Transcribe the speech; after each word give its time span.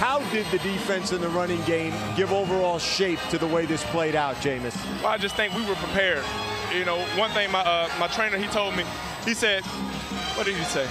How 0.00 0.20
did 0.32 0.46
the 0.46 0.56
defense 0.60 1.12
and 1.12 1.22
the 1.22 1.28
running 1.28 1.60
game 1.66 1.92
give 2.16 2.32
overall 2.32 2.78
shape 2.78 3.18
to 3.28 3.36
the 3.36 3.46
way 3.46 3.66
this 3.66 3.84
played 3.92 4.14
out, 4.16 4.34
Jameis? 4.36 4.74
Well, 5.02 5.12
I 5.12 5.18
just 5.18 5.36
think 5.36 5.52
we 5.54 5.62
were 5.68 5.74
prepared. 5.76 6.24
You 6.72 6.86
know, 6.86 6.96
one 7.20 7.30
thing 7.32 7.52
my 7.52 7.60
uh, 7.60 7.86
my 7.98 8.08
trainer 8.08 8.38
he 8.38 8.46
told 8.48 8.74
me, 8.74 8.84
he 9.26 9.34
said, 9.34 9.62
what 10.36 10.46
did 10.46 10.56
he 10.56 10.64
say? 10.64 10.86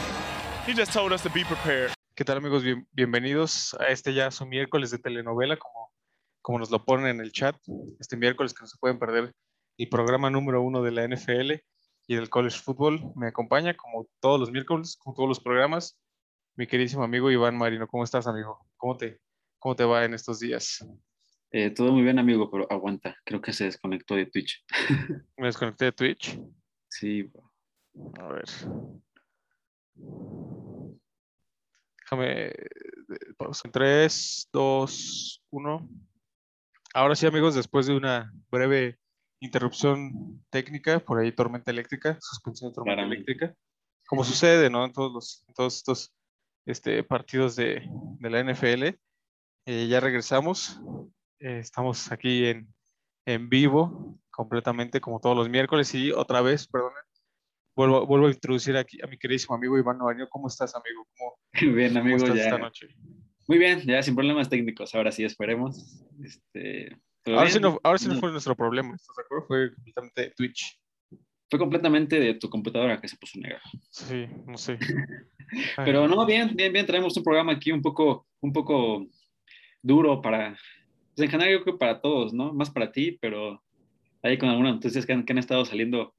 He 0.67 0.73
just 0.73 0.93
told 0.93 1.11
us 1.11 1.23
to 1.23 1.29
be 1.31 1.43
prepared. 1.43 1.91
¿Qué 2.15 2.23
tal 2.23 2.37
amigos? 2.37 2.61
Bien- 2.63 2.85
bienvenidos 2.93 3.73
a 3.79 3.87
este 3.87 4.13
ya 4.13 4.29
su 4.29 4.45
miércoles 4.45 4.91
de 4.91 4.99
telenovela, 4.99 5.57
como, 5.57 5.91
como 6.43 6.59
nos 6.59 6.69
lo 6.69 6.85
ponen 6.85 7.07
en 7.07 7.19
el 7.19 7.31
chat. 7.31 7.55
Este 7.99 8.15
miércoles 8.15 8.53
que 8.53 8.61
no 8.61 8.67
se 8.67 8.77
pueden 8.77 8.99
perder 8.99 9.33
el 9.79 9.89
programa 9.89 10.29
número 10.29 10.61
uno 10.61 10.83
de 10.83 10.91
la 10.91 11.07
NFL 11.07 11.53
y 12.05 12.15
del 12.15 12.29
College 12.29 12.59
Football. 12.59 13.11
Me 13.15 13.29
acompaña 13.29 13.73
como 13.75 14.05
todos 14.19 14.39
los 14.39 14.51
miércoles, 14.51 14.97
como 15.01 15.15
todos 15.15 15.27
los 15.27 15.39
programas, 15.39 15.97
mi 16.55 16.67
queridísimo 16.67 17.03
amigo 17.03 17.31
Iván 17.31 17.57
Marino. 17.57 17.87
¿Cómo 17.87 18.03
estás, 18.03 18.27
amigo? 18.27 18.68
¿Cómo 18.79 18.95
te, 18.97 19.19
cómo 19.59 19.75
te 19.75 19.83
va 19.83 20.05
en 20.05 20.13
estos 20.13 20.39
días? 20.39 20.85
Eh, 21.51 21.69
todo 21.71 21.91
muy 21.91 22.01
bien, 22.01 22.17
amigo, 22.17 22.49
pero 22.49 22.65
aguanta. 22.71 23.17
Creo 23.25 23.41
que 23.41 23.51
se 23.51 23.65
desconectó 23.65 24.15
de 24.15 24.25
Twitch. 24.27 24.63
Me 25.37 25.47
desconecté 25.47 25.85
de 25.85 25.91
Twitch. 25.91 26.39
Sí, 26.87 27.23
bro. 27.23 27.51
A 28.19 28.27
ver. 28.29 28.45
Déjame. 32.01 32.45
eh, 32.47 32.53
Pausa. 33.37 33.69
3, 33.69 34.47
2, 34.53 35.43
1. 35.49 35.89
Ahora 36.93 37.15
sí, 37.15 37.25
amigos, 37.25 37.55
después 37.55 37.85
de 37.85 37.97
una 37.97 38.31
breve 38.49 38.97
interrupción 39.41 40.41
técnica, 40.49 40.99
por 40.99 41.19
ahí 41.19 41.33
tormenta 41.33 41.69
eléctrica, 41.71 42.17
suspensión 42.21 42.71
de 42.71 42.75
tormenta 42.75 42.95
Claramente. 42.95 43.31
eléctrica, 43.31 43.55
como 44.07 44.23
sucede, 44.23 44.69
¿no? 44.69 44.85
En 44.85 44.93
todos, 44.93 45.11
los, 45.11 45.43
en 45.47 45.53
todos 45.53 45.75
estos 45.77 46.13
este, 46.69 47.03
partidos 47.03 47.55
de, 47.55 47.87
de 48.19 48.29
la 48.29 48.43
NFL. 48.43 48.95
Eh, 49.65 49.87
ya 49.87 49.99
regresamos. 49.99 50.79
Eh, 51.39 51.59
estamos 51.59 52.11
aquí 52.11 52.45
en, 52.45 52.73
en 53.25 53.49
vivo, 53.49 54.19
completamente, 54.29 55.01
como 55.01 55.19
todos 55.19 55.35
los 55.35 55.49
miércoles, 55.49 55.93
y 55.95 56.11
otra 56.11 56.41
vez, 56.41 56.67
perdón, 56.67 56.91
Vuelvo, 57.75 58.05
vuelvo 58.05 58.27
a 58.27 58.31
introducir 58.31 58.75
aquí 58.75 58.97
a 59.01 59.07
mi 59.07 59.17
queridísimo 59.17 59.55
amigo 59.55 59.77
Iván 59.77 59.97
Novaño. 59.97 60.27
¿Cómo 60.27 60.49
estás, 60.49 60.75
amigo? 60.75 61.07
¿Cómo, 61.17 61.37
Bien, 61.77 61.93
cómo 61.93 62.01
amigo, 62.01 62.17
estás 62.17 62.35
ya. 62.35 62.43
esta 62.43 62.57
noche? 62.57 62.87
Muy 63.47 63.57
bien, 63.57 63.79
ya 63.81 64.03
sin 64.03 64.15
problemas 64.15 64.49
técnicos. 64.49 64.93
Ahora 64.95 65.13
sí, 65.13 65.23
esperemos. 65.23 66.03
Este, 66.21 66.97
¿todo 67.23 67.37
Ahora 67.37 67.49
sí, 67.49 67.59
no, 67.61 67.79
ahora 67.81 67.97
sí 67.97 68.09
no 68.09 68.15
No, 68.15 68.19
fue 68.19 68.31
nuestro 68.31 68.53
problema, 68.53 68.93
¿estás 68.93 69.15
de 69.15 69.23
acuerdo? 69.23 69.47
Fue 69.47 69.73
completamente 69.73 70.33
Twitch. 70.35 70.77
Fue 71.49 71.57
completamente 71.59 72.19
de 72.19 72.35
tu 72.35 72.49
computadora 72.49 73.01
que 73.01 73.07
se 73.07 73.17
puso 73.17 73.39
negra. 73.39 73.61
Sí, 73.89 74.27
no 74.45 74.57
sé. 74.57 74.77
Pero 75.77 76.07
no, 76.07 76.25
bien, 76.25 76.55
bien, 76.55 76.71
bien. 76.71 76.85
Traemos 76.85 77.17
un 77.17 77.23
programa 77.23 77.53
aquí 77.53 77.71
un 77.71 77.81
poco, 77.81 78.27
un 78.39 78.53
poco 78.53 79.07
duro 79.81 80.21
para, 80.21 80.57
pues 81.15 81.25
en 81.25 81.31
general 81.31 81.51
yo 81.53 81.63
creo 81.63 81.73
que 81.75 81.79
para 81.79 82.01
todos, 82.01 82.33
¿no? 82.33 82.53
Más 82.53 82.69
para 82.69 82.91
ti, 82.91 83.17
pero 83.19 83.63
ahí 84.21 84.37
con 84.37 84.49
algunas 84.49 84.75
noticias 84.75 85.05
que 85.05 85.13
han, 85.13 85.25
que 85.25 85.33
han 85.33 85.39
estado 85.39 85.65
saliendo 85.65 86.13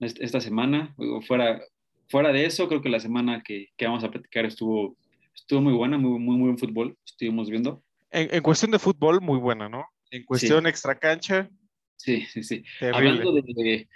est- 0.00 0.20
esta 0.20 0.40
semana. 0.40 0.94
Fuera, 1.26 1.60
fuera 2.08 2.32
de 2.32 2.44
eso, 2.46 2.68
creo 2.68 2.80
que 2.80 2.88
la 2.90 3.00
semana 3.00 3.42
que, 3.44 3.68
que 3.76 3.86
vamos 3.86 4.04
a 4.04 4.10
platicar 4.10 4.44
estuvo, 4.44 4.96
estuvo 5.34 5.60
muy 5.60 5.72
buena, 5.72 5.98
muy, 5.98 6.18
muy, 6.20 6.36
muy 6.36 6.46
buen 6.46 6.58
fútbol. 6.58 6.96
Estuvimos 7.04 7.50
viendo. 7.50 7.82
En, 8.12 8.32
en 8.32 8.42
cuestión 8.42 8.70
de 8.70 8.78
fútbol, 8.78 9.20
muy 9.20 9.38
buena, 9.38 9.68
¿no? 9.68 9.84
En 10.10 10.24
cuestión 10.24 10.66
extra 10.66 10.98
cancha, 10.98 11.50
Sí, 11.96 12.24
sí, 12.26 12.44
sí. 12.44 12.62
terrible. 12.78 13.08
Hablando 13.10 13.32
de 13.32 13.88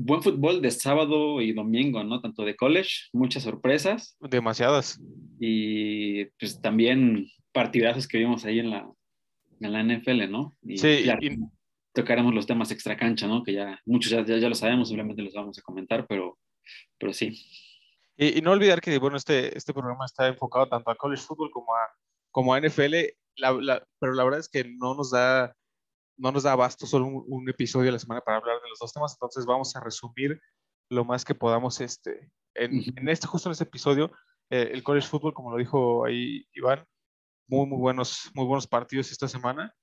buen 0.00 0.22
fútbol 0.22 0.62
de 0.62 0.70
sábado 0.70 1.40
y 1.40 1.52
domingo, 1.52 2.04
¿no? 2.04 2.20
Tanto 2.20 2.44
de 2.44 2.54
college, 2.54 3.08
muchas 3.12 3.42
sorpresas 3.42 4.16
Demasiadas. 4.20 5.00
y 5.40 6.24
pues 6.38 6.60
también 6.60 7.26
partidazos 7.52 8.06
que 8.06 8.18
vimos 8.18 8.44
ahí 8.44 8.60
en 8.60 8.70
la, 8.70 8.88
en 9.60 9.72
la 9.72 9.80
NFL, 9.82 10.30
¿no? 10.30 10.56
Y 10.62 10.78
Sí, 10.78 11.04
y- 11.20 11.36
tocaremos 11.92 12.32
los 12.32 12.46
temas 12.46 12.70
extra 12.70 12.96
cancha, 12.96 13.26
¿no? 13.26 13.42
Que 13.42 13.54
ya 13.54 13.80
muchos 13.84 14.12
ya, 14.12 14.24
ya, 14.24 14.36
ya 14.38 14.48
lo 14.48 14.54
sabemos, 14.54 14.88
simplemente 14.88 15.22
los 15.22 15.34
vamos 15.34 15.58
a 15.58 15.62
comentar, 15.62 16.06
pero, 16.06 16.38
pero 16.96 17.12
sí. 17.12 17.36
Y, 18.16 18.38
y 18.38 18.40
no 18.40 18.52
olvidar 18.52 18.80
que, 18.80 18.98
bueno, 18.98 19.16
este, 19.16 19.56
este 19.58 19.72
programa 19.72 20.04
está 20.04 20.28
enfocado 20.28 20.68
tanto 20.68 20.90
a 20.90 20.94
college 20.96 21.22
football 21.22 21.50
como 21.50 21.74
a, 21.74 21.80
como 22.30 22.54
a 22.54 22.58
NFL, 22.60 22.94
la- 23.36 23.52
la- 23.52 23.84
pero 23.98 24.12
la 24.14 24.22
verdad 24.22 24.38
es 24.40 24.48
que 24.48 24.62
no 24.64 24.94
nos 24.94 25.10
da, 25.10 25.52
no 26.18 26.32
nos 26.32 26.42
da 26.42 26.52
abasto 26.52 26.86
solo 26.86 27.06
un, 27.06 27.24
un 27.26 27.48
episodio 27.48 27.90
a 27.90 27.92
la 27.92 27.98
semana 27.98 28.20
para 28.20 28.38
hablar 28.38 28.60
de 28.60 28.68
los 28.68 28.78
dos 28.78 28.92
temas, 28.92 29.14
entonces 29.14 29.46
vamos 29.46 29.74
a 29.74 29.80
resumir 29.80 30.40
lo 30.90 31.04
más 31.04 31.24
que 31.24 31.34
podamos 31.34 31.80
este, 31.80 32.30
en, 32.58 33.08
este, 33.08 33.26
justo 33.26 33.48
en 33.48 33.52
este 33.52 33.64
episodio, 33.64 34.10
eh, 34.50 34.70
el 34.72 34.82
college 34.82 35.06
football, 35.06 35.34
como 35.34 35.50
lo 35.50 35.58
dijo 35.58 36.04
ahí 36.04 36.46
Iván, 36.52 36.84
muy, 37.46 37.66
muy 37.66 37.78
buenos, 37.78 38.30
muy 38.34 38.46
buenos 38.46 38.66
partidos 38.66 39.10
esta 39.10 39.28
semana. 39.28 39.74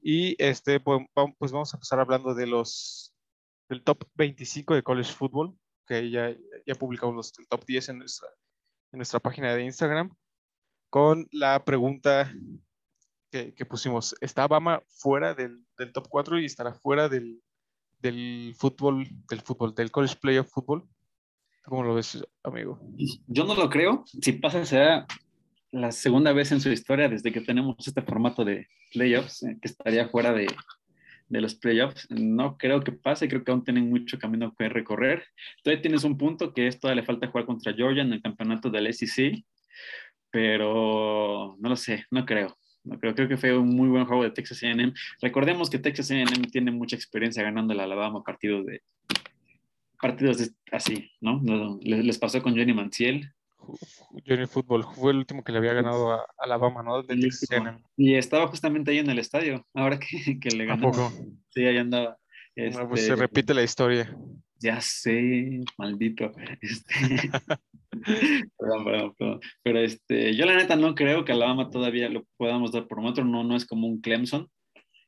Y 0.00 0.34
este, 0.42 0.80
pues, 0.80 1.00
pues 1.38 1.52
vamos 1.52 1.72
a 1.72 1.76
empezar 1.76 2.00
hablando 2.00 2.34
de 2.34 2.46
los, 2.46 3.14
del 3.68 3.84
top 3.84 4.04
25 4.14 4.74
de 4.74 4.82
college 4.82 5.12
football, 5.12 5.56
que 5.86 6.10
ya, 6.10 6.34
ya 6.66 6.74
publicamos 6.74 7.14
los 7.14 7.38
el 7.38 7.46
top 7.46 7.64
10 7.64 7.90
en 7.90 7.98
nuestra, 7.98 8.28
en 8.92 8.98
nuestra 8.98 9.20
página 9.20 9.54
de 9.54 9.64
Instagram, 9.64 10.14
con 10.90 11.28
la 11.30 11.64
pregunta 11.64 12.32
que, 13.32 13.54
que 13.54 13.64
pusimos, 13.64 14.14
¿está 14.20 14.46
Bama 14.46 14.82
fuera 14.88 15.34
del, 15.34 15.64
del 15.78 15.92
top 15.92 16.06
4 16.08 16.38
y 16.38 16.44
estará 16.44 16.74
fuera 16.74 17.08
del, 17.08 17.42
del 18.00 18.54
fútbol, 18.58 19.08
del 19.28 19.40
fútbol, 19.40 19.74
del 19.74 19.90
college 19.90 20.16
playoff 20.20 20.50
fútbol? 20.50 20.86
¿Cómo 21.64 21.82
lo 21.82 21.94
ves, 21.94 22.22
amigo? 22.42 22.78
Yo 23.26 23.44
no 23.44 23.54
lo 23.54 23.70
creo. 23.70 24.04
Si 24.20 24.32
pasa, 24.32 24.64
será 24.66 25.06
la 25.70 25.92
segunda 25.92 26.32
vez 26.32 26.52
en 26.52 26.60
su 26.60 26.68
historia 26.70 27.08
desde 27.08 27.32
que 27.32 27.40
tenemos 27.40 27.76
este 27.86 28.02
formato 28.02 28.44
de 28.44 28.68
playoffs, 28.92 29.42
eh, 29.44 29.56
que 29.60 29.68
estaría 29.68 30.08
fuera 30.08 30.34
de, 30.34 30.48
de 31.28 31.40
los 31.40 31.54
playoffs. 31.54 32.10
No 32.10 32.58
creo 32.58 32.80
que 32.82 32.92
pase, 32.92 33.28
creo 33.28 33.44
que 33.44 33.52
aún 33.52 33.64
tienen 33.64 33.88
mucho 33.88 34.18
camino 34.18 34.54
que 34.58 34.68
recorrer. 34.68 35.24
Todavía 35.62 35.80
tienes 35.80 36.04
un 36.04 36.18
punto 36.18 36.52
que 36.52 36.66
es 36.66 36.78
todavía 36.78 37.00
le 37.00 37.06
falta 37.06 37.28
jugar 37.28 37.46
contra 37.46 37.72
Georgia 37.72 38.02
en 38.02 38.12
el 38.12 38.20
campeonato 38.20 38.68
del 38.68 38.92
SEC, 38.92 39.42
pero 40.30 41.56
no 41.58 41.68
lo 41.70 41.76
sé, 41.76 42.04
no 42.10 42.26
creo. 42.26 42.58
No 42.84 42.98
creo, 42.98 43.14
creo 43.14 43.28
que 43.28 43.36
fue 43.36 43.56
un 43.56 43.68
muy 43.76 43.88
buen 43.88 44.04
juego 44.06 44.24
de 44.24 44.30
Texas 44.30 44.62
A&M. 44.62 44.92
Recordemos 45.20 45.70
que 45.70 45.78
Texas 45.78 46.10
A&M 46.10 46.30
tiene 46.50 46.70
mucha 46.70 46.96
experiencia 46.96 47.42
ganando 47.42 47.72
el 47.72 47.80
Alabama 47.80 48.22
partidos 48.24 48.66
de 48.66 48.82
partidos 50.00 50.38
de- 50.38 50.50
así, 50.72 51.10
¿no? 51.20 51.40
No, 51.42 51.78
Les, 51.80 52.04
les 52.04 52.18
pasó 52.18 52.42
con 52.42 52.56
Johnny 52.56 52.72
Manziel, 52.74 53.32
Johnny 54.26 54.46
Football 54.46 54.84
fue 54.94 55.12
el 55.12 55.18
último 55.18 55.44
que 55.44 55.52
le 55.52 55.58
había 55.58 55.72
ganado 55.72 56.12
a 56.12 56.26
Alabama, 56.38 56.82
¿no? 56.82 57.02
De 57.02 57.16
Texas. 57.16 57.48
Y 57.96 58.14
estaba 58.14 58.48
justamente 58.48 58.90
ahí 58.90 58.98
en 58.98 59.08
el 59.10 59.18
estadio, 59.20 59.64
ahora 59.74 59.98
que, 60.00 60.40
que 60.40 60.50
le 60.50 60.64
¿A 60.64 60.74
ganó. 60.76 60.92
Sí, 61.50 61.64
ahí 61.64 61.78
andaba. 61.78 62.18
Bueno, 62.56 62.88
pues 62.88 63.00
Este, 63.00 63.14
se 63.14 63.16
repite 63.16 63.54
la 63.54 63.62
historia. 63.62 64.14
Ya 64.60 64.80
sé, 64.80 65.60
maldito. 65.78 66.32
Este, 66.60 66.94
perdón, 68.58 68.84
perdón, 68.84 69.14
perdón. 69.18 69.40
Pero 69.62 69.78
este, 69.80 70.34
yo 70.34 70.46
la 70.46 70.56
neta 70.56 70.76
no 70.76 70.94
creo 70.94 71.24
que 71.24 71.32
Alabama 71.32 71.70
todavía 71.70 72.08
lo 72.08 72.24
podamos 72.36 72.72
dar 72.72 72.86
por 72.86 73.00
otro, 73.00 73.24
no, 73.24 73.44
no 73.44 73.56
es 73.56 73.66
como 73.66 73.86
un 73.86 74.00
Clemson. 74.00 74.48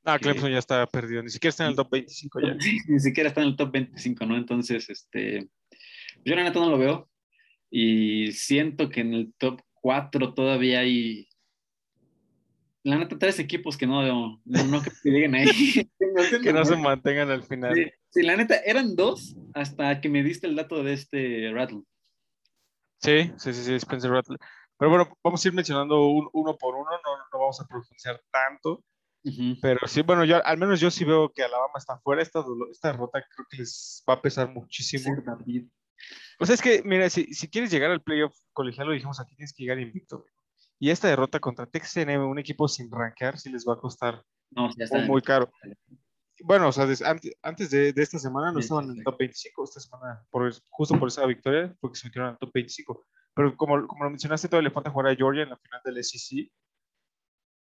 Ah. 0.05 0.19
Clemson 0.19 0.53
ya 0.53 0.59
está 0.59 0.87
perdido, 0.87 1.23
ni 1.23 1.31
siquiera 1.31 1.51
está 1.51 1.65
en 1.65 1.71
el 1.71 1.77
top 1.77 1.91
25 1.91 2.41
ya. 2.41 2.57
Ni 2.89 3.01
siquiera 3.01 3.29
está 3.29 3.41
en 3.41 3.49
el 3.49 3.57
top 3.57 3.73
25, 3.73 4.27
¿no? 4.27 4.37
Entonces, 4.37 4.91
este, 4.91 5.49
yo 6.25 6.35
la 6.35 6.45
neta 6.45 6.61
no 6.61 6.71
lo 6.71 6.79
veo. 6.79 7.09
Y 7.71 8.33
siento 8.33 8.91
que 8.91 9.01
en 9.01 9.15
el 9.15 9.35
top 9.39 9.61
4 9.81 10.35
todavía 10.35 10.81
hay, 10.81 11.27
la 12.85 12.99
neta, 12.99 13.19
tres 13.19 13.39
equipos 13.39 13.77
que 13.77 13.87
no, 13.87 14.03
no, 14.45 14.83
que 14.83 15.11
lleguen 15.11 15.35
ahí. 15.35 15.45
Que 16.43 16.53
no 16.53 16.65
se 16.65 16.77
mantengan 16.77 17.31
al 17.31 17.43
final. 17.43 17.75
Sí, 17.75 17.91
sí, 18.11 18.23
la 18.23 18.37
neta, 18.37 18.57
eran 18.59 18.95
dos 18.95 19.35
hasta 19.55 20.01
que 20.01 20.09
me 20.09 20.23
diste 20.23 20.47
el 20.47 20.55
dato 20.55 20.83
de 20.85 20.93
este 20.93 21.51
Rattle. 21.53 21.83
Sí, 23.01 23.33
sí, 23.37 23.53
sí, 23.53 23.65
sí, 23.65 23.75
Spencer 23.75 24.11
Rattler. 24.11 24.39
Pero 24.79 24.91
bueno, 24.91 25.19
vamos 25.23 25.45
a 25.45 25.49
ir 25.49 25.55
mencionando 25.55 26.07
un- 26.07 26.29
uno 26.33 26.57
por 26.57 26.75
uno, 26.75 26.91
no, 26.91 27.17
no 27.33 27.39
vamos 27.39 27.61
a 27.61 27.67
profundizar 27.67 28.21
tanto. 28.31 28.85
Pero 29.63 29.81
sí, 29.87 30.03
bueno, 30.03 30.25
yo 30.25 30.45
al 30.45 30.59
menos 30.59 30.81
yo 30.81 30.91
sí 30.91 31.05
veo 31.05 31.31
que 31.33 31.43
Alabama 31.43 31.73
está 31.79 31.99
fuera. 31.99 32.21
Esta, 32.23 32.45
esta 32.71 32.93
derrota 32.93 33.25
creo 33.35 33.47
que 33.51 33.57
les 33.59 34.05
va 34.09 34.15
a 34.15 34.23
pesar 34.23 34.51
muchísimo. 34.51 35.15
Sí, 35.47 35.69
sea, 36.41 36.55
es 36.55 36.61
que, 36.61 36.83
mira, 36.85 37.09
si, 37.09 37.33
si 37.33 37.49
quieres 37.49 37.71
llegar 37.71 37.91
al 37.91 38.03
playoff 38.03 38.37
colegial, 38.53 38.87
lo 38.89 38.93
dijimos 38.93 39.21
aquí, 39.21 39.35
tienes 39.37 39.55
que 39.55 39.63
llegar 39.63 39.79
invicto. 39.79 40.27
Y 40.85 40.91
esta 40.91 41.09
derrota 41.09 41.41
contra 41.41 41.65
A&M, 41.65 42.19
un 42.27 42.39
equipo 42.39 42.69
sin 42.69 42.91
rankear, 42.91 43.39
sí 43.39 43.49
les 43.51 43.65
va 43.67 43.73
a 43.73 43.79
costar 43.79 44.23
No, 44.51 44.69
ya 44.77 44.85
está. 44.85 44.99
muy, 44.99 45.23
caro. 45.23 45.51
Bueno, 46.41 46.69
o 46.69 46.73
sea, 46.73 46.85
des- 46.85 47.01
antes, 47.01 47.35
antes 47.41 47.71
de, 47.71 47.95
de 47.95 48.03
esta 48.03 48.19
semana 48.19 48.53
no 48.53 48.59
Sí, 48.59 48.65
estaban 48.65 48.85
sí, 48.85 48.91
en 48.91 48.99
el 48.99 49.05
top 49.05 49.17
25, 49.19 49.65
esta 49.65 49.81
semana, 49.81 50.23
por, 50.29 50.53
justo 50.69 50.99
por 50.99 51.09
esa 51.09 51.25
victoria, 51.25 51.75
porque 51.81 51.97
se 51.99 52.07
metieron 52.07 52.29
al 52.29 52.39
top 52.39 52.51
25. 52.53 53.07
Pero 53.35 53.57
como, 53.57 53.87
como 53.87 54.05
lo 54.05 54.11
mencionaste, 54.11 54.47
todavía 54.47 54.69
le 54.69 54.75
falta 54.75 54.91
jugar 54.91 55.11
a 55.11 55.17
Georgia 55.17 55.45
en 55.45 55.49
la 55.49 55.57
final 55.57 55.81
del 55.87 55.97
SEC. 55.97 56.53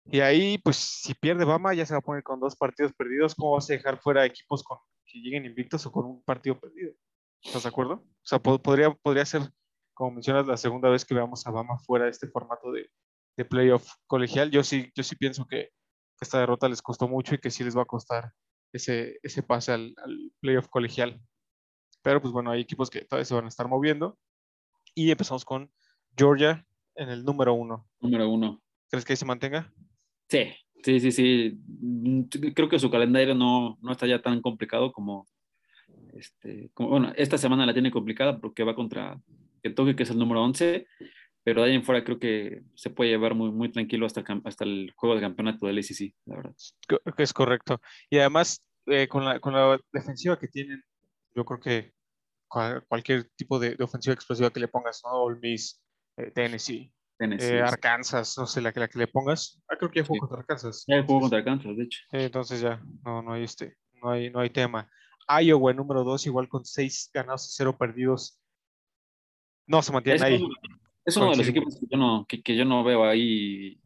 Y 0.05 0.19
ahí, 0.21 0.57
pues, 0.59 0.77
si 0.77 1.13
pierde 1.13 1.43
Bama, 1.43 1.73
ya 1.73 1.85
se 1.85 1.93
va 1.93 1.97
a 1.97 2.01
poner 2.01 2.23
con 2.23 2.39
dos 2.39 2.55
partidos 2.55 2.93
perdidos. 2.93 3.35
¿Cómo 3.35 3.51
vas 3.55 3.69
a 3.69 3.73
dejar 3.73 3.99
fuera 3.99 4.25
equipos 4.25 4.63
con, 4.63 4.77
que 5.05 5.19
lleguen 5.19 5.43
invictos 5.43 5.85
o 5.85 5.91
con 5.91 6.05
un 6.05 6.23
partido 6.23 6.57
perdido? 6.57 6.93
¿Estás 7.43 7.63
de 7.63 7.69
acuerdo? 7.69 7.95
O 7.95 8.05
sea, 8.23 8.39
po- 8.39 8.61
podría, 8.61 8.89
podría 8.93 9.25
ser, 9.25 9.41
como 9.93 10.11
mencionas, 10.11 10.47
la 10.47 10.57
segunda 10.57 10.89
vez 10.89 11.05
que 11.05 11.13
veamos 11.13 11.45
a 11.45 11.51
Bama 11.51 11.77
fuera 11.79 12.05
de 12.05 12.11
este 12.11 12.27
formato 12.27 12.71
de, 12.71 12.89
de 13.37 13.45
playoff 13.45 13.87
colegial. 14.07 14.51
Yo 14.51 14.63
sí, 14.63 14.91
yo 14.95 15.03
sí 15.03 15.15
pienso 15.15 15.45
que 15.45 15.69
esta 16.19 16.39
derrota 16.39 16.69
les 16.69 16.81
costó 16.81 17.07
mucho 17.07 17.35
y 17.35 17.39
que 17.39 17.51
sí 17.51 17.63
les 17.63 17.75
va 17.75 17.83
a 17.83 17.85
costar 17.85 18.31
ese, 18.73 19.19
ese 19.23 19.43
pase 19.43 19.71
al, 19.71 19.93
al 20.03 20.31
playoff 20.39 20.67
colegial. 20.67 21.19
Pero 22.01 22.21
pues 22.21 22.33
bueno, 22.33 22.51
hay 22.51 22.61
equipos 22.61 22.89
que 22.89 23.01
todavía 23.01 23.25
se 23.25 23.35
van 23.35 23.45
a 23.45 23.49
estar 23.49 23.67
moviendo. 23.67 24.17
Y 24.93 25.11
empezamos 25.11 25.45
con 25.45 25.71
Georgia 26.17 26.65
en 26.95 27.09
el 27.09 27.23
número 27.23 27.53
uno. 27.53 27.87
Número 27.99 28.29
uno. 28.29 28.61
¿Crees 28.89 29.05
que 29.05 29.13
ahí 29.13 29.17
se 29.17 29.25
mantenga? 29.25 29.71
Sí, 30.27 30.51
sí, 30.83 30.99
sí, 30.99 31.11
sí. 31.11 31.59
Creo 32.53 32.69
que 32.69 32.79
su 32.79 32.91
calendario 32.91 33.35
no, 33.35 33.77
no 33.81 33.91
está 33.91 34.07
ya 34.07 34.21
tan 34.21 34.41
complicado 34.41 34.91
como, 34.91 35.27
este, 36.13 36.71
como, 36.73 36.89
bueno, 36.89 37.13
esta 37.15 37.37
semana 37.37 37.65
la 37.65 37.73
tiene 37.73 37.91
complicada 37.91 38.39
porque 38.39 38.63
va 38.63 38.75
contra 38.75 39.21
Kentucky, 39.61 39.95
que 39.95 40.03
es 40.03 40.09
el 40.09 40.17
número 40.19 40.43
11, 40.43 40.85
pero 41.43 41.61
de 41.63 41.69
ahí 41.69 41.75
en 41.75 41.83
fuera 41.83 42.03
creo 42.03 42.19
que 42.19 42.61
se 42.75 42.89
puede 42.89 43.09
llevar 43.11 43.33
muy, 43.35 43.51
muy 43.51 43.71
tranquilo 43.71 44.05
hasta 44.05 44.21
el, 44.21 44.41
hasta 44.45 44.63
el 44.63 44.91
juego 44.95 45.15
de 45.15 45.21
campeonato 45.21 45.65
del 45.67 45.79
ACC, 45.79 46.13
la 46.25 46.35
verdad. 46.37 46.55
Es 47.17 47.33
correcto. 47.33 47.81
Y 48.09 48.17
además, 48.19 48.63
eh, 48.87 49.07
con, 49.07 49.25
la, 49.25 49.39
con 49.39 49.53
la 49.53 49.79
defensiva 49.91 50.37
que 50.37 50.47
tienen, 50.47 50.83
yo 51.35 51.45
creo 51.45 51.59
que 51.59 51.93
cual- 52.47 52.83
cualquier 52.87 53.29
tipo 53.35 53.57
de, 53.59 53.75
de 53.75 53.83
ofensiva 53.83 54.13
explosiva 54.13 54.49
que 54.51 54.59
le 54.59 54.67
pongas, 54.67 55.01
¿no? 55.03 55.11
Ole 55.23 55.39
Miss, 55.41 55.81
eh, 56.17 56.31
Tennessee, 56.31 56.93
Tennessee. 57.17 57.55
eh, 57.55 57.61
Arkansas, 57.61 58.37
no 58.37 58.45
sé, 58.45 58.61
la 58.61 58.71
que, 58.73 58.79
la 58.81 58.87
que 58.87 58.99
le 58.99 59.07
pongas. 59.07 59.61
Ah, 59.69 59.75
creo 59.77 59.89
que 59.89 59.99
ya 60.01 60.05
jugó 60.05 60.15
Sí. 60.15 60.19
contra 60.19 60.39
Arkansas. 60.39 60.83
Ya 60.87 61.03
jugó 61.03 61.21
contra 61.21 61.43
Kansas, 61.43 61.75
de 61.77 61.83
hecho. 61.83 61.99
eh, 62.11 62.25
entonces 62.25 62.61
ya, 62.61 62.81
no, 63.05 63.21
no 63.21 63.33
hay 63.33 63.43
este, 63.43 63.77
no 64.01 64.09
hay, 64.11 64.29
no 64.29 64.39
hay 64.39 64.49
tema. 64.49 64.89
Iowa, 65.41 65.71
número 65.73 66.03
2, 66.03 66.25
igual 66.25 66.49
con 66.49 66.65
6 66.65 67.09
ganados 67.13 67.47
y 67.47 67.53
0 67.55 67.77
perdidos. 67.77 68.40
No 69.71 69.81
se 69.81 69.91
mantienen 69.93 70.17
Es, 70.17 70.21
ahí. 70.23 70.35
uno, 70.43 70.53
es 71.05 71.17
uno 71.17 71.31
de 71.31 71.37
los 71.37 71.47
equipos 71.47 71.79
que 71.79 71.85
yo 71.89 71.97
no, 71.97 72.25
que, 72.27 72.41
que 72.43 72.55
yo 72.55 72.65
no 72.65 72.83
veo 72.83 73.03
ahí. 73.05 73.79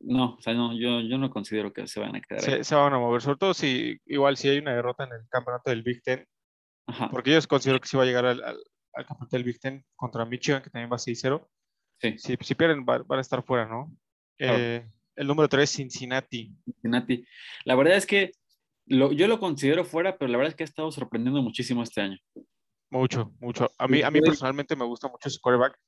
No, 0.00 0.34
o 0.36 0.40
sea, 0.40 0.54
no, 0.54 0.72
yo, 0.78 1.00
yo 1.00 1.18
no 1.18 1.30
considero 1.30 1.72
que 1.72 1.86
se 1.86 2.00
van 2.00 2.16
a 2.16 2.20
quedar 2.20 2.42
ahí. 2.42 2.50
Se, 2.58 2.64
se 2.64 2.74
van 2.74 2.92
a 2.94 2.98
mover, 2.98 3.20
sobre 3.20 3.36
todo 3.38 3.52
si, 3.54 3.98
igual 4.06 4.36
si 4.36 4.48
hay 4.48 4.58
una 4.58 4.74
derrota 4.74 5.04
en 5.04 5.12
el 5.12 5.28
campeonato 5.28 5.70
del 5.70 5.82
Big 5.82 6.02
Ten, 6.02 6.24
Ajá, 6.86 7.10
porque 7.10 7.30
ellos 7.30 7.46
considero 7.46 7.80
que 7.80 7.86
sí 7.88 7.96
va 7.96 8.04
a 8.04 8.06
llegar 8.06 8.24
al, 8.24 8.42
al, 8.42 8.56
al 8.94 9.06
campeonato 9.06 9.36
del 9.36 9.44
Big 9.44 9.58
Ten 9.60 9.84
contra 9.96 10.24
Michigan, 10.24 10.62
que 10.62 10.70
también 10.70 10.90
va 10.90 10.96
6-0. 10.96 11.46
sí. 11.98 12.14
Si, 12.18 12.36
si 12.40 12.54
pierden, 12.54 12.84
va- 12.88 13.02
van 13.06 13.18
a 13.18 13.22
estar 13.22 13.42
fuera, 13.44 13.66
¿no? 13.66 13.94
Claro. 14.38 14.58
Eh, 14.58 14.86
el 15.16 15.26
número 15.26 15.48
3, 15.48 15.68
Cincinnati. 15.68 16.50
Cincinnati. 16.64 17.24
La 17.64 17.74
verdad 17.74 17.96
es 17.96 18.06
que 18.06 18.32
lo, 18.86 19.12
yo 19.12 19.28
lo 19.28 19.38
considero 19.38 19.84
fuera, 19.84 20.16
pero 20.16 20.30
la 20.32 20.38
verdad 20.38 20.50
es 20.52 20.56
que 20.56 20.62
ha 20.62 20.66
estado 20.66 20.90
sorprendiendo 20.90 21.42
muchísimo 21.42 21.82
este 21.82 22.00
año. 22.00 22.18
Mucho, 22.90 23.32
mucho. 23.40 23.70
A 23.78 23.86
mí, 23.86 24.02
a 24.02 24.10
mí 24.10 24.20
personalmente 24.20 24.74
me 24.76 24.84
gusta 24.84 25.08
mucho 25.08 25.30
su 25.30 25.40
quarterback, 25.40 25.78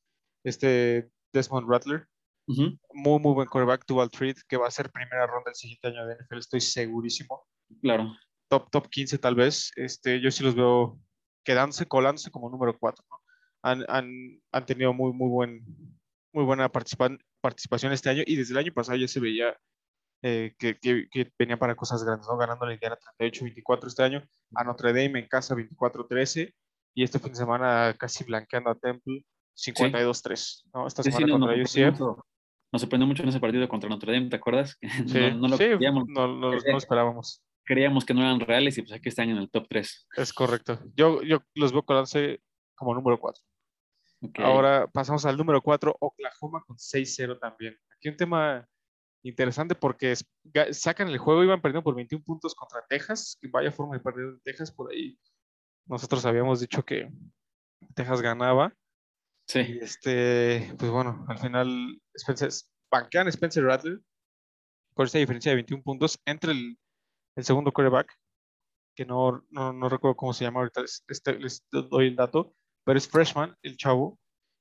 este 0.44 1.10
Desmond 1.32 1.68
Rattler. 1.68 2.06
Muy, 2.46 3.18
muy 3.20 3.34
buen 3.34 3.48
quarterback, 3.48 3.84
dual 3.86 4.10
threat, 4.10 4.36
que 4.48 4.56
va 4.56 4.66
a 4.68 4.70
ser 4.70 4.90
primera 4.90 5.26
ronda 5.26 5.50
el 5.50 5.54
siguiente 5.54 5.88
año 5.88 6.06
de 6.06 6.16
NFL, 6.16 6.38
estoy 6.38 6.60
segurísimo. 6.60 7.46
Claro. 7.80 8.12
Top, 8.48 8.70
top 8.70 8.88
15 8.88 9.18
tal 9.18 9.34
vez. 9.34 9.70
Este, 9.76 10.20
yo 10.20 10.30
sí 10.30 10.42
los 10.44 10.54
veo 10.54 10.98
quedándose, 11.44 11.86
colándose 11.86 12.30
como 12.30 12.50
número 12.50 12.76
4. 12.78 13.04
Han, 13.62 13.84
han, 13.88 14.10
han 14.52 14.66
tenido 14.66 14.92
muy, 14.92 15.12
muy, 15.12 15.28
buen, 15.28 15.64
muy 16.32 16.44
buena 16.44 16.68
participa- 16.70 17.18
participación 17.40 17.92
este 17.92 18.10
año 18.10 18.22
y 18.26 18.36
desde 18.36 18.52
el 18.52 18.58
año 18.58 18.72
pasado 18.72 18.98
ya 18.98 19.08
se 19.08 19.20
veía 19.20 19.56
eh, 20.22 20.54
que, 20.58 20.76
que, 20.78 21.08
que 21.10 21.32
venían 21.38 21.58
para 21.58 21.74
cosas 21.74 22.04
grandes, 22.04 22.28
¿no? 22.28 22.36
Ganando 22.36 22.66
la 22.66 22.74
Indiana 22.74 22.98
38-24 23.18 23.86
este 23.86 24.02
año, 24.02 24.28
a 24.54 24.64
Notre 24.64 24.90
Dame 24.92 25.20
en 25.20 25.28
casa 25.28 25.54
24-13 25.56 26.52
y 26.94 27.02
este 27.04 27.18
fin 27.18 27.30
de 27.30 27.36
semana 27.36 27.94
casi 27.98 28.24
blanqueando 28.24 28.70
a 28.70 28.74
Temple 28.74 29.24
52-3, 29.56 30.62
¿no? 30.74 30.86
Esta 30.86 31.02
Sí, 31.02 31.10
sí, 31.10 31.16
semana 31.16 31.26
no, 31.38 31.46
contra 31.46 31.64
sorprendió 31.64 31.88
UCF. 31.90 32.00
mucho, 32.00 32.26
nos 32.72 32.80
sorprendió 32.82 33.06
mucho 33.06 33.22
en 33.22 33.28
ese 33.28 33.40
partido 33.40 33.68
contra 33.68 33.88
Notre 33.90 34.12
Dame, 34.12 34.28
¿te 34.28 34.36
acuerdas? 34.36 34.78
Sí, 35.06 35.18
No, 35.20 35.30
no 35.36 35.48
lo 35.48 35.56
sí, 35.56 35.64
creíamos, 35.64 36.04
no, 36.08 36.26
no- 36.28 36.50
no 36.52 36.78
esperábamos. 36.78 37.42
creíamos 37.64 38.04
que 38.04 38.14
no 38.14 38.20
eran 38.20 38.40
reales 38.40 38.76
y 38.78 38.82
pues 38.82 38.92
aquí 38.92 39.08
están 39.08 39.30
en 39.30 39.36
el 39.38 39.50
top 39.50 39.66
3. 39.68 40.08
Es 40.16 40.32
correcto. 40.32 40.80
Yo, 40.96 41.22
yo 41.22 41.40
los 41.54 41.72
veo 41.72 41.82
colándose 41.84 42.40
como 42.74 42.94
número 42.94 43.18
4. 43.20 43.42
Ahora 44.38 44.86
pasamos 44.86 45.24
al 45.26 45.36
número 45.36 45.60
4, 45.62 45.96
Oklahoma 45.98 46.62
con 46.66 46.76
6-0 46.78 47.38
también. 47.40 47.76
Aquí 47.96 48.08
un 48.08 48.16
tema 48.16 48.66
interesante 49.24 49.74
porque 49.74 50.14
sacan 50.72 51.08
el 51.08 51.18
juego, 51.18 51.42
iban 51.44 51.60
perdiendo 51.60 51.82
por 51.82 51.94
21 51.96 52.22
puntos 52.24 52.54
contra 52.54 52.84
Texas, 52.88 53.36
que 53.40 53.48
vaya 53.48 53.70
forma 53.72 53.96
de 53.96 54.00
perder 54.02 54.24
en 54.26 54.40
Texas 54.40 54.70
por 54.72 54.90
ahí. 54.92 55.18
Nosotros 55.86 56.24
habíamos 56.24 56.60
dicho 56.60 56.84
que 56.84 57.10
Texas 57.94 58.22
ganaba. 58.22 58.74
Sí, 59.46 59.60
Y 59.60 59.78
este, 59.78 60.72
pues 60.78 60.90
bueno, 60.90 61.24
al 61.28 61.38
final 61.38 62.00
Spencer, 62.14 62.50
banquean 62.90 63.28
Spencer 63.28 63.64
Rattler 63.64 64.00
por 64.94 65.06
esta 65.06 65.18
diferencia 65.18 65.50
de 65.50 65.56
21 65.56 65.82
puntos 65.82 66.18
entre 66.26 66.52
el, 66.52 66.78
el 67.36 67.44
segundo 67.44 67.72
quarterback, 67.72 68.14
que 68.94 69.04
no, 69.06 69.44
no, 69.50 69.72
no 69.72 69.88
recuerdo 69.88 70.16
cómo 70.16 70.32
se 70.32 70.44
llama 70.44 70.60
ahorita, 70.60 70.82
les, 70.82 71.04
les 71.40 71.62
doy 71.70 72.08
el 72.08 72.16
dato, 72.16 72.54
pero 72.84 72.98
es 72.98 73.08
freshman, 73.08 73.56
el 73.62 73.76
chavo, 73.76 74.18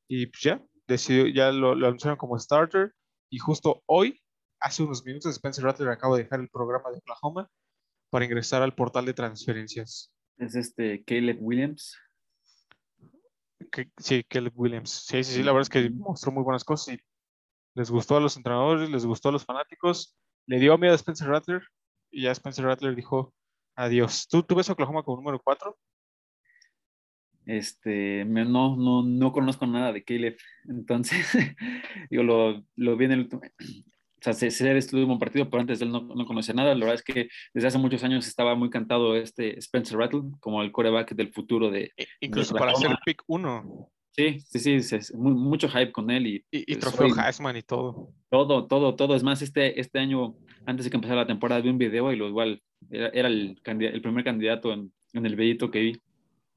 y 0.10 0.28
pues 0.28 0.42
ya, 0.42 0.66
decidió, 0.88 1.28
ya 1.28 1.52
lo, 1.52 1.76
lo 1.76 1.88
anunciaron 1.88 2.18
como 2.18 2.40
starter, 2.40 2.94
y 3.30 3.40
justo 3.40 3.84
hoy, 3.88 4.22
hace 4.62 4.84
unos 4.84 5.06
minutos, 5.06 5.34
Spencer 5.34 5.64
Rattler 5.64 5.90
acaba 5.90 6.16
de 6.16 6.24
dejar 6.24 6.40
el 6.40 6.50
programa 6.50 6.92
de 6.92 6.98
Oklahoma 7.00 7.50
para 8.10 8.26
ingresar 8.26 8.62
al 8.62 8.76
portal 8.76 9.06
de 9.06 9.14
transferencias. 9.14 10.12
Es 10.42 10.56
este 10.56 11.04
Caleb 11.04 11.38
Williams. 11.40 11.98
Que, 13.72 13.90
sí, 13.98 14.24
Caleb 14.24 14.54
Williams. 14.56 14.90
Sí, 15.08 15.24
sí, 15.24 15.36
sí, 15.36 15.44
la 15.44 15.52
verdad 15.54 15.62
es 15.62 15.70
que 15.70 15.90
mostró 15.92 16.32
muy 16.32 16.44
buenas 16.44 16.64
cosas 16.64 16.96
y 16.96 17.00
les 17.76 17.90
gustó 17.90 18.18
a 18.18 18.20
los 18.20 18.36
entrenadores, 18.36 18.90
les 18.90 19.06
gustó 19.06 19.30
a 19.30 19.32
los 19.32 19.46
fanáticos, 19.46 20.18
le 20.48 20.60
dio 20.60 20.78
miedo 20.78 20.94
a 20.94 20.96
Spencer 20.98 21.28
Rattler 21.28 21.62
y 22.12 22.24
ya 22.24 22.32
Spencer 22.32 22.66
Rattler 22.66 22.96
dijo 22.96 23.34
adiós. 23.76 24.28
¿Tú, 24.28 24.44
tú 24.44 24.56
ves 24.56 24.70
a 24.70 24.74
Oklahoma 24.74 25.04
como 25.04 25.18
número 25.18 25.40
4? 25.42 25.78
Este, 27.46 28.24
me- 28.26 28.46
no, 28.46 28.76
no, 28.76 29.04
no 29.04 29.32
conozco 29.32 29.66
nada 29.66 29.92
de 29.92 30.04
Caleb, 30.04 30.38
entonces, 30.70 31.26
yo 32.12 32.24
lo, 32.24 32.64
lo 32.76 32.98
vi 32.98 33.06
en 33.06 33.12
el 33.14 33.20
último, 33.22 33.42
o 34.22 34.24
sea, 34.24 34.34
sé, 34.34 34.52
sé 34.52 34.66
de 34.72 34.78
este 34.78 34.96
último 34.96 35.18
partido, 35.18 35.50
pero 35.50 35.62
antes 35.62 35.80
de 35.80 35.86
él 35.86 35.92
no, 35.92 36.02
no 36.02 36.26
conocía 36.28 36.54
nada. 36.54 36.76
La 36.76 36.86
verdad 36.86 36.94
es 36.96 37.04
que 37.04 37.28
desde 37.56 37.68
hace 37.70 37.78
muchos 37.80 38.04
años 38.04 38.28
estaba 38.28 38.54
muy 38.54 38.70
cantado 38.70 39.16
este 39.16 39.58
Spencer 39.58 39.98
Rattle 39.98 40.22
como 40.40 40.62
el 40.62 40.72
coreback 40.72 41.16
del 41.16 41.34
futuro 41.34 41.72
de... 41.72 41.92
Incluso 42.20 42.54
de 42.54 42.60
para 42.60 42.76
ser 42.76 42.92
pick 43.04 43.24
1 43.28 43.90
Sí, 44.14 44.40
sí, 44.42 44.60
sí, 44.60 44.80
sí, 44.82 44.96
es 44.98 45.14
mu- 45.16 45.32
mucho 45.34 45.68
hype 45.70 45.92
con 45.92 46.12
él 46.12 46.28
y, 46.28 46.36
y, 46.52 46.60
y 46.60 46.66
pues, 46.66 46.80
trofeo 46.82 47.06
hoy 47.08 47.14
Heisman 47.18 47.56
y 47.58 47.62
todo. 47.64 48.10
todo, 48.30 48.68
todo, 48.68 48.94
todo. 48.96 49.16
Es 49.16 49.24
más, 49.24 49.42
este, 49.42 49.80
este 49.80 50.00
año, 50.00 50.36
antes 50.66 50.84
de 50.86 50.92
que 50.92 50.98
empezara 50.98 51.22
la 51.22 51.28
temporada, 51.28 51.62
vi 51.62 51.70
un 51.70 51.78
video 51.78 52.12
y 52.12 52.18
lo 52.18 52.28
igual, 52.28 52.62
era, 52.92 53.08
era 53.10 53.28
el, 53.30 53.60
el 53.66 54.02
primer 54.02 54.24
candidato 54.24 54.72
en, 54.74 54.92
en 55.14 55.26
el 55.26 55.36
videito 55.36 55.72
que 55.72 55.80
vi 55.80 55.94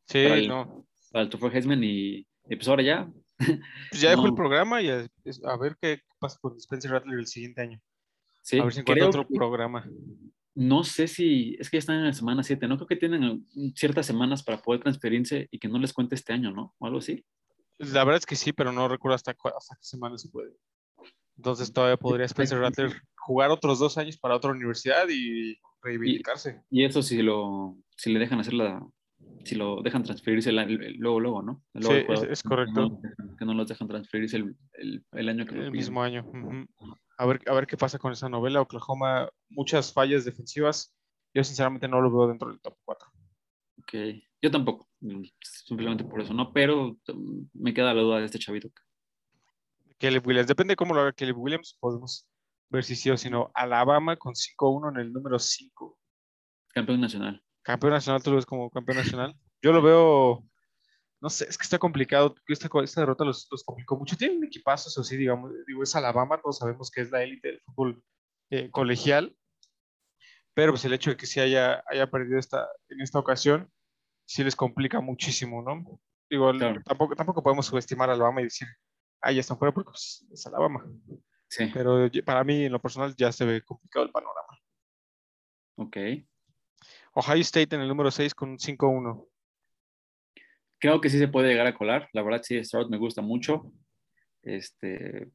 Sí, 0.07 0.23
Para 0.25 0.35
el- 0.37 0.49
no. 0.49 0.85
para 1.13 1.23
el 1.23 1.31
trofeo 1.31 1.51
Heisman 1.51 1.83
y, 1.83 2.27
y 2.49 2.57
pues 2.57 2.69
ahora 2.69 2.83
ya, 2.83 3.09
Pues 3.91 4.01
ya 4.01 4.11
dejó 4.11 4.25
el 4.25 4.31
no. 4.31 4.37
programa 4.37 4.81
y 4.83 4.89
a, 4.91 5.07
a 5.45 5.57
ver 5.57 5.77
qué 5.81 6.01
pasa 6.19 6.39
con 6.41 6.57
Spencer 6.57 6.91
Rattler 6.93 7.19
el 7.19 7.27
siguiente 7.27 7.61
año. 7.63 7.81
sí, 8.43 8.59
a 8.59 8.65
ver 8.65 8.73
si 8.73 8.81
encuentra 8.81 9.09
otro 9.09 9.27
que- 9.27 9.35
programa. 9.35 9.89
No 10.57 10.85
sé 10.85 11.09
si, 11.09 11.57
es 11.59 11.69
que 11.69 11.79
ya 11.79 11.81
están 11.81 11.97
en 11.97 12.05
la 12.07 12.13
semana 12.13 12.45
7, 12.45 12.69
no 12.69 12.77
creo 12.77 12.87
que 12.87 12.95
tienen 12.95 13.45
ciertas 13.75 14.07
semanas 14.07 14.45
para 14.45 14.59
poder 14.63 14.83
transferirse 14.83 15.49
y 15.51 15.59
que 15.59 15.67
no 15.67 15.79
les 15.81 15.93
cuente 15.93 16.15
este 16.15 16.33
año, 16.33 16.53
¿no? 16.53 16.77
O 16.79 16.87
algo 16.87 16.99
así. 16.99 17.25
La 17.79 18.05
verdad 18.05 18.19
es 18.19 18.27
que 18.27 18.37
sí, 18.37 18.53
pero 18.53 18.71
no 18.71 18.87
recuerdo 18.87 19.17
hasta, 19.17 19.33
hasta 19.33 19.75
qué 19.75 19.83
semana 19.85 20.17
se 20.17 20.29
puede. 20.29 20.53
Entonces 21.37 21.73
todavía 21.73 21.97
podría 21.97 22.27
Spencer 22.27 22.61
Rattler 22.61 22.93
jugar 23.17 23.51
otros 23.51 23.81
dos 23.81 23.99
años 23.99 24.17
para 24.17 24.37
otra 24.37 24.53
universidad 24.53 25.09
y 25.11 25.59
reivindicarse. 25.83 26.63
Y 26.71 26.85
eso 26.85 27.03
si 27.03 27.21
lo, 27.21 27.77
si 27.97 28.13
le 28.13 28.21
dejan 28.21 28.39
hacer 28.39 28.55
la, 28.55 28.81
si 29.45 29.55
lo 29.55 29.83
dejan 29.83 30.03
transferirse 30.03 30.53
la- 30.53 30.63
el- 30.65 30.83
el- 30.83 30.97
luego, 30.97 31.21
luego, 31.21 31.43
¿no? 31.43 31.63
Luego 31.75 31.91
Sí, 31.91 31.99
el 32.01 32.07
jugador, 32.07 32.25
es- 32.27 32.33
es 32.33 32.43
que 32.43 32.49
correcto. 32.49 32.73
no 32.81 32.89
los 32.89 33.03
dejan- 33.03 33.37
Que 33.39 33.45
no 33.45 33.55
los 33.55 33.69
dejan 33.69 33.89
transferirse 33.89 34.37
el, 34.39 34.57
el- 34.75 35.05
el 35.13 35.29
año 35.29 35.47
que 35.47 35.55
el 35.59 35.71
mismo 35.73 36.03
año. 36.03 36.25
ujú. 36.27 36.67
A 37.19 37.27
ver, 37.27 37.41
a 37.47 37.55
ver 37.55 37.67
qué 37.67 37.77
pasa 37.77 37.99
con 37.99 38.13
esa 38.13 38.29
novela. 38.29 38.61
Oklahoma, 38.61 39.29
muchas 39.49 39.93
fallas 39.93 40.25
defensivas. 40.25 40.95
Yo 41.33 41.45
sinceramente 41.45 41.87
no 41.89 42.01
lo 42.01 42.11
veo 42.11 42.29
dentro 42.29 42.49
del 42.49 42.61
top 42.61 42.77
4. 42.85 43.09
Ok, 43.81 43.93
yo 44.41 44.51
tampoco, 44.51 44.89
simplemente 45.41 46.05
por 46.05 46.21
eso, 46.21 46.33
¿no? 46.33 46.53
Pero 46.53 46.97
mm, 47.13 47.43
me 47.55 47.75
queda 47.75 47.93
la 47.93 48.01
duda 48.03 48.19
de 48.21 48.27
este 48.27 48.39
chavito. 48.39 48.71
Caleb 49.99 50.27
Williams, 50.27 50.49
depende 50.49 50.75
cómo 50.77 50.95
lo 50.95 51.01
haga 51.03 51.13
Caleb 51.13 51.39
Williams, 51.39 51.77
podemos 51.79 52.27
ver 52.71 52.83
si 52.85 52.97
sí 52.97 53.11
o 53.11 53.17
si 53.17 53.31
no. 53.31 53.51
Alabama 53.55 54.17
con 54.17 54.35
5-1 54.35 54.89
en 54.91 54.97
el 54.99 55.13
número 55.13 55.39
5. 55.39 55.99
Campeón 56.69 57.01
nacional. 57.01 57.44
Campeón 57.65 57.95
nacional, 57.95 58.23
tú 58.23 58.31
lo 58.31 58.37
ves 58.37 58.47
como 58.47 58.71
campeón 58.71 58.99
nacional. 58.99 59.35
Yo 59.63 59.73
lo 59.73 59.81
veo, 59.81 60.45
no 61.21 61.31
sé, 61.31 61.47
es 61.49 61.57
que 61.57 61.63
está 61.63 61.79
complicado. 61.79 62.35
Esta, 62.47 62.69
esta 62.83 63.01
derrota 63.01 63.25
los, 63.25 63.49
los 63.51 63.65
complicó 63.65 63.97
mucho. 63.97 64.17
Tienen 64.17 64.39
un 64.39 64.45
equipazo, 64.45 64.91
eso 64.91 65.03
sí, 65.03 65.17
digamos, 65.17 65.51
digo, 65.67 65.83
es 65.83 65.97
Alabama, 65.97 66.41
todos 66.41 66.59
sabemos 66.59 66.91
que 66.91 67.01
es 67.01 67.11
la 67.11 67.23
élite 67.23 67.49
del 67.49 67.61
fútbol 67.63 68.05
eh, 68.51 68.71
colegial. 68.71 69.35
Pero 70.53 70.73
pues 70.73 70.85
el 70.85 70.93
hecho 70.93 71.11
de 71.11 71.17
que 71.17 71.27
sí 71.27 71.41
haya, 71.41 71.83
haya 71.89 72.11
perdido 72.11 72.39
esta, 72.39 72.69
en 72.91 73.01
esta 73.01 73.19
ocasión, 73.19 73.71
sí 74.27 74.45
les 74.45 74.55
complica 74.55 75.01
muchísimo, 75.01 75.63
¿no? 75.63 76.01
Digo, 76.29 76.53
Claro. 76.53 76.83
tampoco, 76.85 77.17
tampoco 77.17 77.43
podemos 77.43 77.67
subestimar 77.67 78.11
a 78.11 78.13
Alabama 78.13 78.43
y 78.43 78.45
decir, 78.45 78.69
ah, 79.23 79.33
ya 79.33 79.41
están 79.41 79.59
fuera 79.59 79.73
porque 79.73 79.91
pues, 79.91 80.27
es 80.31 80.47
Alabama. 80.47 80.85
Sí, 81.49 81.71
pero 81.73 82.11
para 82.25 82.45
mí, 82.45 82.65
en 82.67 82.73
lo 82.73 82.81
personal, 82.81 83.15
ya 83.17 83.33
se 83.33 83.45
ve 83.45 83.63
complicado 83.63 84.05
el 84.05 84.13
panorama. 84.13 84.59
ok. 85.77 85.97
Ohio 87.15 87.41
State 87.43 87.75
en 87.77 87.83
el 87.83 87.89
número 87.89 88.11
6 88.11 88.35
con 88.35 88.51
un 88.51 88.59
5-1. 88.59 89.27
Creo 90.79 91.01
que 91.01 91.09
sí 91.09 91.19
se 91.19 91.29
puede 91.29 91.49
llegar 91.49 91.67
a 91.67 91.75
colar. 91.75 92.09
La 92.13 92.23
verdad, 92.23 92.43
sí, 92.43 92.63
Stroud 92.63 92.91
me 92.91 92.99
gusta 92.99 93.23
mucho. 93.23 93.73
Este, 94.43 95.31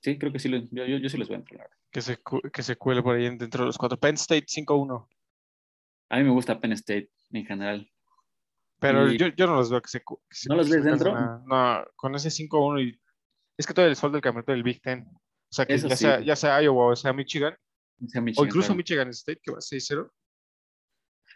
sí, 0.00 0.18
creo 0.18 0.32
que 0.32 0.38
sí, 0.38 0.50
yo, 0.50 0.84
yo, 0.86 0.96
yo 0.98 1.08
sí 1.08 1.18
los 1.18 1.28
voy 1.28 1.36
a 1.36 1.38
entrar. 1.40 1.68
Que 1.90 2.00
se, 2.00 2.18
que 2.52 2.62
se 2.62 2.76
cuele 2.76 3.02
por 3.02 3.16
ahí 3.16 3.26
en- 3.26 3.38
dentro 3.38 3.62
de 3.62 3.66
los 3.66 3.78
cuatro. 3.78 3.98
Penn 3.98 4.14
State 4.14 4.46
5-1. 4.46 5.06
A 6.10 6.16
mí 6.18 6.24
me 6.24 6.30
gusta 6.30 6.58
Penn 6.60 6.72
State 6.72 7.10
en 7.32 7.44
general. 7.44 7.90
Pero 8.80 9.10
Y- 9.10 9.18
yo, 9.18 9.28
yo 9.28 9.46
no 9.46 9.56
los 9.56 9.70
veo 9.70 9.82
que 9.82 9.88
se. 9.88 10.00
que 10.00 10.14
se- 10.30 10.48
¿No 10.48 10.56
los 10.56 10.68
ves 10.70 10.84
dentro? 10.84 11.12
No, 11.46 11.84
con 11.96 12.14
ese 12.14 12.30
5-1 12.30 12.80
y. 12.82 13.00
Es 13.56 13.66
que 13.66 13.74
todo 13.74 13.86
el 13.86 13.94
sol 13.96 14.12
del 14.12 14.20
campeonato 14.20 14.52
del 14.52 14.62
Big 14.64 14.80
Ten. 14.80 15.06
O 15.06 15.52
sea, 15.54 15.66
que 15.66 15.76
ya, 15.78 15.88
sí. 15.90 15.96
sea, 15.96 16.20
ya 16.20 16.34
sea 16.34 16.60
Iowa 16.62 16.86
o 16.86 16.96
sea 16.96 17.12
Michigan, 17.12 17.56
O, 18.04 18.08
sea, 18.08 18.20
o 18.20 18.24
Michigan, 18.24 18.46
incluso 18.48 18.66
claro. 18.68 18.76
Michigan 18.78 19.08
State, 19.10 19.40
que 19.42 19.52
va 19.52 19.60
6-0. 19.60 20.10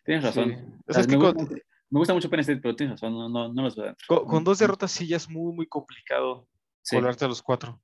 Tienes 0.08 0.24
razón. 0.24 0.48
Sí. 0.56 0.82
O 0.88 0.92
sea, 0.94 1.02
me, 1.02 1.08
que 1.08 1.16
gusta, 1.16 1.54
me 1.90 1.98
gusta 1.98 2.14
mucho 2.14 2.30
Penn 2.30 2.40
State, 2.40 2.60
pero 2.62 2.74
tienes 2.74 2.98
razón, 2.98 3.12
no, 3.12 3.28
no, 3.28 3.52
no 3.52 3.62
los 3.62 3.76
veo 3.76 3.94
con- 4.06 4.24
con 4.26 4.42
dos 4.42 4.58
derrotas 4.58 4.90
sí 4.90 5.06
ya 5.06 5.18
es 5.18 5.28
muy, 5.28 5.52
muy 5.54 5.66
complicado 5.66 6.48
Sí, 6.80 6.96
colarte 6.96 7.26
a 7.26 7.28
los 7.28 7.42
cuatro. 7.42 7.78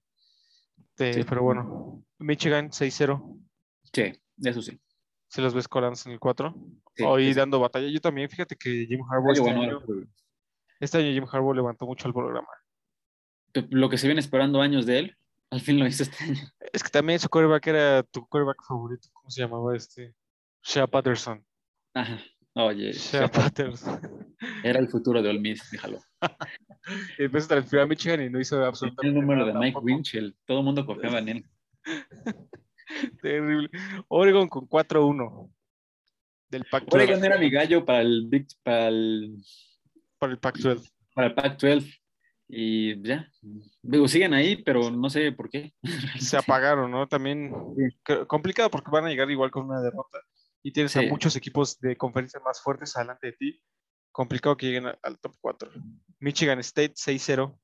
Sí. 0.97 1.11
Pero 1.29 1.43
bueno, 1.43 2.03
Michigan 2.19 2.71
6-0. 2.71 3.39
sí, 3.93 4.13
eso 4.43 4.63
sí. 4.63 4.81
Si 5.29 5.43
los 5.43 5.53
ves 5.53 5.69
colándose 5.69 6.09
en 6.09 6.15
el 6.15 6.19
4. 6.21 6.55
Sí, 6.97 7.05
Hoy 7.05 7.35
dando 7.35 7.61
batalla. 7.61 7.89
Yo 7.89 8.01
también, 8.01 8.31
fíjate 8.31 8.57
que 8.57 8.87
Jim 8.87 9.01
Harbaugh 9.11 9.33
este, 9.33 9.53
no 9.53 9.61
año, 9.61 9.81
este 10.81 10.99
año 10.99 11.13
Jim 11.13 11.27
Harbaugh 11.31 11.55
levantó 11.55 11.85
mucho 11.85 12.09
el 12.09 12.15
programa. 12.15 12.49
Lo 13.69 13.91
que 13.91 13.99
se 13.99 14.07
viene 14.07 14.21
esperando 14.21 14.63
años 14.63 14.87
de 14.87 14.99
él, 15.01 15.17
al 15.51 15.61
fin 15.61 15.79
lo 15.79 15.87
hizo 15.87 16.05
este 16.05 16.25
año. 16.25 16.41
Es 16.73 16.83
que 16.83 16.89
también 16.89 17.19
su 17.19 17.29
quarterback 17.29 17.67
era 17.67 18.03
tu 18.05 18.27
quarterback 18.27 18.65
favorito. 18.67 19.09
¿Cómo 19.13 19.29
se 19.31 19.43
llamaba 19.43 19.77
este? 19.77 20.15
Shea 20.63 20.87
Patterson. 20.87 21.45
Ajá. 21.95 22.19
Oye, 22.57 22.93
Shea 22.93 23.27
Patterson. 23.29 24.01
era 24.63 24.79
el 24.79 24.89
futuro 24.89 25.21
de 25.23 25.29
Ole 25.31 25.41
Miss, 25.41 25.69
déjalo. 25.73 25.99
y 27.19 27.23
después 27.23 27.45
se 27.45 27.49
transfirió 27.49 27.83
a 27.83 27.87
Michigan 27.89 28.23
y 28.23 28.31
no 28.31 28.39
hizo 28.41 28.65
absolutamente 28.65 29.09
el 29.09 29.15
número 29.15 29.45
de 29.45 29.53
nada 29.53 29.61
Mike 29.61 29.75
tampoco. 29.75 29.87
Winchell, 29.87 30.37
todo 30.45 30.59
el 30.59 30.65
mundo 30.65 30.87
confiaba 30.87 31.19
en 31.19 31.29
él. 31.29 31.45
Terrible. 33.23 33.71
Oregon 34.09 34.49
con 34.49 34.69
4-1 34.69 35.51
del 36.51 36.65
Pac-12. 36.67 36.95
Oregon 36.95 37.25
era 37.25 37.39
mi 37.39 37.51
gallo 37.51 37.85
para 37.85 38.03
el 38.03 38.27
Big, 38.29 38.47
para 38.63 38.89
el, 38.89 39.37
Para 40.19 40.33
el 40.33 40.39
Pac-12. 40.39 40.93
para 41.15 41.27
el 41.29 41.35
Pac-12 41.35 42.01
y 42.49 43.03
ya. 43.03 43.29
Digo, 43.83 44.07
siguen 44.07 44.35
ahí, 44.35 44.63
pero 44.63 44.91
no 44.91 45.11
sé 45.11 45.33
por 45.33 45.49
qué. 45.51 45.73
Se 46.21 46.37
apagaron, 46.37 46.91
¿no? 46.91 47.09
También 47.09 47.53
Sí. 47.77 48.15
complicado 48.29 48.71
porque 48.71 48.91
van 48.93 49.07
a 49.07 49.09
llegar 49.09 49.31
igual 49.31 49.51
con 49.51 49.65
una 49.65 49.81
derrota 49.81 50.19
y 50.65 50.73
tienes 50.73 50.97
a 50.97 51.01
Sí. 51.01 51.07
muchos 51.07 51.37
equipos 51.37 51.79
de 51.79 51.97
conferencias 51.97 52.43
más 52.43 52.61
fuertes 52.63 52.97
adelante 52.97 53.29
de 53.29 53.33
ti. 53.35 53.63
Complicado 54.11 54.57
que 54.57 54.67
lleguen 54.67 54.87
a- 54.87 54.99
al 55.03 55.19
top 55.21 55.35
4. 55.41 55.71
Michigan 56.21 56.59
State 56.61 56.95
6-0. 56.97 57.61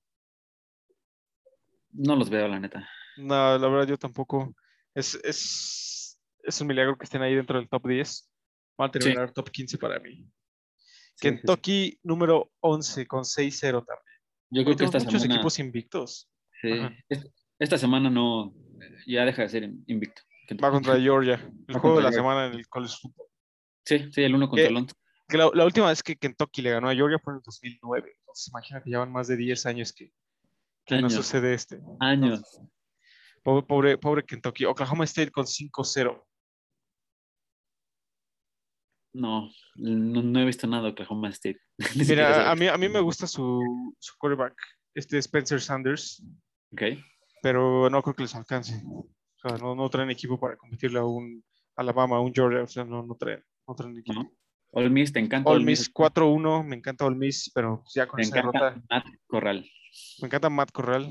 No 1.92 2.14
los 2.16 2.30
veo, 2.30 2.46
la 2.46 2.60
neta. 2.60 2.88
No, 3.16 3.58
la 3.58 3.68
verdad 3.68 3.88
yo 3.88 3.96
tampoco. 3.98 4.54
Es, 4.94 5.14
es, 5.24 6.20
es 6.42 6.60
un 6.60 6.66
milagro 6.68 6.96
que 6.96 7.04
estén 7.04 7.22
ahí 7.22 7.34
dentro 7.34 7.58
del 7.58 7.68
top 7.68 7.86
10. 7.88 8.30
Van 8.76 8.88
a 8.88 8.92
terminar 8.92 9.32
top 9.32 9.50
15 9.50 9.78
para 9.78 9.98
mí. 9.98 10.16
Sí, 10.16 10.22
sí, 10.22 10.26
sí. 11.14 11.20
Kentucky 11.20 11.98
número 12.02 12.50
11 12.60 13.06
con 13.06 13.24
6-0 13.24 13.84
también. 13.84 14.04
Yo 14.50 14.64
creo 14.64 14.76
que 14.76 14.84
esta 14.84 14.98
muchos 14.98 15.22
semana, 15.22 15.34
equipos 15.36 15.58
invictos. 15.58 16.30
sí, 16.60 16.72
Ajá. 16.72 16.92
esta 17.58 17.78
semana 17.78 18.10
no, 18.10 18.54
ya 19.06 19.24
deja 19.24 19.42
de 19.42 19.48
ser 19.48 19.64
invicto. 19.86 20.22
Va 20.54 20.70
contra 20.70 20.98
Georgia. 21.00 21.34
El 21.68 21.78
juego 21.78 21.96
de 21.98 22.02
la 22.02 22.10
Georgia. 22.10 22.18
semana 22.18 22.46
en 22.46 22.54
el 22.54 22.68
college 22.68 22.94
football. 23.00 23.26
Sí, 23.84 24.10
sí, 24.12 24.22
el 24.22 24.34
uno 24.34 24.48
contra 24.48 24.64
¿Qué? 24.66 24.70
el 24.70 24.76
otro. 24.76 24.96
Que 25.28 25.38
la, 25.38 25.50
la 25.54 25.64
última 25.64 25.88
vez 25.88 26.02
que 26.02 26.16
Kentucky 26.16 26.60
le 26.62 26.70
ganó 26.72 26.88
a 26.88 26.94
Georgia 26.94 27.18
fue 27.22 27.34
en 27.34 27.36
el 27.38 27.42
2009. 27.44 28.12
Entonces, 28.18 28.48
imagínate, 28.48 28.90
ya 28.90 28.98
van 28.98 29.12
más 29.12 29.28
de 29.28 29.36
10 29.36 29.66
años 29.66 29.92
que, 29.92 30.12
que 30.84 31.00
no 31.00 31.08
sucede 31.08 31.54
este. 31.54 31.80
Años. 32.00 32.60
Pobre, 33.42 33.66
pobre, 33.66 33.98
pobre 33.98 34.24
Kentucky. 34.24 34.64
Oklahoma 34.64 35.04
State 35.04 35.30
con 35.30 35.46
5-0. 35.46 36.22
No, 39.12 39.50
no, 39.76 40.22
no 40.22 40.40
he 40.40 40.44
visto 40.44 40.66
nada 40.66 40.84
de 40.84 40.88
Oklahoma 40.90 41.28
State. 41.30 41.60
Mira, 41.96 42.50
a 42.50 42.54
mí, 42.54 42.68
a 42.68 42.76
mí 42.76 42.88
me 42.88 43.00
gusta 43.00 43.26
su, 43.26 43.60
su 43.98 44.14
quarterback, 44.18 44.54
este 44.94 45.18
Spencer 45.18 45.60
Sanders, 45.60 46.22
Ok. 46.72 46.82
pero 47.42 47.90
no 47.90 48.02
creo 48.02 48.14
que 48.14 48.22
les 48.22 48.34
alcance. 48.36 48.82
O 49.42 49.48
sea, 49.48 49.58
no, 49.58 49.74
no 49.74 49.88
traen 49.88 50.10
equipo 50.10 50.38
para 50.38 50.56
competirle 50.56 50.98
a 50.98 51.04
un 51.04 51.42
Alabama, 51.76 52.16
a 52.16 52.20
un 52.20 52.32
Georgia. 52.32 52.62
O 52.62 52.66
sea, 52.66 52.84
no, 52.84 53.02
no 53.02 53.14
traen, 53.14 53.42
no 53.66 53.74
traen 53.74 53.98
equipo. 53.98 54.22
No. 54.22 54.32
Ole 54.72 54.90
Miss, 54.90 55.12
te 55.12 55.18
encanta. 55.18 55.50
Ole 55.50 55.58
Ole 55.58 55.66
Miss 55.66 55.92
4-1, 55.92 56.64
me 56.64 56.76
encanta 56.76 57.04
Ole 57.04 57.16
Miss, 57.16 57.50
pero 57.52 57.82
ya 57.94 58.06
con 58.06 58.18
Te 58.18 58.22
esa 58.22 58.38
encanta 58.38 58.58
derrota. 58.58 58.84
Matt 58.88 59.06
Corral. 59.26 59.70
Me 60.20 60.26
encanta 60.26 60.50
Matt 60.50 60.70
Corral, 60.70 61.08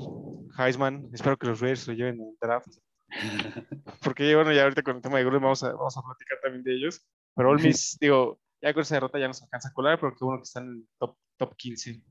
Heisman. 0.56 1.10
Espero 1.12 1.36
que 1.36 1.46
los 1.48 1.60
Raiders 1.60 1.86
lo 1.88 1.94
lleven 1.94 2.20
en 2.20 2.28
el 2.28 2.36
draft. 2.40 2.68
Porque 4.02 4.34
bueno, 4.34 4.52
ya 4.52 4.62
ahorita 4.62 4.82
con 4.82 4.96
el 4.96 5.02
tema 5.02 5.18
de 5.18 5.24
Gruden 5.24 5.42
vamos 5.42 5.62
a, 5.62 5.72
vamos 5.72 5.96
a 5.96 6.02
platicar 6.02 6.38
también 6.42 6.62
de 6.62 6.74
ellos. 6.74 7.06
Pero 7.34 7.50
Ole 7.50 7.62
Miss, 7.62 7.98
digo, 8.00 8.40
ya 8.62 8.72
con 8.72 8.82
esa 8.82 8.94
derrota 8.94 9.18
ya 9.18 9.28
nos 9.28 9.42
alcanza 9.42 9.68
a 9.68 9.72
colar, 9.72 9.98
pero 10.00 10.14
qué 10.16 10.24
bueno 10.24 10.38
que 10.38 10.44
están 10.44 10.64
en 10.64 10.72
el 10.72 10.88
top, 10.98 11.16
top 11.36 11.54
15. 11.56 12.02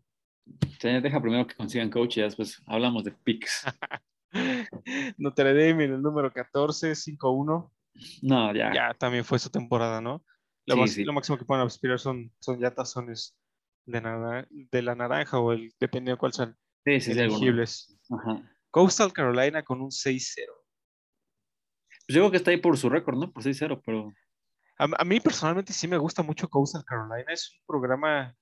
Sí, 0.80 0.90
deja 1.02 1.22
primero 1.22 1.48
que 1.48 1.56
consigan 1.56 1.90
coach 1.90 2.18
y 2.18 2.22
después 2.22 2.62
hablamos 2.68 3.04
de 3.04 3.12
picks. 3.12 3.66
Notre 5.18 5.54
Dame 5.54 5.86
en 5.86 5.94
el 5.94 6.02
número 6.02 6.32
14, 6.32 6.92
5-1. 6.96 7.72
No, 8.22 8.54
ya. 8.54 8.74
Ya 8.74 8.94
también 8.94 9.26
fue 9.26 9.40
su 9.40 9.50
temporada, 9.50 10.02
¿no? 10.02 10.24
Lo, 10.66 10.76
Sí, 10.76 10.80
más- 10.82 10.92
sí. 10.92 11.04
lo 11.04 11.14
máximo 11.14 11.38
que 11.38 11.46
pueden 11.46 11.66
aspirar 11.66 12.00
son, 12.00 12.32
son 12.40 12.60
ya 12.60 12.72
tazones 12.74 13.36
de, 13.86 14.48
de 14.72 14.82
la 14.82 14.96
naranja 14.96 15.40
o 15.40 15.52
el, 15.52 15.74
dependiendo 15.80 16.12
de 16.12 16.18
cuál 16.18 16.34
sean 16.34 16.56
Sí, 16.86 17.12
elegibles. 17.12 17.98
Ajá. 18.10 18.42
Coastal 18.72 19.12
Carolina 19.14 19.64
con 19.64 19.82
un 19.82 19.90
6-0. 19.92 20.46
Pues 22.08 22.16
yo 22.16 22.22
creo 22.22 22.32
que 22.32 22.38
está 22.38 22.52
ahí 22.52 22.58
por 22.58 22.78
su 22.78 22.90
récord, 22.90 23.18
¿no? 23.18 23.32
Por 23.32 23.44
6-0, 23.44 23.82
pero 23.86 24.12
A, 24.78 24.88
a 25.02 25.04
mí 25.06 25.20
personalmente 25.20 25.74
sí 25.74 25.88
me 25.88 25.98
gusta 25.98 26.24
mucho 26.24 26.48
Coastal 26.50 26.84
Carolina. 26.86 27.32
Es 27.32 27.52
un 27.60 27.66
programa 27.68 28.36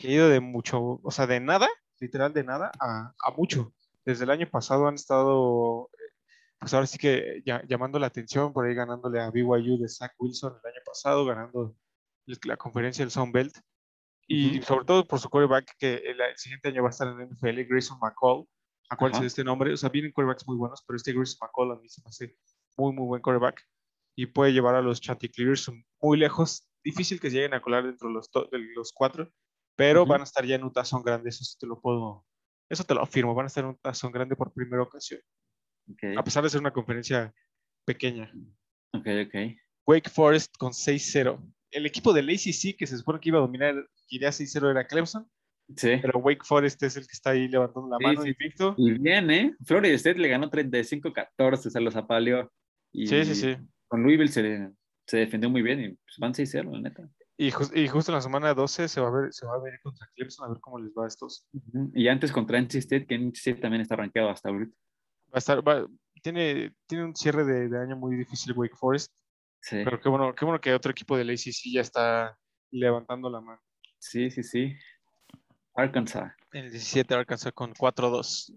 que 0.00 0.08
ha 0.08 0.10
ido 0.10 0.28
de 0.28 0.40
mucho, 0.40 1.00
o 1.02 1.10
sea, 1.10 1.26
de 1.26 1.40
nada, 1.40 1.68
literal 2.00 2.32
de 2.32 2.44
nada, 2.44 2.70
a, 2.80 3.12
a 3.24 3.30
mucho. 3.36 3.72
Desde 4.04 4.24
el 4.24 4.30
año 4.30 4.48
pasado 4.50 4.86
han 4.88 4.94
estado, 4.94 5.88
eh, 5.92 6.12
pues 6.58 6.74
ahora 6.74 6.86
sí 6.86 6.98
que 6.98 7.42
ya- 7.44 7.62
llamando 7.66 7.98
la 7.98 8.06
atención, 8.08 8.52
por 8.52 8.66
ahí 8.66 8.74
ganándole 8.74 9.20
a 9.20 9.30
BYU 9.30 9.78
de 9.78 9.88
Zach 9.88 10.12
Wilson 10.18 10.54
el 10.62 10.70
año 10.72 10.80
pasado, 10.84 11.24
ganando 11.24 11.76
la 12.44 12.56
conferencia 12.56 13.04
del 13.04 13.10
Sun 13.10 13.32
Belt. 13.32 13.56
Y 14.28 14.58
Ujú. 14.58 14.66
sobre 14.66 14.84
todo 14.84 15.06
por 15.06 15.18
su 15.18 15.28
quarterback, 15.28 15.74
que 15.78 15.94
el, 15.96 16.20
el 16.20 16.36
siguiente 16.36 16.68
año 16.68 16.82
va 16.82 16.88
a 16.88 16.90
estar 16.90 17.08
en 17.08 17.20
el 17.20 17.28
NFL, 17.28 17.64
Grayson 17.68 17.98
McCall. 18.00 18.46
Acuérdense 18.88 19.22
de 19.22 19.26
este 19.28 19.44
nombre. 19.44 19.72
O 19.72 19.76
sea, 19.76 19.88
vienen 19.88 20.12
quarterbacks 20.12 20.46
muy 20.46 20.56
buenos, 20.56 20.82
pero 20.86 20.96
este 20.96 21.12
Grayson 21.12 21.38
McCall 21.42 21.72
a 21.72 21.76
mí 21.80 21.88
se 21.88 22.00
me 22.02 22.08
hace 22.08 22.36
muy, 22.76 22.92
muy 22.92 23.06
buen 23.06 23.20
quarterback 23.22 23.62
y 24.16 24.26
puede 24.26 24.52
llevar 24.52 24.74
a 24.74 24.82
los 24.82 25.00
Chanticleers 25.00 25.70
muy 26.00 26.18
lejos. 26.18 26.68
Difícil 26.84 27.20
que 27.20 27.30
se 27.30 27.36
lleguen 27.36 27.54
a 27.54 27.62
colar 27.62 27.84
dentro 27.84 28.08
de 28.08 28.14
los, 28.14 28.30
de 28.30 28.58
los 28.74 28.92
cuatro, 28.92 29.30
pero 29.76 30.04
van 30.06 30.20
a 30.20 30.24
estar 30.24 30.44
ya 30.44 30.56
en 30.56 30.64
un 30.64 30.72
tazón 30.72 31.02
grande, 31.02 31.30
eso 31.30 31.44
sí 31.44 31.56
te 31.58 31.66
lo 31.66 31.80
puedo, 31.80 32.24
eso 32.68 32.84
te 32.84 32.94
lo 32.94 33.02
afirmo, 33.02 33.34
van 33.34 33.44
a 33.44 33.48
estar 33.48 33.64
en 33.64 33.70
un 33.70 33.76
tazón 33.78 34.12
grande 34.12 34.36
por 34.36 34.52
primera 34.52 34.82
ocasión, 34.82 35.20
a 36.16 36.20
ok, 36.20 36.24
pesar 36.24 36.42
de 36.42 36.50
ser 36.50 36.60
una 36.60 36.72
conferencia 36.72 37.32
pequeña. 37.84 38.32
ok, 38.94 39.06
ok. 39.26 39.34
Wake 39.86 40.10
Forest 40.10 40.54
con 40.58 40.72
6-0. 40.72 41.40
El 41.72 41.86
equipo 41.86 42.12
del 42.12 42.28
ACC 42.28 42.76
que 42.78 42.86
se 42.86 42.96
supone 42.98 43.18
que 43.20 43.30
iba 43.30 43.38
a 43.38 43.42
dominar, 43.42 43.74
que 44.06 44.16
iría 44.16 44.28
6-0 44.30 44.70
era 44.70 44.86
Clemson, 44.86 45.28
Sí. 45.76 45.96
pero 46.02 46.18
Wake 46.18 46.44
Forest 46.44 46.82
es 46.82 46.96
el 46.96 47.06
que 47.06 47.12
está 47.14 47.30
ahí 47.30 47.48
levantando 47.48 47.88
la 47.88 47.96
Sí, 47.98 48.04
mano 48.04 48.22
sí. 48.22 48.28
invicto. 48.28 48.74
Y 48.76 48.92
bien, 48.98 49.30
¿eh? 49.30 49.56
Florida 49.64 49.94
State 49.94 50.18
le 50.18 50.28
ganó 50.28 50.50
35-14, 50.50 51.70
se 51.70 51.80
los 51.80 51.96
apaleó. 51.96 52.52
Y 52.92 53.06
Sí, 53.06 53.24
sí, 53.24 53.34
sí. 53.34 53.56
Con 53.88 54.02
Louisville 54.02 54.28
se, 54.30 54.70
se 55.06 55.16
defendió 55.18 55.48
muy 55.50 55.62
bien 55.62 55.80
y 55.80 55.88
pues, 55.90 56.16
van 56.18 56.34
6-0, 56.34 56.70
la 56.72 56.80
neta. 56.80 57.08
Y, 57.46 57.50
jus- 57.50 57.72
y 57.74 57.88
justo 57.88 58.12
en 58.12 58.16
la 58.16 58.22
semana 58.22 58.54
12 58.54 58.88
se 58.88 59.00
va, 59.00 59.08
a 59.08 59.10
ver, 59.10 59.32
se 59.32 59.46
va 59.46 59.54
a 59.54 59.58
ver 59.60 59.80
contra 59.82 60.06
Clemson 60.14 60.46
a 60.46 60.52
ver 60.52 60.60
cómo 60.60 60.78
les 60.78 60.92
va 60.92 61.04
a 61.04 61.08
estos. 61.08 61.48
Ujú. 61.52 61.90
Y 61.94 62.06
antes 62.08 62.30
contra 62.30 62.58
NC 62.58 62.76
State, 62.78 63.06
que 63.06 63.14
NC 63.16 63.36
State 63.36 63.60
también 63.60 63.80
está 63.82 63.96
rankeado 63.96 64.30
hasta 64.30 64.48
ahorita. 64.50 64.76
Va 65.26 65.34
a 65.34 65.38
estar, 65.38 65.66
va- 65.66 65.86
tiene, 66.22 66.74
tiene 66.86 67.04
un 67.04 67.16
cierre 67.16 67.44
de, 67.44 67.68
de 67.68 67.78
año 67.82 67.96
muy 67.96 68.14
difícil 68.16 68.52
Wake 68.56 68.76
Forest, 68.76 69.10
Sí, 69.60 69.80
pero 69.84 70.00
qué 70.00 70.08
bueno, 70.08 70.34
qué 70.34 70.44
bueno 70.44 70.60
que 70.60 70.74
otro 70.74 70.90
equipo 70.92 71.16
del 71.16 71.30
ACC 71.30 71.72
ya 71.72 71.80
está 71.80 72.36
levantando 72.70 73.28
la 73.30 73.40
mano. 73.40 73.60
sí, 73.98 74.30
sí, 74.30 74.42
sí. 74.42 74.74
Arkansas. 75.74 76.32
En 76.52 76.66
el 76.66 76.70
17 76.70 77.14
alcanzó 77.14 77.52
con 77.52 77.72
4-2. 77.74 78.52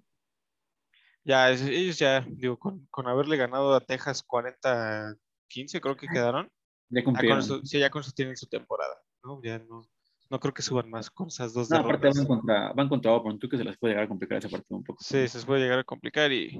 Ya, 1.24 1.50
ellos 1.50 1.98
ya, 1.98 2.22
digo, 2.28 2.58
con, 2.60 2.86
con 2.92 3.08
haberle 3.08 3.38
ganado 3.38 3.74
a 3.74 3.82
Texas 3.82 4.24
40-15, 4.28 5.80
creo 5.82 5.96
que 5.96 6.08
quedaron. 6.08 6.52
Ya 6.96 7.04
con, 7.04 7.14
cumplieron. 7.14 7.40
eso, 7.40 7.60
sí, 7.66 7.78
ya 7.78 7.90
con 7.90 8.02
eso 8.02 8.12
tienen 8.16 8.38
su 8.38 8.48
temporada, 8.48 8.96
¿no? 9.24 9.42
Ya 9.44 9.60
no, 9.60 9.82
No 10.30 10.40
creo 10.40 10.54
que 10.54 10.62
suban 10.62 10.90
más 10.90 11.10
con 11.12 11.28
esas 11.28 11.54
dos 11.54 11.70
No, 11.70 11.78
aparte 11.78 12.08
derrotas. 12.08 12.18
van 12.18 12.28
contra, 12.40 12.74
van 12.74 12.90
contra 12.90 13.12
Auburn. 13.12 13.38
Tú 13.38 13.50
que 13.50 13.58
se 13.58 13.64
les 13.66 13.78
puede 13.78 13.94
llegar 13.94 14.06
a 14.06 14.08
complicar 14.08 14.38
ese 14.38 14.48
partido 14.50 14.78
un 14.78 14.84
poco. 14.84 15.04
Sí, 15.04 15.28
se 15.28 15.38
les 15.38 15.46
puede 15.46 15.62
llegar 15.62 15.80
a 15.80 15.84
complicar 15.84 16.32
y 16.32 16.58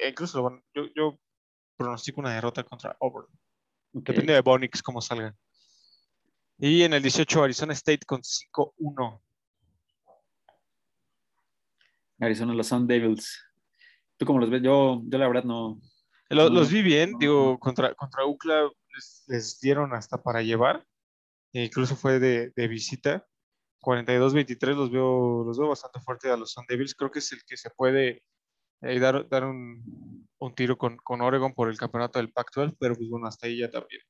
e 0.00 0.08
incluso 0.10 0.42
van- 0.42 0.62
yo, 0.74 0.82
yo 0.94 1.18
pronostico 1.76 2.20
una 2.20 2.34
derrota 2.34 2.62
contra 2.64 2.96
Auburn. 3.00 3.26
Depende 3.92 4.34
de 4.34 4.40
Bonix 4.42 4.82
cómo 4.82 5.00
salgan. 5.00 5.34
Y 6.58 6.82
en 6.82 6.92
el 6.92 7.02
18 7.02 7.42
Arizona 7.42 7.72
State 7.72 8.04
con 8.06 8.20
5-1. 8.22 9.22
Arizona, 12.20 12.52
los 12.54 12.66
Sun 12.66 12.86
Devils. 12.86 13.42
¿Tú 14.16 14.26
cómo 14.26 14.38
los 14.40 14.50
ves? 14.50 14.62
Yo, 14.62 15.00
yo 15.06 15.18
la 15.18 15.28
verdad 15.28 15.44
no. 15.44 15.80
Lo- 16.30 16.48
No, 16.50 16.56
los 16.56 16.70
vi 16.70 16.82
bien, 16.82 17.12
no, 17.12 17.18
digo, 17.18 17.58
contra, 17.58 17.94
contra 17.94 18.26
UCLA 18.26 18.68
les, 18.98 19.24
les 19.28 19.60
dieron 19.60 19.94
hasta 19.94 20.22
para 20.22 20.42
llevar. 20.42 20.84
e 21.52 21.64
incluso 21.64 21.96
fue 21.96 22.18
de, 22.18 22.52
de 22.54 22.68
visita. 22.68 23.26
42-23 23.80 24.76
los 24.76 24.90
veo, 24.90 25.44
los 25.44 25.56
veo 25.58 25.68
bastante 25.68 26.00
fuerte 26.00 26.30
a 26.30 26.36
los 26.36 26.52
Sun 26.52 26.64
Devils. 26.68 26.94
Creo 26.94 27.10
que 27.10 27.20
es 27.20 27.32
el 27.32 27.40
que 27.46 27.56
se 27.56 27.70
puede 27.70 28.22
eh, 28.82 28.98
dar, 28.98 29.28
dar 29.28 29.44
un, 29.44 30.28
un 30.38 30.54
tiro 30.54 30.76
con, 30.76 30.96
con 30.96 31.20
Oregon 31.20 31.54
por 31.54 31.68
el 31.70 31.78
campeonato 31.78 32.18
del 32.18 32.32
Pac-12, 32.32 32.76
pero 32.78 32.94
pues 32.96 33.08
bueno, 33.08 33.26
hasta 33.28 33.46
ahí 33.46 33.58
ya 33.58 33.70
también. 33.70 34.02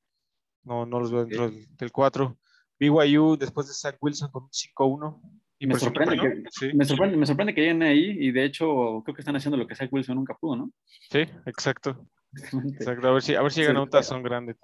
No, 0.63 0.85
no 0.85 0.99
los 0.99 1.11
veo 1.11 1.21
dentro 1.25 1.49
del, 1.49 1.65
del 1.77 1.91
4. 1.91 2.37
BYU 2.79 3.37
después 3.37 3.67
de 3.67 3.73
Zach 3.73 3.97
Wilson 4.01 4.31
con 4.31 4.43
un 4.43 4.49
5-1. 4.49 5.21
Me 5.61 5.75
sorprende 5.77 6.17
que- 6.17 6.27
¿no? 6.29 6.49
Sí, 6.49 6.71
Me 6.73 6.85
sorprende, 6.85 7.17
me 7.17 7.25
sorprende 7.25 7.53
que 7.53 7.61
lleguen 7.61 7.83
ahí 7.83 8.15
y 8.19 8.31
de 8.31 8.45
hecho 8.45 9.01
creo 9.03 9.13
que 9.13 9.21
están 9.21 9.35
haciendo 9.35 9.57
lo 9.57 9.67
que 9.67 9.75
Zach 9.75 9.91
Wilson 9.91 10.15
nunca 10.15 10.33
pudo, 10.35 10.55
¿no? 10.55 10.71
sí, 11.09 11.19
exacto. 11.45 12.07
exacto. 12.33 13.07
A 13.07 13.11
ver 13.11 13.21
si, 13.21 13.35
a 13.35 13.41
ver 13.41 13.51
si 13.51 13.55
Sí, 13.55 13.61
llegan 13.61 13.77
a 13.77 13.83
un 13.83 13.89
tazón 13.89 14.23
grande. 14.23 14.55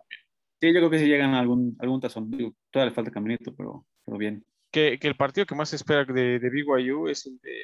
Sí, 0.61 0.67
yo 0.67 0.73
creo 0.73 0.89
que 0.89 0.99
sí 0.99 1.07
llegan 1.07 1.33
a 1.33 1.39
algún, 1.39 1.75
algún 1.79 1.99
tazón. 1.99 2.29
Digo, 2.31 2.53
todavía 2.71 2.89
le 2.91 2.95
falta 2.95 3.11
caminito, 3.11 3.53
pero, 3.55 3.85
pero 4.05 4.17
bien. 4.17 4.45
que, 4.71 4.97
que 4.99 5.07
el 5.07 5.15
partido 5.15 5.45
que 5.45 5.55
más 5.55 5.69
se 5.69 5.75
espera 5.75 6.05
de, 6.05 6.39
de 6.39 6.49
BYU 6.49 7.07
es 7.07 7.25
el 7.25 7.37
de 7.39 7.57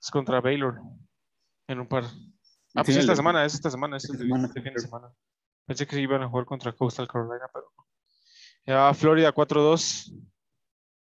es 0.00 0.10
contra 0.10 0.40
Baylor 0.40 0.80
en 1.68 1.80
un 1.80 1.86
par. 1.88 2.04
Ah, 2.74 2.82
pues 2.84 2.96
esta 2.96 3.14
semana, 3.14 3.44
es 3.44 3.54
esta 3.54 3.70
semana, 3.70 3.96
es 3.98 4.04
el 4.10 4.16
de, 4.18 4.24
semana. 4.24 4.46
este 4.46 4.62
fin 4.62 4.72
de 4.74 4.80
semana. 4.80 5.08
Pensé 5.66 5.86
que 5.86 6.00
iban 6.00 6.22
a 6.22 6.28
jugar 6.28 6.44
contra 6.44 6.72
Coastal 6.72 7.06
Carolina, 7.06 7.46
pero. 7.52 7.66
Ya 8.66 8.92
Florida 8.94 9.32
4-2. 9.32 10.12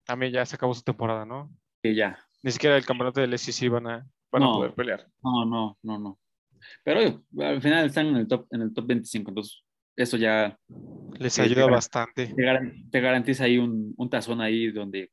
También 0.06 0.34
ya 0.34 0.46
se 0.46 0.56
acabó 0.56 0.74
su 0.74 0.82
temporada, 0.84 1.26
¿no? 1.26 1.50
Y 1.84 1.96
ya. 1.96 2.20
Ni 2.44 2.52
siquiera 2.52 2.76
el 2.78 2.86
campeonato 2.86 3.22
del 3.22 3.38
SEC 3.38 3.70
van 3.72 3.88
a, 3.88 4.08
van 4.32 4.44
a 4.44 4.46
No. 4.46 4.54
poder 4.54 4.74
pelear. 4.76 5.08
No, 5.24 5.46
no, 5.46 5.78
no, 5.84 6.00
no. 6.00 6.20
Pero 6.84 7.00
oye, 7.00 7.20
al 7.40 7.62
final 7.62 7.86
están 7.88 8.08
en 8.08 8.18
el 8.18 8.28
top, 8.28 8.48
en 8.52 8.62
el 8.62 8.74
top 8.74 8.86
25, 8.88 9.32
entonces 9.32 9.64
eso 9.96 10.18
ya 10.18 10.58
Les 11.20 11.34
Sí, 11.34 11.42
ayuda 11.42 11.68
bastante. 11.68 12.28
te, 12.28 12.42
garan- 12.42 12.90
te 12.90 13.00
garantiza 13.00 13.44
ahí 13.46 13.58
un, 13.58 13.94
un 13.98 14.10
tazón 14.10 14.42
ahí 14.42 14.72
donde 14.72 15.12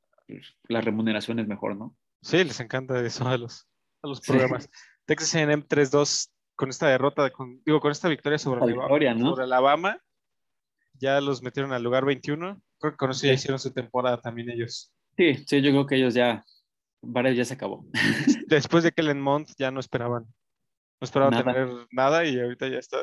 la 0.68 0.80
remuneración 0.80 1.38
es 1.38 1.48
mejor, 1.48 1.76
¿no? 1.76 1.96
Sí, 2.22 2.42
les 2.44 2.60
encanta 2.60 3.00
eso 3.04 3.26
a 3.28 3.36
los, 3.36 3.66
a 4.02 4.08
los 4.08 4.18
Sí. 4.18 4.32
programas. 4.32 4.68
Texas 5.06 5.34
A&M 5.34 5.62
3-2 5.66 6.30
con 6.54 6.68
esta 6.70 6.88
derrota, 6.88 7.30
con, 7.30 7.62
digo, 7.64 7.80
con 7.80 7.92
esta 7.92 8.08
victoria 8.08 8.38
sobre 8.38 8.60
La 8.60 8.66
Alabama, 8.66 8.84
victoria, 8.86 9.14
¿no? 9.14 9.30
sobre 9.30 9.44
Alabama, 9.44 10.00
ya 10.94 11.20
los 11.20 11.42
metieron 11.42 11.72
al 11.72 11.82
lugar 11.82 12.04
21. 12.04 12.60
Creo 12.80 12.92
que 12.92 12.96
con 12.96 13.10
eso 13.10 13.26
ya 13.26 13.32
Sí. 13.32 13.34
hicieron 13.36 13.58
su 13.58 13.72
temporada 13.72 14.20
también 14.20 14.50
ellos. 14.50 14.92
Sí, 15.16 15.34
sí, 15.46 15.60
yo 15.62 15.70
creo 15.70 15.86
que 15.86 15.96
ellos 15.96 16.14
ya, 16.14 16.44
varios 17.02 17.36
ya 17.36 17.44
se 17.44 17.54
acabó. 17.54 17.86
Después 18.48 18.82
de 18.84 18.92
Kellen 18.92 19.20
Mond 19.20 19.48
ya 19.58 19.70
no 19.70 19.80
esperaban, 19.80 20.24
no 20.24 21.04
esperaban 21.04 21.32
Nada. 21.32 21.44
tener 21.52 21.86
nada 21.92 22.24
y 22.24 22.38
ahorita 22.40 22.68
ya 22.68 22.78
está. 22.78 22.98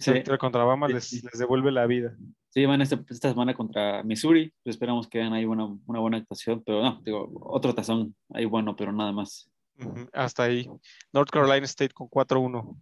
Sí, 0.00 0.12
contra 0.38 0.62
Alabama 0.62 0.86
Sí, 0.88 0.94
les, 0.94 1.04
sí. 1.04 1.20
les 1.22 1.38
devuelve 1.38 1.70
la 1.70 1.86
vida. 1.86 2.16
sí 2.48 2.64
van 2.64 2.80
esta, 2.80 3.00
esta 3.08 3.28
semana 3.28 3.54
contra 3.54 4.02
Missouri, 4.02 4.52
esperamos 4.64 5.08
que 5.08 5.20
hagan 5.20 5.34
ahí 5.34 5.44
una, 5.44 5.66
una 5.86 6.00
buena 6.00 6.16
actuación, 6.16 6.62
pero 6.64 6.82
no, 6.82 7.00
digo, 7.04 7.30
otro 7.42 7.74
tazón 7.74 8.14
ahí 8.30 8.46
bueno, 8.46 8.74
pero 8.74 8.92
nada 8.92 9.12
más. 9.12 9.50
Hasta 10.12 10.44
ahí. 10.44 10.68
North 11.12 11.30
Carolina 11.30 11.64
State 11.66 11.94
con 11.94 12.08
4-1. 12.08 12.76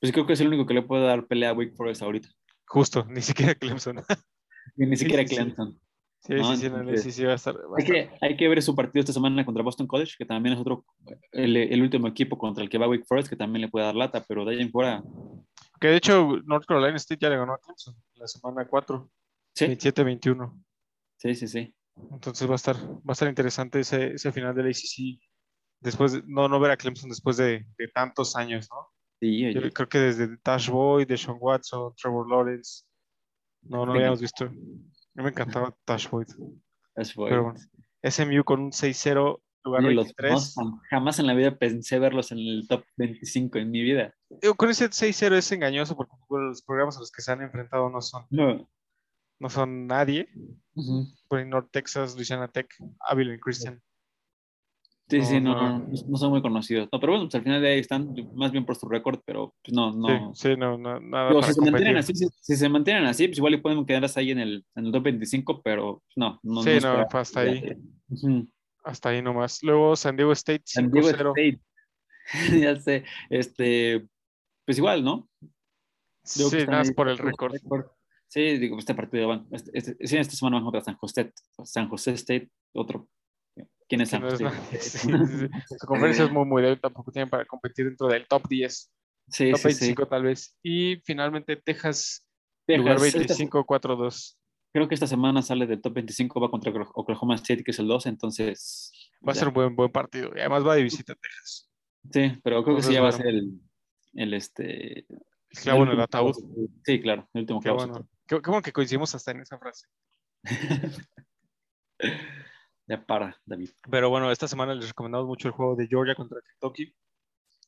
Pues 0.00 0.12
creo 0.12 0.26
que 0.26 0.34
es 0.34 0.40
el 0.40 0.48
único 0.48 0.66
que 0.66 0.74
le 0.74 0.82
puede 0.82 1.04
dar 1.06 1.26
pelea 1.26 1.50
a 1.50 1.54
Wake 1.54 1.74
Forest 1.76 2.02
ahorita. 2.02 2.28
Justo, 2.66 3.04
ni 3.08 3.22
siquiera 3.22 3.54
Clemson. 3.54 3.96
Ni 4.76 4.96
siquiera. 4.96 5.24
Clemson. 5.24 5.78
Sí, 6.20 6.34
No, 6.34 6.56
sí, 6.56 6.62
sí, 6.62 6.70
no, 6.70 6.96
sí, 6.96 7.12
sí, 7.12 7.24
va 7.24 7.32
a 7.32 7.34
estar. 7.34 7.54
va 7.54 7.76
Hay 7.78 7.84
que, 7.84 8.10
hay 8.20 8.36
que 8.36 8.48
ver 8.48 8.62
su 8.62 8.74
partido 8.74 9.00
esta 9.00 9.12
semana 9.12 9.44
contra 9.44 9.62
Boston 9.62 9.86
College, 9.86 10.14
que 10.16 10.24
también 10.24 10.54
es 10.54 10.60
otro, 10.60 10.84
el, 11.32 11.54
el 11.56 11.82
último 11.82 12.08
equipo 12.08 12.38
contra 12.38 12.64
el 12.64 12.70
que 12.70 12.78
va 12.78 12.88
Wake 12.88 13.04
Forest, 13.06 13.28
que 13.28 13.36
también 13.36 13.60
le 13.60 13.68
puede 13.68 13.84
dar 13.84 13.94
lata, 13.94 14.24
pero 14.26 14.44
de 14.44 14.54
ahí 14.54 14.62
en 14.62 14.70
fuera, 14.70 15.02
Que 15.80 15.88
de 15.88 15.96
hecho 15.96 16.38
North 16.44 16.66
Carolina 16.66 16.96
State 16.96 17.18
ya 17.20 17.28
le 17.30 17.36
ganó 17.36 17.54
a 17.54 17.58
Clemson 17.58 17.94
la 18.14 18.26
semana 18.26 18.66
4, 18.66 19.10
sí, 19.54 19.66
27-21. 19.66 20.64
sí, 21.16 21.34
sí, 21.34 21.48
sí. 21.48 21.74
Entonces 22.10 22.48
va 22.48 22.52
a 22.52 22.56
estar, 22.56 22.76
va 22.76 23.00
a 23.08 23.12
estar 23.12 23.28
interesante 23.28 23.80
ese, 23.80 24.14
ese 24.14 24.32
final 24.32 24.54
del 24.54 24.66
ACC. 24.68 25.20
Después, 25.80 26.12
de- 26.12 26.22
no, 26.26 26.48
no 26.48 26.58
ver 26.60 26.70
a 26.72 26.76
Clemson 26.76 27.08
después 27.10 27.36
de, 27.36 27.66
de 27.78 27.88
tantos 27.88 28.34
años, 28.36 28.68
¿no? 28.70 28.88
Sí, 29.20 29.52
Yo 29.54 29.70
creo 29.72 29.88
que 29.88 29.98
desde 29.98 30.36
Tash 30.38 30.68
Boyd, 30.70 31.06
Deshaun 31.06 31.38
Watson, 31.40 31.94
Trevor 31.96 32.28
Lawrence, 32.28 32.84
no, 33.62 33.86
no 33.86 33.92
Sí. 33.92 33.98
habíamos 33.98 34.20
visto. 34.20 34.50
Mí 34.50 35.22
me 35.22 35.28
encantaba 35.30 35.74
Tash 35.84 36.08
Boyd. 36.10 36.26
Pero 36.94 37.44
bueno, 37.44 37.54
SMU 38.02 38.44
con 38.44 38.60
un 38.60 38.70
6-0, 38.72 39.40
los 39.64 39.82
23. 39.82 40.32
Mustang, 40.32 40.80
jamás 40.90 41.18
en 41.18 41.26
la 41.26 41.34
vida 41.34 41.56
pensé 41.56 41.98
verlos 41.98 42.32
en 42.32 42.38
el 42.38 42.66
top 42.68 42.84
25 42.96 43.58
en 43.58 43.70
mi 43.70 43.82
vida. 43.82 44.14
Digo, 44.42 44.54
con 44.54 44.70
ese 44.70 44.86
6-0 44.90 45.36
es 45.36 45.50
engañoso 45.52 45.96
porque 45.96 46.12
bueno, 46.28 46.48
los 46.48 46.62
programas 46.62 46.96
a 46.96 47.00
los 47.00 47.10
que 47.10 47.22
se 47.22 47.32
han 47.32 47.42
enfrentado 47.42 47.88
no 47.90 48.00
son, 48.00 48.26
No. 48.30 48.68
no 49.38 49.48
son 49.48 49.86
nadie. 49.86 50.28
Ujú. 50.74 51.06
Por 51.28 51.38
ahí 51.38 51.46
North 51.46 51.70
Texas, 51.70 52.14
Louisiana 52.14 52.48
Tech, 52.48 52.68
Abilene 53.00 53.40
Christian. 53.40 53.80
Sí, 55.06 55.18
No, 55.18 55.24
sí, 55.26 55.40
no, 55.40 55.54
no. 55.54 55.78
no, 55.80 55.86
no 56.08 56.16
son 56.16 56.30
muy 56.30 56.40
conocidos. 56.40 56.88
No, 56.90 56.98
pero 56.98 57.12
bueno, 57.12 57.26
pues 57.26 57.34
al 57.34 57.42
final 57.42 57.60
de 57.60 57.68
ahí 57.68 57.78
están, 57.78 58.14
más 58.34 58.52
bien 58.52 58.64
por 58.64 58.74
su 58.74 58.88
récord, 58.88 59.20
pero 59.26 59.54
pues 59.62 59.74
no, 59.74 59.92
no. 59.92 60.34
Sí, 60.34 60.48
sí, 60.48 60.56
no, 60.56 60.78
no, 60.78 60.98
nada 60.98 61.30
para 61.30 61.46
si 61.46 61.52
se 61.52 61.60
mantienen 61.60 61.96
así, 61.98 62.14
si, 62.14 62.26
si 62.40 62.56
se 62.56 62.68
mantienen 62.70 63.04
así, 63.04 63.28
pues 63.28 63.36
igual 63.36 63.60
pueden 63.60 63.84
quedarse 63.84 64.18
ahí 64.18 64.30
en 64.30 64.38
el, 64.38 64.64
en 64.74 64.86
el 64.86 64.92
top 64.92 65.02
25, 65.04 65.62
pero 65.62 66.02
pues, 66.06 66.16
no, 66.16 66.40
no. 66.42 66.62
Sí, 66.62 66.78
no, 66.82 67.06
hasta 67.10 67.40
ahí. 67.40 67.76
Ujú. 68.08 68.48
Hasta 68.84 69.08
ahí 69.08 69.22
nomás. 69.22 69.62
Luego 69.62 69.96
San 69.96 70.16
Diego 70.16 70.32
State 70.32 70.62
San 70.66 70.90
Diego 70.90 71.08
5-0. 71.08 71.32
State. 71.36 71.60
ya 72.62 72.80
sé, 72.80 73.04
este, 73.30 74.06
pues 74.64 74.78
igual, 74.78 75.04
¿no? 75.04 75.28
Digo 76.36 76.48
Sí, 76.50 76.56
nada 76.66 76.78
más 76.78 76.92
por 76.92 77.08
el 77.08 77.18
récord. 77.18 77.54
Sí, 78.28 78.58
digo, 78.58 78.78
este 78.78 78.94
partido 78.94 79.28
van, 79.28 79.46
este, 79.52 79.70
este- 79.74 80.06
sí, 80.06 80.16
esta 80.16 80.34
semana 80.34 80.56
van 80.56 80.64
contra 80.64 80.80
San 80.82 80.96
José, 80.96 81.32
San 81.64 81.88
José 81.88 82.12
State, 82.12 82.50
otro. 82.74 83.08
¿Quién 83.86 84.00
es 84.00 84.08
San 84.10 84.22
no 84.22 84.28
es 84.28 84.34
José? 84.34 84.44
nada. 84.44 84.56
Sí, 84.72 84.78
sí, 84.80 84.98
sí. 84.98 85.76
Su 85.78 85.86
conferencia 85.86 86.24
es 86.24 86.32
muy, 86.32 86.44
muy 86.46 86.62
débil. 86.62 86.80
Tampoco 86.80 87.12
tienen 87.12 87.28
para 87.28 87.44
competir 87.44 87.84
dentro 87.86 88.08
del 88.08 88.26
top 88.26 88.48
10, 88.48 88.90
Sí, 89.28 89.50
top 89.50 89.58
sí, 89.58 89.62
sí. 89.62 89.68
25 89.68 90.08
tal 90.08 90.22
vez. 90.24 90.56
Y 90.62 90.96
finalmente 91.04 91.56
Texas, 91.56 92.26
lugar 92.66 92.96
Texas, 92.96 93.06
esta- 93.20 93.34
25, 93.34 93.64
4-2. 93.66 94.38
Creo 94.74 94.88
que 94.88 94.94
esta 94.94 95.06
semana 95.06 95.40
sale 95.40 95.68
del 95.68 95.80
top 95.80 95.94
25, 95.94 96.40
va 96.40 96.50
contra 96.50 96.72
Oklahoma 96.94 97.36
State, 97.36 97.62
que 97.62 97.70
es 97.70 97.78
el 97.78 97.86
12, 97.86 98.08
entonces. 98.08 98.90
Va 99.26 99.30
a 99.30 99.34
ya. 99.34 99.38
ser 99.38 99.48
un 99.48 99.54
buen, 99.54 99.76
buen 99.76 99.92
partido. 99.92 100.32
Y 100.34 100.40
además 100.40 100.66
va 100.66 100.74
de 100.74 100.82
visita 100.82 101.12
a 101.12 101.16
Texas. 101.16 101.70
Sí, 102.10 102.32
pero 102.42 102.64
creo 102.64 102.76
que 102.76 102.82
sí 102.82 102.92
ya 102.92 103.00
va 103.00 103.10
a 103.10 103.12
ser 103.12 103.28
el, 103.28 103.60
el 104.14 104.34
este. 104.34 105.06
El 105.08 105.60
clavo 105.62 105.84
en 105.84 105.90
el 105.90 106.00
ataúd. 106.00 106.34
Sí, 106.84 107.00
claro, 107.00 107.28
el 107.32 107.42
último 107.42 107.60
Qué 107.60 107.64
clavo. 107.64 107.78
bueno. 107.78 108.08
Qué, 108.26 108.42
qué 108.42 108.50
bueno 108.50 108.62
que 108.62 108.72
coincidimos 108.72 109.14
hasta 109.14 109.30
en 109.30 109.42
esa 109.42 109.58
frase. 109.58 109.86
ya 112.88 113.06
para, 113.06 113.40
David. 113.46 113.70
Pero 113.88 114.10
bueno, 114.10 114.32
esta 114.32 114.48
semana 114.48 114.74
les 114.74 114.88
recomendamos 114.88 115.28
mucho 115.28 115.46
el 115.46 115.54
juego 115.54 115.76
de 115.76 115.86
Georgia 115.86 116.16
contra 116.16 116.40
Kentucky. 116.40 116.92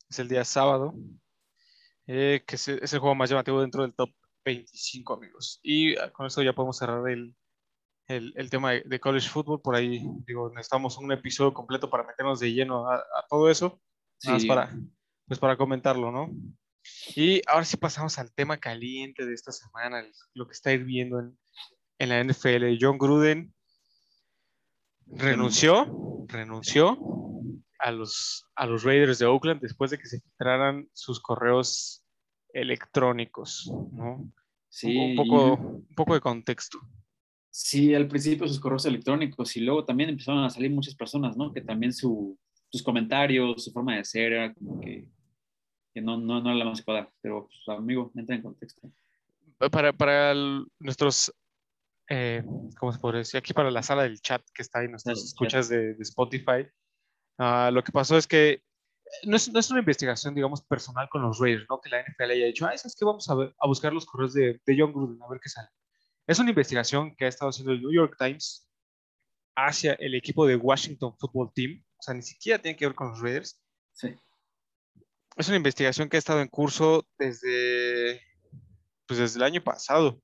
Es 0.09 0.19
el 0.19 0.27
día 0.27 0.43
sábado, 0.43 0.93
eh, 2.05 2.43
que 2.45 2.55
es 2.55 2.67
el 2.67 2.99
juego 2.99 3.15
más 3.15 3.29
llamativo 3.29 3.61
dentro 3.61 3.83
del 3.83 3.93
top 3.93 4.09
25, 4.47 5.13
amigos. 5.13 5.59
Y 5.61 5.97
ah, 5.97 6.11
con 6.11 6.25
eso 6.25 6.41
ya 6.41 6.53
podemos 6.53 6.77
cerrar 6.77 7.07
el, 7.09 7.35
el, 8.07 8.33
el 8.37 8.49
tema 8.49 8.71
de, 8.71 8.81
de 8.85 8.99
college 8.99 9.27
football. 9.27 9.61
Por 9.61 9.75
ahí, 9.75 10.01
digo, 10.25 10.49
necesitamos 10.49 10.97
un 10.97 11.11
episodio 11.11 11.53
completo 11.53 11.89
para 11.89 12.03
meternos 12.05 12.39
de 12.39 12.53
lleno 12.53 12.89
a, 12.89 12.95
a 12.95 13.25
todo 13.29 13.49
eso. 13.49 13.81
Nada 14.23 14.33
más 14.35 14.41
Sí. 14.43 14.47
para, 14.47 14.79
pues 15.27 15.39
para 15.39 15.57
comentarlo, 15.57 16.11
¿no? 16.11 16.31
Y 17.15 17.41
ahora 17.47 17.65
sí 17.65 17.75
pasamos 17.75 18.17
al 18.17 18.31
tema 18.33 18.57
caliente 18.57 19.25
de 19.25 19.33
esta 19.33 19.51
semana, 19.51 20.05
lo 20.33 20.47
que 20.47 20.53
está 20.53 20.71
hirviendo 20.71 21.19
en, 21.19 21.37
en 21.99 22.09
la 22.09 22.23
NFL. 22.23 22.77
John 22.79 22.97
Gruden 22.97 23.53
renunció, 25.07 26.25
renunció 26.27 26.97
a 27.79 27.91
los, 27.91 28.45
a 28.55 28.65
los 28.65 28.83
Raiders 28.83 29.19
de 29.19 29.25
Oakland 29.25 29.59
después 29.61 29.91
de 29.91 29.97
que 29.99 30.05
se 30.07 30.21
filtraran 30.21 30.89
sus 30.93 31.19
correos 31.21 32.05
electrónicos, 32.53 33.71
¿no? 33.91 34.31
Sí, 34.69 34.95
Un, 34.95 35.15
poco, 35.15 35.53
un 35.55 35.95
poco 35.95 36.13
de 36.13 36.21
contexto. 36.21 36.79
Sí, 37.49 37.95
al 37.95 38.07
principio 38.07 38.47
sus 38.47 38.59
correos 38.59 38.85
electrónicos 38.85 39.55
y 39.57 39.61
luego 39.61 39.83
también 39.85 40.09
empezaron 40.09 40.43
a 40.43 40.49
salir 40.49 40.69
muchas 40.71 40.95
personas, 40.95 41.35
¿no? 41.35 41.51
Que 41.51 41.61
también 41.61 41.93
su, 41.93 42.37
sus 42.69 42.83
comentarios, 42.83 43.63
su 43.63 43.71
forma 43.71 43.95
de 43.95 44.05
ser 44.05 44.33
era 44.33 44.53
como 44.53 44.79
que, 44.79 45.07
que 45.93 46.01
no, 46.01 46.17
no, 46.17 46.41
no 46.41 46.49
era 46.49 46.59
la 46.59 46.65
más 46.65 46.79
adecuada. 46.79 47.11
Pero, 47.21 47.47
pues, 47.47 47.77
amigo, 47.77 48.11
entra 48.15 48.35
en 48.35 48.43
contexto. 48.43 48.91
Para, 49.71 49.91
para 49.93 50.31
el- 50.31 50.67
nuestros 50.79 51.33
eh, 52.09 52.43
¿cómo 52.79 52.91
se 52.93 52.99
podría 52.99 53.19
decir? 53.19 53.37
Aquí 53.37 53.53
para 53.53 53.71
la 53.71 53.83
sala 53.83 54.03
del 54.03 54.21
chat 54.21 54.41
que 54.53 54.61
está 54.61 54.79
ahí, 54.79 54.87
nuestras 54.87 55.23
escuchas 55.23 55.67
de, 55.67 55.93
de 55.95 56.03
Spotify. 56.03 56.67
Ah, 57.37 57.69
lo 57.73 57.83
que 57.83 57.91
pasó 57.91 58.17
es 58.17 58.27
que 58.27 58.61
no 59.23 59.35
es, 59.35 59.51
no 59.51 59.59
es, 59.59 59.69
una 59.71 59.79
investigación, 59.79 60.35
digamos, 60.35 60.61
personal 60.63 61.07
con 61.09 61.21
los 61.21 61.39
Raiders, 61.39 61.65
¿no? 61.69 61.79
Que 61.79 61.89
la 61.89 62.01
NFL 62.01 62.31
haya 62.31 62.45
dicho, 62.45 62.65
ah, 62.65 62.73
es 62.73 62.95
que 62.95 63.05
vamos 63.05 63.29
a, 63.29 63.35
ver, 63.35 63.55
a 63.59 63.67
buscar 63.67 63.93
los 63.93 64.05
correos 64.05 64.33
de, 64.33 64.59
de 64.65 64.75
John 64.77 64.93
Gruden, 64.93 65.21
a 65.21 65.29
ver 65.29 65.39
qué 65.41 65.49
sale. 65.49 65.69
Es 66.27 66.39
una 66.39 66.49
investigación 66.49 67.15
que 67.15 67.25
ha 67.25 67.29
estado 67.29 67.49
haciendo 67.49 67.71
el 67.71 67.81
New 67.81 67.93
York 67.93 68.15
Times 68.17 68.67
hacia 69.55 69.93
el 69.93 70.13
equipo 70.13 70.45
de 70.45 70.55
Washington 70.55 71.15
Football 71.17 71.51
Team. 71.53 71.83
O 71.97 72.01
sea, 72.01 72.13
ni 72.13 72.21
siquiera 72.21 72.61
tiene 72.61 72.77
que 72.77 72.85
ver 72.85 72.95
con 72.95 73.09
los 73.09 73.21
Raiders. 73.21 73.63
Sí. 73.93 74.13
Es 75.37 75.47
una 75.47 75.57
investigación 75.57 76.09
que 76.09 76.17
ha 76.17 76.19
estado 76.19 76.41
en 76.41 76.47
curso 76.47 77.07
desde, 77.17 78.21
pues 79.07 79.19
desde 79.19 79.37
el 79.37 79.43
año 79.43 79.63
pasado, 79.63 80.21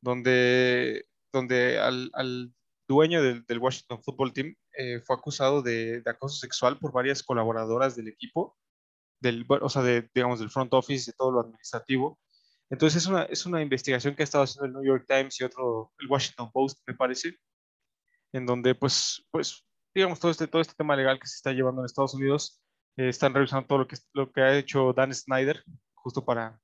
donde, 0.00 1.06
donde 1.32 1.78
al, 1.78 2.10
al 2.12 2.52
dueño 2.88 3.22
del, 3.22 3.44
del, 3.46 3.58
Washington 3.58 4.02
Football 4.02 4.32
Team 4.32 4.54
eh, 4.78 5.00
fue 5.04 5.16
acusado 5.16 5.60
de, 5.60 6.02
de, 6.02 6.10
acoso 6.10 6.36
sexual 6.38 6.78
por 6.78 6.92
varias 6.92 7.24
colaboradoras 7.24 7.96
del 7.96 8.06
equipo, 8.06 8.56
del, 9.20 9.44
o 9.48 9.68
sea, 9.68 9.82
de, 9.82 10.08
digamos, 10.14 10.38
del 10.38 10.50
front 10.50 10.72
office, 10.72 11.10
de 11.10 11.16
todo 11.16 11.32
lo 11.32 11.40
administrativo. 11.40 12.20
Entonces 12.70 13.02
es 13.02 13.08
una, 13.08 13.24
es 13.24 13.44
una 13.44 13.60
investigación 13.60 14.14
que 14.14 14.22
ha 14.22 14.24
estado 14.24 14.44
haciendo 14.44 14.66
el 14.66 14.72
New 14.74 14.84
York 14.84 15.04
Times 15.08 15.40
y 15.40 15.44
otro, 15.44 15.92
el 15.98 16.06
Washington 16.08 16.52
Post, 16.52 16.80
me 16.86 16.94
parece, 16.94 17.36
en 18.32 18.46
donde 18.46 18.76
pues, 18.76 19.26
pues 19.32 19.66
digamos, 19.92 20.20
todo 20.20 20.30
este, 20.30 20.46
todo 20.46 20.62
este 20.62 20.74
tema 20.74 20.94
legal 20.94 21.18
que 21.18 21.26
se 21.26 21.36
está 21.36 21.52
llevando 21.52 21.80
en 21.82 21.86
Estados 21.86 22.14
Unidos, 22.14 22.62
eh, 22.96 23.08
están 23.08 23.34
revisando 23.34 23.66
todo 23.66 23.78
lo 23.78 23.88
que, 23.88 23.96
lo 24.12 24.30
que 24.30 24.42
ha 24.42 24.56
hecho 24.56 24.92
Dan 24.92 25.12
Snyder, 25.12 25.64
justo 25.94 26.24
para, 26.24 26.60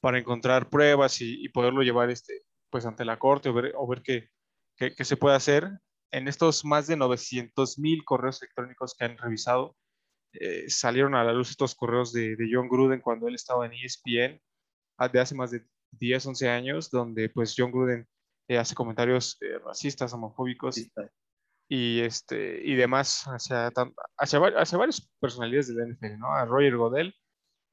para 0.00 0.18
encontrar 0.18 0.70
pruebas 0.70 1.20
y, 1.20 1.44
y 1.44 1.50
poderlo 1.50 1.82
llevar 1.82 2.08
este, 2.08 2.42
pues 2.70 2.86
ante 2.86 3.04
la 3.04 3.18
corte 3.18 3.50
o 3.50 3.52
ver, 3.52 3.74
o 3.76 3.86
ver 3.86 4.00
qué, 4.02 4.30
qué, 4.76 4.94
qué 4.94 5.04
se 5.04 5.18
puede 5.18 5.36
hacer. 5.36 5.70
En 6.12 6.28
estos 6.28 6.64
más 6.64 6.86
de 6.86 6.96
900 6.96 7.78
mil 7.78 8.04
correos 8.04 8.42
electrónicos 8.42 8.94
que 8.94 9.04
han 9.04 9.18
revisado, 9.18 9.76
eh, 10.32 10.68
salieron 10.68 11.14
a 11.14 11.24
la 11.24 11.32
luz 11.32 11.50
estos 11.50 11.74
correos 11.74 12.12
de, 12.12 12.36
de 12.36 12.48
John 12.52 12.68
Gruden 12.68 13.00
cuando 13.00 13.28
él 13.28 13.34
estaba 13.34 13.66
en 13.66 13.72
ESPN 13.72 14.40
de 15.12 15.20
hace 15.20 15.34
más 15.34 15.50
de 15.50 15.64
10, 15.92 16.26
11 16.26 16.48
años, 16.48 16.90
donde 16.90 17.30
pues 17.30 17.54
John 17.56 17.72
Gruden 17.72 18.06
eh, 18.48 18.58
hace 18.58 18.74
comentarios 18.74 19.38
eh, 19.40 19.58
racistas, 19.58 20.12
homofóbicos 20.12 20.74
sí. 20.76 20.90
y, 21.68 22.00
este, 22.00 22.60
y 22.64 22.74
demás 22.74 23.24
hacia, 23.24 23.68
hacia, 23.68 24.40
hacia 24.56 24.78
varias 24.78 25.08
personalidades 25.20 25.68
de 25.68 25.74
la 25.74 25.88
NFL, 25.88 26.18
¿no? 26.18 26.32
A 26.34 26.44
Roger 26.44 26.76
Godel, 26.76 27.14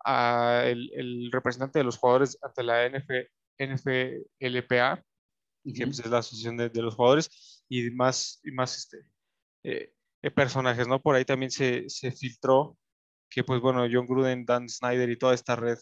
a 0.06 0.64
el, 0.66 0.92
el 0.94 1.32
representante 1.32 1.80
de 1.80 1.86
los 1.86 1.98
jugadores 1.98 2.38
ante 2.42 2.64
la 2.64 2.88
NF, 2.88 3.10
NFLPA, 3.60 5.04
-huh. 5.72 5.74
que 5.74 5.86
pues, 5.86 6.00
es 6.00 6.10
la 6.10 6.20
asociación 6.20 6.58
de, 6.58 6.70
de, 6.70 6.82
los 6.82 6.96
jugadores, 6.96 7.64
y 7.70 7.90
más, 7.92 8.40
y 8.44 8.52
más 8.52 8.78
este, 8.78 9.06
eh, 9.64 9.94
personajes, 10.32 10.88
¿no? 10.88 11.02
Por 11.02 11.16
ahí 11.16 11.26
también 11.26 11.52
se, 11.52 11.90
se 11.90 12.12
filtró 12.12 12.78
que, 13.30 13.44
pues 13.44 13.62
bueno, 13.62 13.86
John 13.92 14.08
Gruden, 14.08 14.46
Dan 14.46 14.70
Snyder 14.70 15.10
y 15.10 15.18
toda 15.18 15.34
esta 15.34 15.56
red 15.56 15.78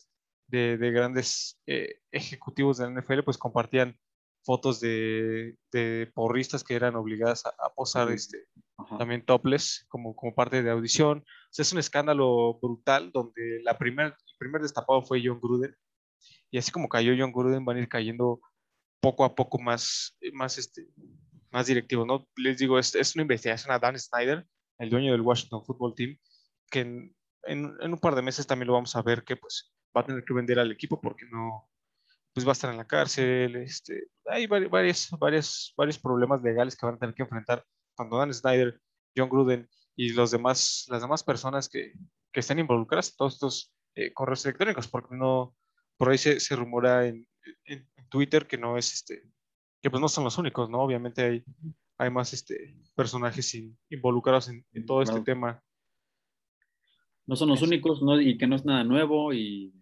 de, 0.47 0.77
de 0.77 0.91
grandes 0.91 1.59
eh, 1.67 1.99
ejecutivos 2.11 2.77
de 2.77 2.85
la 2.85 3.01
NFL, 3.01 3.23
pues 3.23 3.37
compartían 3.37 3.97
fotos 4.43 4.79
de, 4.79 5.57
de, 5.71 6.11
porristas 6.13 6.63
que 6.63 6.75
eran 6.75 6.95
obligadas 6.95 7.45
a, 7.45 7.49
a 7.49 7.73
posar 7.73 8.11
este, 8.11 8.45
también 8.99 9.25
topless 9.25 9.85
como, 9.89 10.15
como 10.15 10.35
parte 10.35 10.61
de 10.61 10.69
audición. 10.69 11.19
O 11.19 11.49
sea, 11.49 11.63
es 11.63 11.73
un 11.73 11.79
escándalo 11.79 12.59
brutal 12.61 13.11
donde 13.11 13.61
la 13.63 13.77
primer, 13.77 14.07
el 14.07 14.37
primer 14.37 14.61
destapado 14.61 15.01
fue 15.01 15.21
John 15.23 15.39
Gruden 15.41 15.75
y 16.51 16.57
así 16.57 16.71
como 16.71 16.87
cayó 16.87 17.13
John 17.17 17.33
Gruden 17.33 17.65
van 17.65 17.77
a 17.77 17.79
ir 17.81 17.89
cayendo 17.89 18.39
poco 19.05 19.23
a 19.23 19.35
poco 19.35 19.59
más, 19.59 20.17
más, 20.33 20.57
este, 20.57 20.87
más 21.51 21.67
directivos, 21.67 22.07
¿no? 22.07 22.27
Les 22.37 22.57
digo, 22.57 22.79
es, 22.79 22.95
es 22.95 23.13
una 23.13 23.21
investigación 23.21 23.71
a 23.71 23.77
Dan 23.77 23.99
Snyder, 23.99 24.47
el 24.79 24.89
dueño 24.89 25.11
del 25.11 25.21
Washington 25.21 25.63
Football 25.63 25.93
Team, 25.93 26.17
que 26.71 26.79
en, 26.79 27.15
en, 27.43 27.71
en 27.81 27.93
un 27.93 27.99
par 27.99 28.15
de 28.15 28.23
meses 28.23 28.47
también 28.47 28.65
lo 28.65 28.73
vamos 28.73 28.95
a 28.95 29.03
ver 29.03 29.23
que 29.23 29.35
pues 29.35 29.71
va 29.95 30.01
a 30.01 30.05
tener 30.05 30.25
que 30.25 30.33
vender 30.33 30.57
al 30.57 30.71
equipo 30.71 30.99
porque 30.99 31.25
no, 31.29 31.69
pues 32.33 32.47
va 32.47 32.49
a 32.49 32.53
estar 32.53 32.71
en 32.71 32.77
la 32.77 32.87
cárcel, 32.87 33.57
este, 33.57 34.07
hay 34.25 34.47
varios, 34.47 35.11
varios, 35.19 35.71
varios 35.77 35.99
problemas 35.99 36.41
legales 36.41 36.75
que 36.75 36.87
van 36.87 36.95
a 36.95 36.99
tener 36.99 37.13
que 37.13 37.21
enfrentar 37.21 37.63
tanto 37.95 38.17
Dan 38.17 38.33
Snyder, 38.33 38.81
John 39.15 39.29
Gruden 39.29 39.69
y 39.95 40.13
los 40.13 40.31
demás, 40.31 40.85
las 40.89 41.03
demás 41.03 41.23
personas 41.23 41.69
que, 41.69 41.93
que 42.33 42.39
estén 42.39 42.57
involucradas 42.57 43.11
en 43.11 43.17
todos 43.17 43.33
estos 43.35 43.71
eh, 43.93 44.11
correos 44.13 44.43
electrónicos, 44.45 44.87
porque 44.87 45.15
no, 45.15 45.55
por 45.95 46.09
ahí 46.09 46.17
se, 46.17 46.39
se 46.39 46.55
rumora 46.55 47.05
en, 47.05 47.27
en, 47.65 47.87
Twitter 48.09 48.47
que 48.47 48.57
no 48.57 48.77
es 48.77 48.93
este, 48.93 49.23
que 49.81 49.89
pues 49.89 49.99
no 49.99 50.07
son 50.07 50.23
los 50.23 50.37
únicos, 50.37 50.69
¿no? 50.69 50.79
Obviamente 50.79 51.23
hay, 51.23 51.43
hay 51.97 52.09
más 52.09 52.33
este, 52.33 52.77
personajes 52.95 53.53
in, 53.55 53.77
involucrados 53.89 54.47
en, 54.47 54.65
en 54.73 54.85
todo 54.85 55.01
este 55.01 55.19
tema. 55.21 55.61
No 57.25 57.35
son 57.35 57.49
los 57.49 57.61
es, 57.61 57.67
únicos, 57.67 58.01
¿no? 58.01 58.21
Y 58.21 58.37
que 58.37 58.47
no 58.47 58.55
es 58.55 58.63
nada 58.63 58.83
nuevo 58.83 59.33
y 59.33 59.73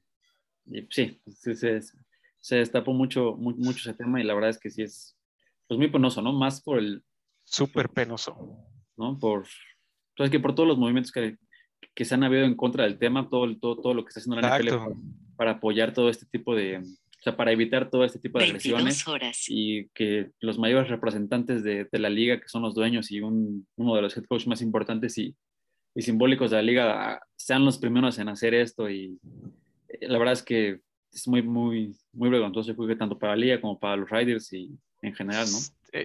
y 0.65 0.87
sí, 0.89 1.21
se, 1.27 1.55
se, 1.55 1.81
se, 2.39 2.55
destapó 2.55 2.93
mucho, 2.93 3.35
mucho, 3.35 3.59
mucho 3.59 3.89
ese 3.89 3.97
tema 3.97 4.21
y 4.21 4.23
la 4.23 4.33
verdad 4.33 4.49
es 4.49 4.59
que 4.59 4.69
sí 4.69 4.81
es 4.81 5.17
pues 5.67 5.77
muy 5.77 5.89
penoso, 5.89 6.21
¿no? 6.21 6.33
Más 6.33 6.61
por 6.61 6.79
el... 6.79 7.03
Súper 7.43 7.89
penoso. 7.89 8.37
¿No? 8.97 9.17
Por... 9.19 9.47
Pues 10.15 10.29
que 10.29 10.39
por 10.39 10.53
todos 10.55 10.67
los 10.67 10.77
movimientos 10.77 11.11
que, 11.11 11.37
que 11.93 12.05
se 12.05 12.15
han 12.15 12.23
habido 12.23 12.45
en 12.45 12.55
contra 12.55 12.83
del 12.83 12.99
tema, 12.99 13.29
todo, 13.29 13.57
todo, 13.57 13.81
todo 13.81 13.93
lo 13.93 14.03
que 14.03 14.09
está 14.09 14.19
haciendo 14.19 14.39
la 14.39 14.57
NFL 14.57 14.69
para, 14.69 14.95
para, 15.35 15.51
apoyar 15.51 15.93
todo 15.93 16.09
este 16.09 16.25
tipo 16.27 16.55
de... 16.55 16.81
O 17.23 17.29
sea, 17.31 17.37
para 17.37 17.53
evitar 17.53 17.89
todo 17.89 18.03
este 18.03 18.19
tipo 18.19 18.37
de 18.37 18.45
agresiones 18.45 19.07
horas. 19.07 19.45
y 19.47 19.87
que 19.93 20.31
los 20.41 20.59
mayores 20.59 20.89
representantes 20.89 21.63
de, 21.63 21.87
de, 21.89 21.99
la 21.99 22.09
liga, 22.09 22.37
que 22.37 22.49
son 22.49 22.63
los 22.63 22.75
dueños 22.75 23.11
y 23.11 23.21
un, 23.21 23.65
uno 23.77 23.95
de 23.95 24.01
los 24.01 24.17
head 24.17 24.25
coaches 24.25 24.45
más 24.45 24.61
importantes 24.61 25.17
y, 25.17 25.33
y 25.95 26.01
simbólicos 26.01 26.51
de 26.51 26.57
la 26.57 26.63
liga, 26.63 27.21
sean 27.37 27.63
los 27.63 27.77
primeros 27.77 28.19
en 28.19 28.27
hacer 28.27 28.53
esto 28.53 28.89
y 28.89 29.17
la 30.01 30.17
verdad 30.17 30.33
es 30.33 30.43
que 30.43 30.81
es 31.13 31.25
muy, 31.25 31.41
muy, 31.41 31.95
muy 32.11 32.29
vergonzoso, 32.29 32.67
yo 32.71 32.75
creo 32.75 32.89
que 32.89 32.95
tanto 32.97 33.17
para 33.17 33.37
la 33.37 33.41
liga 33.41 33.61
como 33.61 33.79
para 33.79 33.95
los 33.95 34.09
Riders 34.09 34.51
y 34.51 34.77
en 35.01 35.15
general, 35.15 35.47
¿no? 35.49 35.59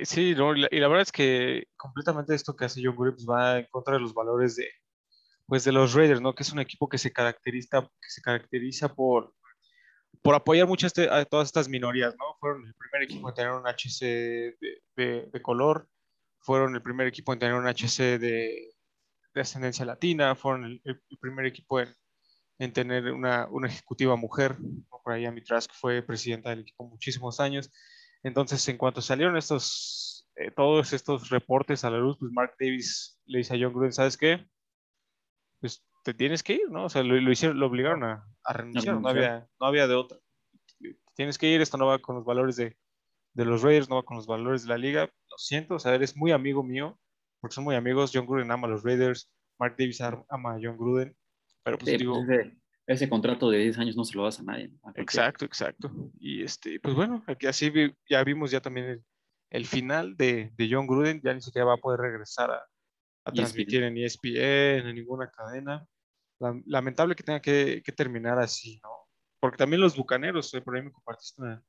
Sí, 0.04 0.36
no, 0.36 0.54
y, 0.54 0.60
la, 0.60 0.68
y, 0.70 0.78
la, 0.78 0.86
verdad 0.86 1.02
es 1.02 1.10
que 1.10 1.64
completamente 1.76 2.32
esto 2.32 2.54
que 2.54 2.66
hace 2.66 2.80
John 2.84 2.94
pues 2.94 3.26
va 3.28 3.58
en 3.58 3.66
contra 3.72 3.94
de 3.94 4.00
los 4.00 4.14
valores 4.14 4.54
de, 4.54 4.68
pues 5.46 5.64
de 5.64 5.72
los 5.72 5.94
Raiders, 5.94 6.20
¿no? 6.20 6.32
Que 6.32 6.44
es 6.44 6.52
un 6.52 6.60
equipo 6.60 6.88
que 6.88 6.98
se 6.98 7.10
caracteriza, 7.10 7.80
que 7.80 8.08
se 8.08 8.20
caracteriza 8.20 8.94
por, 8.94 9.32
por 10.22 10.34
apoyar 10.34 10.66
mucho 10.66 10.86
este, 10.86 11.08
a 11.08 11.24
todas 11.24 11.48
estas 11.48 11.68
minorías, 11.68 12.14
¿no? 12.18 12.36
Fueron 12.40 12.66
el 12.66 12.74
primer 12.74 13.02
equipo 13.02 13.28
en 13.28 13.34
tener 13.34 13.52
un 13.52 13.66
HC 13.66 14.00
de, 14.00 14.82
de, 14.96 15.30
de 15.32 15.42
color, 15.42 15.88
fueron 16.40 16.74
el 16.74 16.82
primer 16.82 17.06
equipo 17.06 17.32
en 17.32 17.38
tener 17.38 17.54
un 17.54 17.66
HC 17.66 18.18
de, 18.18 18.74
de 19.34 19.40
ascendencia 19.40 19.84
latina, 19.84 20.34
fueron 20.34 20.64
el, 20.64 20.82
el 20.84 21.18
primer 21.18 21.46
equipo 21.46 21.80
en 21.80 21.88
en 22.58 22.72
tener 22.72 23.12
una, 23.12 23.46
una 23.50 23.68
ejecutiva 23.68 24.16
mujer. 24.16 24.56
Por 24.90 25.12
ahí 25.12 25.24
Amy 25.24 25.42
Trask 25.42 25.70
fue 25.72 26.02
presidenta 26.02 26.50
del 26.50 26.60
equipo 26.60 26.84
muchísimos 26.84 27.40
años. 27.40 27.70
Entonces, 28.22 28.66
en 28.68 28.76
cuanto 28.76 29.00
salieron 29.00 29.36
estos, 29.36 30.28
eh, 30.36 30.50
todos 30.50 30.92
estos 30.92 31.30
reportes 31.30 31.84
a 31.84 31.90
la 31.90 31.98
luz, 31.98 32.16
pues 32.18 32.32
Mark 32.32 32.54
Davis 32.58 33.18
le 33.26 33.38
dice 33.38 33.54
a 33.54 33.58
John 33.60 33.72
Gruden, 33.72 33.92
¿sabes 33.92 34.16
qué? 34.16 34.44
Pues 35.60 35.84
te 36.08 36.14
tienes 36.14 36.42
que 36.42 36.54
ir, 36.54 36.70
¿no? 36.70 36.84
O 36.84 36.88
sea, 36.88 37.02
lo, 37.02 37.20
lo 37.20 37.30
hicieron, 37.30 37.60
lo 37.60 37.66
obligaron 37.66 38.02
a, 38.02 38.24
a 38.42 38.52
renunciar, 38.54 38.94
no, 38.94 39.02
no, 39.02 39.08
había, 39.08 39.46
no 39.60 39.66
había 39.66 39.86
de 39.86 39.94
otra. 39.94 40.18
Tienes 41.14 41.36
que 41.36 41.48
ir, 41.48 41.60
esto 41.60 41.76
no 41.76 41.86
va 41.86 41.98
con 41.98 42.16
los 42.16 42.24
valores 42.24 42.56
de, 42.56 42.78
de 43.34 43.44
los 43.44 43.60
Raiders, 43.60 43.90
no 43.90 43.96
va 43.96 44.04
con 44.04 44.16
los 44.16 44.26
valores 44.26 44.62
de 44.62 44.68
la 44.68 44.78
liga. 44.78 45.04
Lo 45.04 45.36
siento, 45.36 45.74
o 45.74 45.78
sea, 45.78 45.94
eres 45.94 46.16
muy 46.16 46.32
amigo 46.32 46.62
mío, 46.62 46.98
porque 47.40 47.54
son 47.54 47.64
muy 47.64 47.74
amigos. 47.74 48.10
John 48.14 48.24
Gruden 48.24 48.50
ama 48.50 48.68
a 48.68 48.70
los 48.70 48.84
Raiders, 48.84 49.30
Mark 49.58 49.76
Davis 49.78 50.00
ama 50.00 50.54
a 50.54 50.58
John 50.62 50.78
Gruden 50.78 51.14
pero 51.62 51.76
pues 51.76 51.90
sí, 51.90 51.96
digo. 51.98 52.22
Ese, 52.22 52.56
ese, 52.86 53.08
contrato 53.10 53.50
de 53.50 53.58
10 53.58 53.78
años 53.78 53.96
no 53.96 54.04
se 54.04 54.16
lo 54.16 54.24
das 54.24 54.40
a 54.40 54.42
nadie. 54.42 54.68
¿no? 54.68 54.92
Exacto, 54.94 55.44
exacto. 55.44 55.90
Y 56.18 56.42
este, 56.42 56.80
pues 56.80 56.94
bueno, 56.94 57.22
aquí 57.26 57.46
así 57.46 57.68
vi, 57.68 57.94
ya 58.08 58.24
vimos 58.24 58.50
ya 58.50 58.62
también 58.62 58.86
el, 58.86 59.04
el 59.50 59.66
final 59.66 60.16
de, 60.16 60.50
de, 60.56 60.68
John 60.70 60.86
Gruden, 60.86 61.20
ya 61.22 61.34
ni 61.34 61.42
siquiera 61.42 61.66
va 61.66 61.74
a 61.74 61.78
poder 61.78 62.00
regresar 62.00 62.50
a, 62.50 62.62
a 63.24 63.32
transmitir 63.32 63.82
en 63.82 63.98
ESPN, 63.98 64.88
en 64.88 64.94
ninguna 64.94 65.30
cadena. 65.30 65.86
Lamentable 66.66 67.16
que 67.16 67.22
tenga 67.24 67.40
que, 67.40 67.82
que, 67.84 67.92
terminar 67.92 68.38
así, 68.38 68.80
¿no? 68.82 68.90
Porque 69.40 69.56
también 69.56 69.80
los 69.80 69.96
bucaneros, 69.96 70.52
eh, 70.54 70.60
por 70.60 70.76
ahí 70.76 70.82
me 70.82 70.92
compartiste 70.92 71.42
una, 71.42 71.62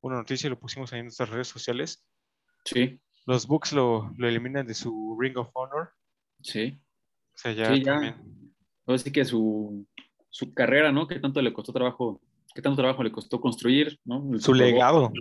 una, 0.00 0.16
noticia 0.16 0.46
y 0.46 0.50
lo 0.50 0.58
pusimos 0.58 0.92
ahí 0.92 1.00
en 1.00 1.06
nuestras 1.06 1.30
redes 1.30 1.48
sociales. 1.48 2.06
Sí. 2.64 3.00
Los 3.26 3.46
Bucks 3.46 3.72
lo, 3.72 4.12
lo 4.16 4.28
eliminan 4.28 4.66
de 4.66 4.74
su 4.74 5.16
Ring 5.18 5.36
of 5.36 5.50
Honor. 5.54 5.92
Sí. 6.42 6.80
O 7.34 7.38
sea, 7.38 7.52
ya, 7.52 7.74
sí, 7.74 7.82
ya. 7.82 7.94
también 7.94 8.44
Así 8.86 9.10
que 9.10 9.24
su, 9.24 9.86
su 10.30 10.52
carrera, 10.52 10.92
¿no? 10.92 11.06
¿Qué 11.06 11.18
tanto 11.18 11.40
le 11.40 11.52
costó 11.52 11.72
trabajo, 11.72 12.20
qué 12.54 12.60
tanto 12.60 12.76
trabajo 12.76 13.02
le 13.02 13.12
costó 13.12 13.40
construir, 13.40 13.98
¿no? 14.04 14.28
El 14.32 14.40
su 14.40 14.52
legado. 14.52 15.12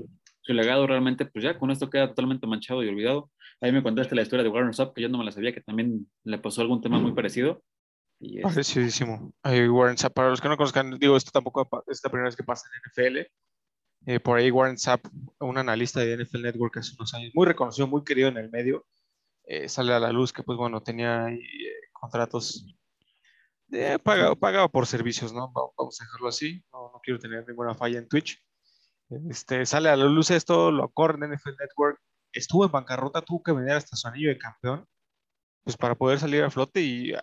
Su 0.41 0.53
legado 0.53 0.85
realmente, 0.85 1.25
pues 1.25 1.43
ya 1.43 1.57
con 1.57 1.71
esto 1.71 1.89
queda 1.89 2.09
totalmente 2.09 2.45
manchado 2.45 2.83
y 2.83 2.89
olvidado. 2.89 3.31
Ahí 3.61 3.71
me 3.71 3.81
contaste 3.81 4.15
la 4.15 4.23
historia 4.23 4.43
de 4.43 4.49
Warren 4.49 4.73
Sapp, 4.73 4.93
que 4.93 5.01
yo 5.01 5.07
no 5.07 5.17
me 5.17 5.23
la 5.23 5.31
sabía, 5.31 5.53
que 5.53 5.61
también 5.61 6.11
le 6.25 6.37
pasó 6.37 6.61
algún 6.61 6.81
tema 6.81 6.99
muy 6.99 7.13
parecido. 7.13 7.63
Y. 8.25 8.41
Parecidísimo. 8.41 9.33
Ay, 9.43 9.67
Warren 9.67 9.97
Sapp, 9.97 10.13
para 10.13 10.29
los 10.29 10.39
que 10.39 10.47
no 10.47 10.55
conozcan, 10.57 10.97
digo, 10.97 11.17
esto 11.17 11.31
tampoco 11.31 11.67
es 11.87 12.01
la 12.03 12.09
primera 12.09 12.27
vez 12.29 12.35
que 12.35 12.43
pasa 12.43 12.67
en 12.73 12.81
NFL. 12.89 13.31
Eh, 14.05 14.19
por 14.19 14.37
ahí 14.37 14.49
Warren 14.51 14.77
Sapp, 14.77 15.05
un 15.39 15.57
analista 15.57 15.99
de 15.99 16.13
NFL 16.17 16.41
Network 16.41 16.77
hace 16.77 16.93
unos 16.97 17.13
años, 17.13 17.31
muy 17.33 17.45
reconocido, 17.45 17.87
muy 17.87 18.03
querido 18.03 18.29
en 18.29 18.37
el 18.37 18.49
medio, 18.49 18.85
eh, 19.45 19.67
sale 19.69 19.93
a 19.93 19.99
la 19.99 20.11
luz 20.11 20.31
que 20.33 20.43
pues 20.43 20.57
bueno, 20.57 20.81
tenía 20.81 21.25
ahí, 21.25 21.35
eh, 21.39 21.89
contratos 21.91 22.65
eh, 23.71 23.97
pagado, 24.03 24.35
pagado 24.35 24.69
por 24.69 24.85
servicios, 24.87 25.33
¿no? 25.33 25.51
Va- 25.53 25.69
Vamos 25.77 25.99
a 25.99 26.05
dejarlo 26.05 26.27
así, 26.29 26.63
no, 26.71 26.91
no 26.93 26.99
quiero 27.03 27.19
tener 27.19 27.45
ninguna 27.47 27.73
falla 27.75 27.97
en 27.99 28.07
Twitch. 28.07 28.41
Este, 29.29 29.65
sale 29.65 29.89
a 29.89 29.95
la 29.95 30.05
luz 30.05 30.31
esto, 30.31 30.71
lo 30.71 30.91
en 30.95 31.31
NFL 31.33 31.55
Network, 31.59 31.99
estuvo 32.31 32.65
en 32.65 32.71
bancarrota, 32.71 33.21
tuvo 33.21 33.43
que 33.43 33.51
vender 33.51 33.75
hasta 33.77 33.95
su 33.95 34.07
anillo 34.07 34.29
de 34.29 34.37
campeón, 34.37 34.85
pues 35.63 35.77
para 35.77 35.95
poder 35.95 36.19
salir 36.19 36.43
a 36.43 36.49
flote 36.49 36.81
y 36.81 37.13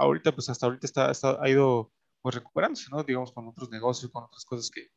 ahorita, 0.00 0.32
pues 0.32 0.48
hasta 0.48 0.66
ahorita 0.66 0.86
está, 0.86 1.10
está- 1.10 1.38
ha 1.40 1.48
ido 1.48 1.92
pues 2.22 2.34
recuperándose, 2.34 2.86
¿no? 2.90 3.02
Digamos, 3.02 3.32
con 3.32 3.48
otros 3.48 3.70
negocios, 3.70 4.10
con 4.12 4.24
otras 4.24 4.44
cosas 4.44 4.70
que, 4.70 4.88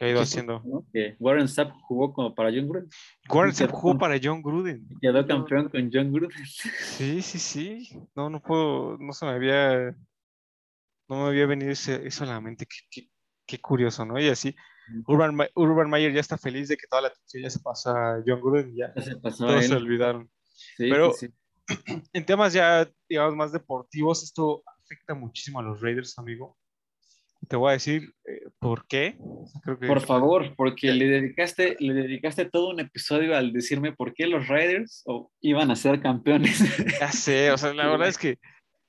ha 0.00 0.06
ido 0.08 0.20
haciendo. 0.20 0.60
curioso, 0.60 0.80
¿no? 0.84 0.86
Que 0.92 1.16
Warren 1.18 1.48
Sapp 1.48 1.70
jugó 1.82 2.12
como 2.12 2.34
para 2.34 2.50
John 2.50 2.68
Gruden. 2.68 2.90
Warren 3.30 3.54
Sapp 3.54 3.70
jugó 3.70 3.96
para 3.98 4.18
John 4.22 4.42
Gruden. 4.42 4.86
Quedó 5.00 5.26
campeón 5.26 5.70
con 5.70 5.90
John 5.90 6.12
Gruden. 6.12 6.30
Sí, 6.44 7.22
sí, 7.22 7.38
sí. 7.38 7.88
No, 8.14 8.28
no 8.28 8.42
puedo, 8.42 8.98
no 8.98 9.12
se 9.14 9.24
me 9.24 9.32
había, 9.32 9.96
no 11.08 11.22
me 11.22 11.28
había 11.28 11.46
venido 11.46 11.70
ese- 11.72 12.06
eso 12.06 12.24
a 12.24 12.26
la 12.26 12.40
mente. 12.40 12.66
Qué, 12.66 12.80
qué- 12.90 13.10
qué 13.46 13.60
curioso, 13.62 14.04
¿no? 14.04 14.20
Y 14.20 14.28
así, 14.28 14.54
Urban, 15.06 15.36
Urban 15.54 15.88
Meyer 15.88 16.12
ya 16.12 16.20
está 16.20 16.36
feliz 16.36 16.68
de 16.68 16.76
que 16.76 16.86
toda 16.86 17.00
la 17.02 17.08
atención 17.08 17.42
ya 17.44 17.50
se 17.50 17.60
pasa 17.60 17.92
a 18.16 18.22
John 18.26 18.40
Gruden 18.42 18.72
y 18.74 18.78
ya 18.80 18.92
Ya 18.94 19.02
se 19.02 19.16
pasó 19.16 19.44
a 19.44 19.48
todos 19.48 19.62
él. 19.62 19.68
se 19.70 19.74
olvidaron. 19.76 20.30
Sí, 20.76 20.90
Pero- 20.90 21.12
sí. 21.12 21.28
En 22.12 22.24
temas 22.24 22.52
ya, 22.52 22.90
digamos, 23.08 23.36
más 23.36 23.52
deportivos, 23.52 24.22
esto 24.22 24.62
afecta 24.82 25.14
muchísimo 25.14 25.60
a 25.60 25.62
los 25.62 25.80
Raiders, 25.80 26.18
amigo. 26.18 26.56
Te 27.46 27.56
voy 27.56 27.70
a 27.70 27.72
decir 27.72 28.12
eh, 28.24 28.48
por 28.58 28.86
qué. 28.86 29.16
Creo 29.62 29.78
que 29.78 29.86
Por 29.86 30.00
favor, 30.00 30.54
porque 30.56 30.92
le 30.92 31.06
dedicaste, 31.06 31.76
le 31.78 31.94
dedicaste 31.94 32.46
todo 32.46 32.70
un 32.70 32.80
episodio 32.80 33.36
al 33.36 33.52
decirme 33.52 33.92
por 33.92 34.12
qué 34.12 34.26
los 34.26 34.48
Raiders 34.48 35.02
o 35.06 35.30
iban 35.40 35.70
a 35.70 35.76
ser 35.76 36.00
campeones. 36.00 36.58
Ya 37.00 37.12
sé, 37.12 37.50
o 37.52 37.58
sea, 37.58 37.72
la 37.74 37.86
verdad 37.88 38.08
es 38.08 38.18
que 38.18 38.38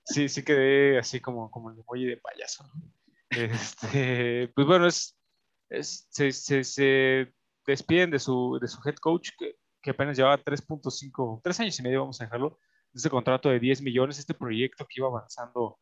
sí, 0.04 0.28
sí 0.30 0.44
quedé 0.44 0.98
así 0.98 1.20
como, 1.20 1.52
como 1.52 1.70
el 1.70 1.80
emoji 1.80 2.06
de 2.06 2.18
payaso. 2.18 2.66
¿no? 2.74 2.92
Este, 3.30 4.48
pues 4.56 4.66
bueno, 4.68 4.88
es, 4.88 5.16
es- 5.70 6.08
se, 6.10 6.32
se- 6.32 6.64
se 6.64 7.34
despiden 7.68 8.10
de 8.10 8.18
su, 8.20 8.58
de 8.60 8.68
su 8.68 8.80
head 8.88 8.96
coach 8.96 9.30
que, 9.38 9.58
que 9.82 9.92
apenas 9.92 10.18
llevaba 10.18 10.38
3.5, 10.44 11.42
3 11.44 11.60
años 11.60 11.80
y 11.80 11.84
medio, 11.84 12.00
vamos 12.02 12.20
a 12.20 12.24
dejarlo, 12.26 12.50
de 12.50 12.69
ese 12.94 13.10
contrato 13.10 13.50
de 13.50 13.60
10 13.60 13.82
millones, 13.82 14.20
este 14.20 14.34
proyecto 14.34 14.86
que 14.86 15.00
iba 15.00 15.08
avanzando 15.08 15.80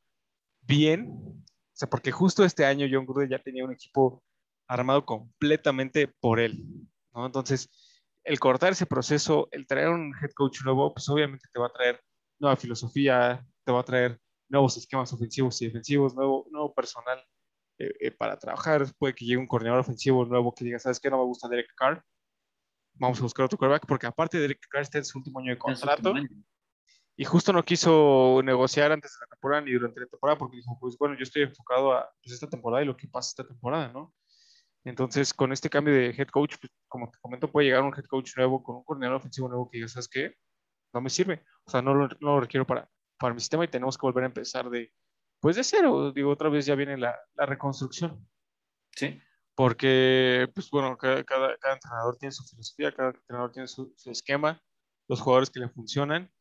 bien. 0.62 1.10
O 1.10 1.80
sea, 1.80 1.90
porque 1.90 2.12
justo 2.12 2.44
este 2.44 2.66
año 2.66 2.88
John 2.92 3.06
Gruden 3.06 3.30
ya 3.30 3.40
tenía 3.40 3.64
un 3.66 3.72
equipo 3.72 4.24
armado 4.68 5.06
completamente 5.06 6.08
por 6.08 6.40
él, 6.40 6.64
¿no? 7.14 7.26
Entonces, 7.26 7.70
el 8.24 8.40
cortar 8.40 8.74
ese 8.74 8.86
proceso, 8.86 9.48
el 9.52 9.66
traer 9.66 9.90
un 9.90 10.14
head 10.22 10.32
coach 10.36 10.62
nuevo, 10.66 10.94
pues 10.94 11.08
obviamente 11.08 11.48
te 11.52 11.60
va 11.60 11.68
a 11.68 11.72
traer 11.72 12.02
nueva 12.40 12.58
filosofía, 12.58 13.46
te 13.64 13.72
va 13.72 13.80
a 13.80 13.86
traer 13.86 14.20
nuevos 14.50 14.76
esquemas 14.78 15.12
ofensivos 15.14 15.62
y 15.62 15.68
defensivos, 15.68 16.14
nuevo, 16.14 16.46
nuevo 16.52 16.74
personal 16.74 17.20
eh, 17.80 17.94
eh, 18.00 18.12
para 18.12 18.38
trabajar. 18.38 18.86
Puede 18.98 19.16
que 19.16 19.26
llegue 19.26 19.38
un 19.38 19.48
coordinador 19.48 19.80
ofensivo 19.80 20.26
nuevo 20.26 20.54
que 20.54 20.66
diga, 20.66 20.80
¿sabes 20.80 21.00
qué? 21.00 21.10
No 21.10 21.18
me 21.18 21.24
gusta 21.24 21.48
Derek 21.48 21.74
Carr. 21.76 22.04
Vamos 22.96 23.20
a 23.20 23.24
buscar 23.24 23.46
otro 23.46 23.58
quarterback, 23.58 23.88
porque 23.88 24.08
aparte 24.08 24.40
Derek 24.40 24.60
Carr 24.70 24.82
está 24.82 24.98
en 24.98 25.06
su 25.06 25.20
último 25.20 25.40
año 25.40 25.52
de 25.52 25.58
contrato 25.58 26.14
año. 26.14 26.28
Y 27.20 27.26
justo 27.26 27.52
no 27.52 27.66
quiso 27.66 28.42
negociar 28.44 28.92
antes 28.92 29.12
de 29.12 29.26
la 29.26 29.28
temporada 29.28 29.64
ni 29.64 29.74
durante 29.74 30.00
la 30.00 30.06
temporada 30.06 30.38
porque 30.38 30.58
dijo, 30.58 30.78
pues 30.80 30.96
bueno, 31.00 31.16
yo 31.18 31.24
estoy 31.24 31.42
enfocado 31.42 31.94
a 31.94 32.08
pues, 32.22 32.36
esta 32.36 32.48
temporada 32.48 32.84
y 32.84 32.86
lo 32.86 32.96
que 32.96 33.08
pasa 33.08 33.30
esta 33.30 33.48
temporada, 33.48 33.88
¿no? 33.88 34.14
Entonces, 34.84 35.34
con 35.34 35.52
este 35.52 35.70
cambio 35.70 35.96
de 35.96 36.12
head 36.12 36.28
coach, 36.28 36.56
pues, 36.62 36.72
como 36.88 37.10
te 37.10 37.18
comento, 37.20 37.52
puede 37.52 37.66
llegar 37.68 37.82
un 37.82 37.94
head 37.94 38.06
coach 38.06 38.38
nuevo 38.38 38.64
con 38.64 38.78
un 38.78 38.84
coordinador 38.84 39.18
ofensivo 39.18 39.50
nuevo 39.50 39.68
que 39.70 39.80
diga, 39.80 39.88
¿sabes 39.88 40.08
qué? 40.08 40.36
No 40.94 41.02
me 41.02 41.10
sirve. 41.10 41.44
O 41.66 41.72
sea, 41.72 41.82
no 41.82 41.96
lo, 41.96 42.08
no 42.08 42.36
lo 42.36 42.40
requiero 42.40 42.68
para, 42.68 42.88
para 43.18 43.34
mi 43.34 43.40
sistema 43.40 43.66
y 43.66 43.68
tenemos 43.68 43.98
que 43.98 44.06
volver 44.06 44.24
a 44.24 44.28
empezar 44.28 44.70
de, 44.70 44.94
pues 45.42 45.56
de 45.56 45.64
cero. 45.64 46.12
Digo, 46.12 46.32
otra 46.32 46.50
vez 46.50 46.68
ya 46.68 46.76
viene 46.76 46.98
la, 46.98 47.20
la 47.34 47.46
reconstrucción. 47.48 48.30
Sí. 48.96 49.20
Porque, 49.56 50.48
pues 50.54 50.70
bueno, 50.70 50.96
cada, 50.98 51.24
cada, 51.24 51.58
cada 51.58 51.74
entrenador 51.74 52.16
tiene 52.18 52.32
su 52.32 52.44
filosofía, 52.44 52.92
cada 52.94 53.10
entrenador 53.10 53.52
tiene 53.52 53.68
su, 53.68 53.92
su 53.98 54.12
esquema, 54.12 54.62
los 55.10 55.20
jugadores 55.20 55.50
que 55.50 55.60
le 55.60 55.70
funcionan, 55.70 56.32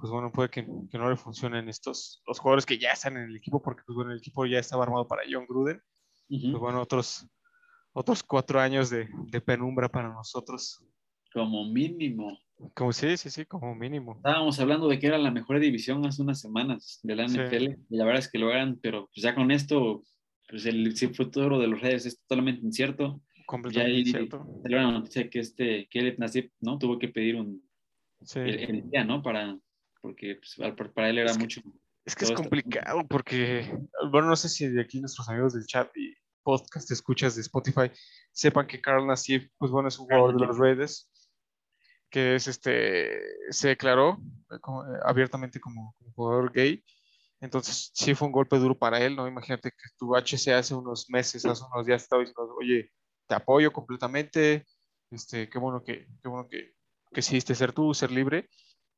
pues 0.00 0.10
bueno, 0.10 0.32
puede 0.32 0.48
que, 0.48 0.66
que 0.90 0.98
no 0.98 1.10
le 1.10 1.16
funcionen 1.16 1.68
estos, 1.68 2.22
los 2.26 2.38
jugadores 2.38 2.64
que 2.66 2.78
ya 2.78 2.92
están 2.92 3.16
en 3.16 3.24
el 3.24 3.36
equipo, 3.36 3.60
porque 3.62 3.82
pues 3.86 3.94
bueno, 3.94 4.12
el 4.12 4.18
equipo 4.18 4.46
ya 4.46 4.58
estaba 4.58 4.84
armado 4.84 5.06
para 5.06 5.22
John 5.30 5.46
Gruden, 5.46 5.80
pues 6.28 6.58
bueno, 6.58 6.80
otros, 6.80 7.26
otros 7.92 8.22
cuatro 8.22 8.60
años 8.60 8.88
de, 8.90 9.08
de 9.26 9.40
penumbra 9.40 9.88
para 9.88 10.08
nosotros. 10.08 10.82
Como 11.32 11.64
mínimo. 11.64 12.38
Como 12.74 12.92
sí, 12.92 13.16
sí, 13.16 13.30
sí, 13.30 13.44
como 13.46 13.74
mínimo. 13.74 14.14
Estábamos 14.16 14.58
hablando 14.60 14.88
de 14.88 14.98
que 14.98 15.06
era 15.06 15.18
la 15.18 15.30
mejor 15.30 15.60
división 15.60 16.04
hace 16.06 16.22
unas 16.22 16.40
semanas 16.40 16.98
de 17.02 17.16
la 17.16 17.28
Sí. 17.28 17.38
NFL. 17.38 17.78
Y 17.88 17.96
la 17.96 18.04
verdad 18.04 18.20
es 18.20 18.30
que 18.30 18.38
lo 18.38 18.50
eran, 18.50 18.78
pero 18.82 19.06
pues 19.14 19.22
ya 19.22 19.34
con 19.34 19.50
esto, 19.50 20.02
pues 20.48 20.66
el, 20.66 20.86
el 20.86 21.14
futuro 21.14 21.58
de 21.58 21.66
los 21.68 21.80
Raiders 21.80 22.06
es 22.06 22.20
totalmente 22.20 22.64
incierto. 22.64 23.22
Completamente 23.46 23.96
ahí- 23.98 24.04
cierto. 24.04 24.46
Salió 24.62 24.78
la 24.78 24.90
noticia 24.92 25.28
que 25.30 25.38
este 25.40 25.88
Kelly 25.88 26.16
Nasib, 26.18 26.50
¿no? 26.60 26.78
Tuvo 26.78 26.98
que 26.98 27.08
pedir 27.08 27.36
un 27.36 27.62
Sí. 28.22 28.38
el, 28.40 28.58
el 28.58 28.90
día, 28.90 29.02
¿no? 29.04 29.22
Para, 29.22 29.58
porque 30.00 30.36
pues, 30.36 30.56
para 30.94 31.08
él 31.10 31.18
era 31.18 31.30
Es 31.30 31.36
que- 31.36 31.42
mucho. 31.42 31.60
Es 32.04 32.16
que 32.16 32.24
es 32.24 32.30
esto. 32.30 32.40
complicado 32.42 33.06
porque, 33.06 33.70
bueno, 34.10 34.28
no 34.28 34.36
sé 34.36 34.48
si 34.48 34.66
de 34.66 34.80
aquí 34.80 35.00
nuestros 35.00 35.28
amigos 35.28 35.52
del 35.52 35.66
chat 35.66 35.94
y 35.96 36.14
podcast 36.42 36.90
escuchas 36.90 37.34
de 37.34 37.42
Spotify 37.42 37.90
sepan 38.32 38.66
que 38.66 38.80
Carl 38.80 39.06
Nassif, 39.06 39.48
pues 39.58 39.70
bueno, 39.70 39.88
es 39.88 39.98
un 39.98 40.06
jugador 40.06 40.38
de 40.38 40.46
los 40.46 40.58
Raiders 40.58 41.10
que 42.10 42.34
es 42.36 42.48
este, 42.48 43.20
se 43.50 43.68
declaró 43.68 44.18
eh, 44.50 44.58
como, 44.60 44.82
eh, 44.84 44.98
abiertamente 45.04 45.60
como, 45.60 45.94
como 45.98 46.12
jugador 46.12 46.52
gay. 46.52 46.82
Entonces, 47.40 47.90
sí 47.94 48.14
fue 48.14 48.26
un 48.26 48.32
golpe 48.32 48.56
duro 48.58 48.76
para 48.76 49.00
él, 49.00 49.14
¿no? 49.14 49.28
Imagínate 49.28 49.70
que 49.70 49.88
tu 49.96 50.16
HC 50.16 50.52
hace 50.54 50.74
unos 50.74 51.08
meses, 51.08 51.44
hace 51.46 51.62
unos 51.72 51.86
días 51.86 52.02
estaba 52.02 52.20
diciendo, 52.20 52.52
oye, 52.58 52.90
te 53.28 53.34
apoyo 53.36 53.72
completamente, 53.72 54.66
este, 55.10 55.48
qué 55.48 55.58
bueno 55.58 55.84
que, 55.84 56.06
qué 56.22 56.28
bueno 56.28 56.48
que, 56.48 56.58
que 56.58 57.16
decidiste 57.16 57.54
ser 57.54 57.72
tú, 57.72 57.94
ser 57.94 58.10
libre, 58.10 58.48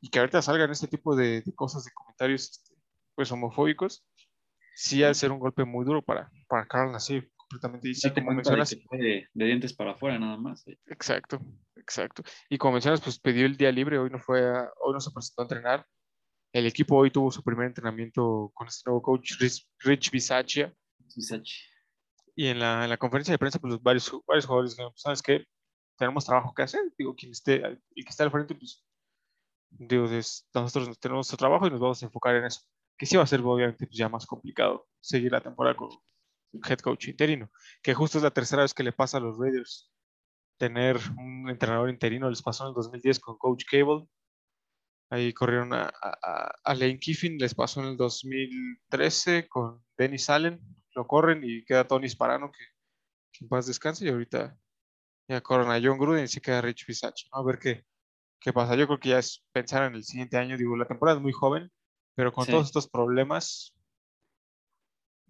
y 0.03 0.11
que 0.11 0.19
ahorita 0.19 0.43
salgan 0.43 0.71
este 0.71 0.87
tipo 0.89 1.17
de, 1.17 1.41
de 1.41 1.55
cosas, 1.55 1.85
de 1.85 1.93
comentarios, 1.93 2.51
este, 2.51 2.75
pues 3.15 3.33
homofóbicos, 3.33 4.05
sí 4.75 5.01
de 5.01 5.15
ser 5.15 5.33
un 5.33 5.39
golpe 5.39 5.65
muy 5.65 5.85
duro 5.87 6.03
para, 6.03 6.31
para 6.49 6.67
Carl 6.67 6.93
Nassif, 6.93 7.25
completamente. 7.37 7.89
Y 7.89 7.95
sí, 7.95 8.11
como 8.11 8.33
mencionas, 8.33 8.71
de, 8.71 9.29
de 9.33 9.45
dientes 9.47 9.73
para 9.73 9.93
afuera 9.93 10.19
nada 10.19 10.37
más. 10.37 10.67
eh. 10.69 10.79
exacto, 10.87 11.41
exacto. 11.77 12.23
Y 12.51 12.59
como 12.59 12.73
mencionas, 12.75 13.01
pues 13.01 13.19
pidió 13.19 13.47
el 13.47 13.57
día 13.57 13.71
libre, 13.73 13.99
hoy 13.99 14.11
no 14.11 14.19
fue, 14.19 14.45
a- 14.45 14.71
hoy 14.83 14.93
no 14.93 15.01
se 15.01 15.11
presentó 15.13 15.43
a 15.43 15.45
entrenar. 15.45 15.87
El 16.53 16.67
equipo 16.67 16.97
hoy 16.97 17.11
tuvo 17.11 17.31
su 17.31 17.43
primer 17.43 17.67
entrenamiento 17.69 18.51
con 18.55 18.67
este 18.69 18.83
nuevo 18.91 19.01
coach, 19.01 19.39
Rich, 19.41 19.67
Rich 19.79 20.11
Bisaccia, 20.11 20.75
y 22.35 22.47
en 22.49 22.59
la, 22.59 22.85
en 22.85 22.91
la 22.91 22.97
conferencia 22.97 23.33
de 23.33 23.39
prensa, 23.39 23.59
pues 23.59 23.73
los 23.75 23.83
varios, 23.83 24.11
varios 24.27 24.47
jugadores 24.47 24.73
dijeron, 24.73 24.93
pues, 24.93 25.03
¿sabes 25.03 25.23
qué? 25.23 25.45
Tenemos 25.97 26.25
trabajo 26.25 26.53
que 26.55 26.63
hacer. 26.63 26.81
Digo, 26.99 27.15
quien 27.15 27.33
esté, 27.33 27.57
el 27.65 27.79
que 27.95 28.09
está 28.09 28.25
al 28.25 28.31
frente, 28.31 28.55
pues, 28.55 28.83
digo, 29.79 30.05
nosotros 30.55 30.99
tenemos 31.01 31.19
nuestro 31.19 31.37
trabajo 31.39 31.67
y 31.67 31.71
nos 31.71 31.81
vamos 31.81 32.03
a 32.03 32.07
enfocar 32.07 32.37
en 32.37 32.45
eso. 32.47 32.61
Que 32.97 33.07
sí 33.07 33.17
va 33.17 33.25
a 33.25 33.27
ser, 33.27 33.41
obviamente, 33.41 33.87
pues 33.87 33.97
ya 33.99 34.09
más 34.09 34.27
complicado 34.27 34.89
seguir 35.01 35.33
la 35.33 35.41
temporada 35.41 35.77
con 35.77 35.91
head 36.69 36.79
coach 36.81 37.09
interino, 37.09 37.51
que 37.83 37.95
justo 37.95 38.19
es 38.19 38.25
la 38.25 38.31
tercera 38.31 38.63
vez 38.63 38.75
que 38.75 38.83
le 38.85 38.93
pasa 38.93 39.19
a 39.19 39.21
los 39.21 39.39
Raiders 39.39 39.91
tener 40.59 40.99
un 41.19 41.51
entrenador 41.51 41.91
interino. 41.91 42.31
Les 42.31 42.43
pasó 42.43 42.65
en 42.65 42.71
el 42.71 42.75
2010 42.75 43.21
con 43.21 43.39
Coach 43.39 43.65
Cable. 43.71 44.07
Ahí 45.11 45.33
corrieron 45.35 45.73
a, 45.75 45.93
a, 46.03 46.53
a- 46.65 46.75
Lane 46.75 46.99
Kiffin, 46.99 47.37
les 47.39 47.55
pasó 47.55 47.81
en 47.81 47.89
el 47.89 47.97
2013 47.97 49.47
con 49.49 49.85
Dennis 49.99 50.31
Allen, 50.31 50.61
lo 50.95 51.07
corren 51.07 51.43
y 51.45 51.65
queda 51.65 51.87
Tony 51.87 52.09
Sparano, 52.09 52.51
que, 52.51 52.65
que 53.33 53.45
en 53.45 53.49
paz 53.49 53.67
descanse, 53.67 54.07
y 54.07 54.11
ahorita 54.11 54.59
ya 55.29 55.41
corren 55.43 55.71
a 55.71 55.81
John 55.83 55.99
Gruden 55.99 56.25
y 56.25 56.29
se 56.29 56.41
queda 56.43 56.63
Rich 56.63 56.87
Bisaccia, 56.87 57.29
¿no? 57.35 57.41
A 57.41 57.45
ver 57.45 57.59
qué, 57.61 57.87
qué 58.43 58.53
pasa. 58.53 58.75
Yo 58.77 58.87
creo 58.87 58.99
que 58.99 59.11
ya 59.11 59.19
es 59.19 59.45
pensar 59.53 59.85
en 59.85 59.95
el 59.95 60.05
siguiente 60.05 60.37
año, 60.37 60.57
digo, 60.57 60.77
la 60.77 60.87
temporada 60.87 61.19
es 61.19 61.23
muy 61.23 61.33
joven, 61.33 61.71
pero 62.15 62.33
con 62.33 62.45
Sí. 62.45 62.51
todos 62.53 62.67
estos 62.67 62.89
problemas, 62.89 63.75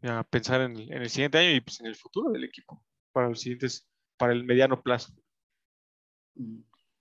ya 0.03 0.23
pensar 0.25 0.61
en 0.63 0.77
el, 0.77 0.93
en 0.93 1.03
el 1.03 1.11
siguiente 1.11 1.39
año 1.39 1.51
y 1.57 1.61
pues 1.61 1.81
en 1.81 1.87
el 1.87 1.95
futuro 1.97 2.31
del 2.31 2.45
equipo, 2.45 2.83
para 3.13 3.29
los 3.29 3.41
siguientes, 3.41 3.87
para 4.17 4.33
el 4.33 4.45
mediano 4.45 4.83
plazo. 4.83 5.13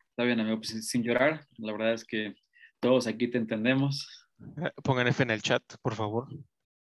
Está 0.10 0.24
bien, 0.24 0.40
amigo, 0.40 0.58
pues 0.58 0.88
sin 0.88 1.04
llorar. 1.04 1.48
La 1.58 1.72
verdad 1.72 1.94
es 1.94 2.04
que 2.06 2.36
todos 2.80 3.08
aquí 3.08 3.30
te 3.30 3.38
entendemos. 3.38 4.28
Eh, 4.58 4.72
Pongan 4.84 5.08
F 5.08 5.24
en 5.24 5.32
el 5.32 5.42
chat, 5.42 5.64
por 5.82 5.96
favor. 5.96 6.28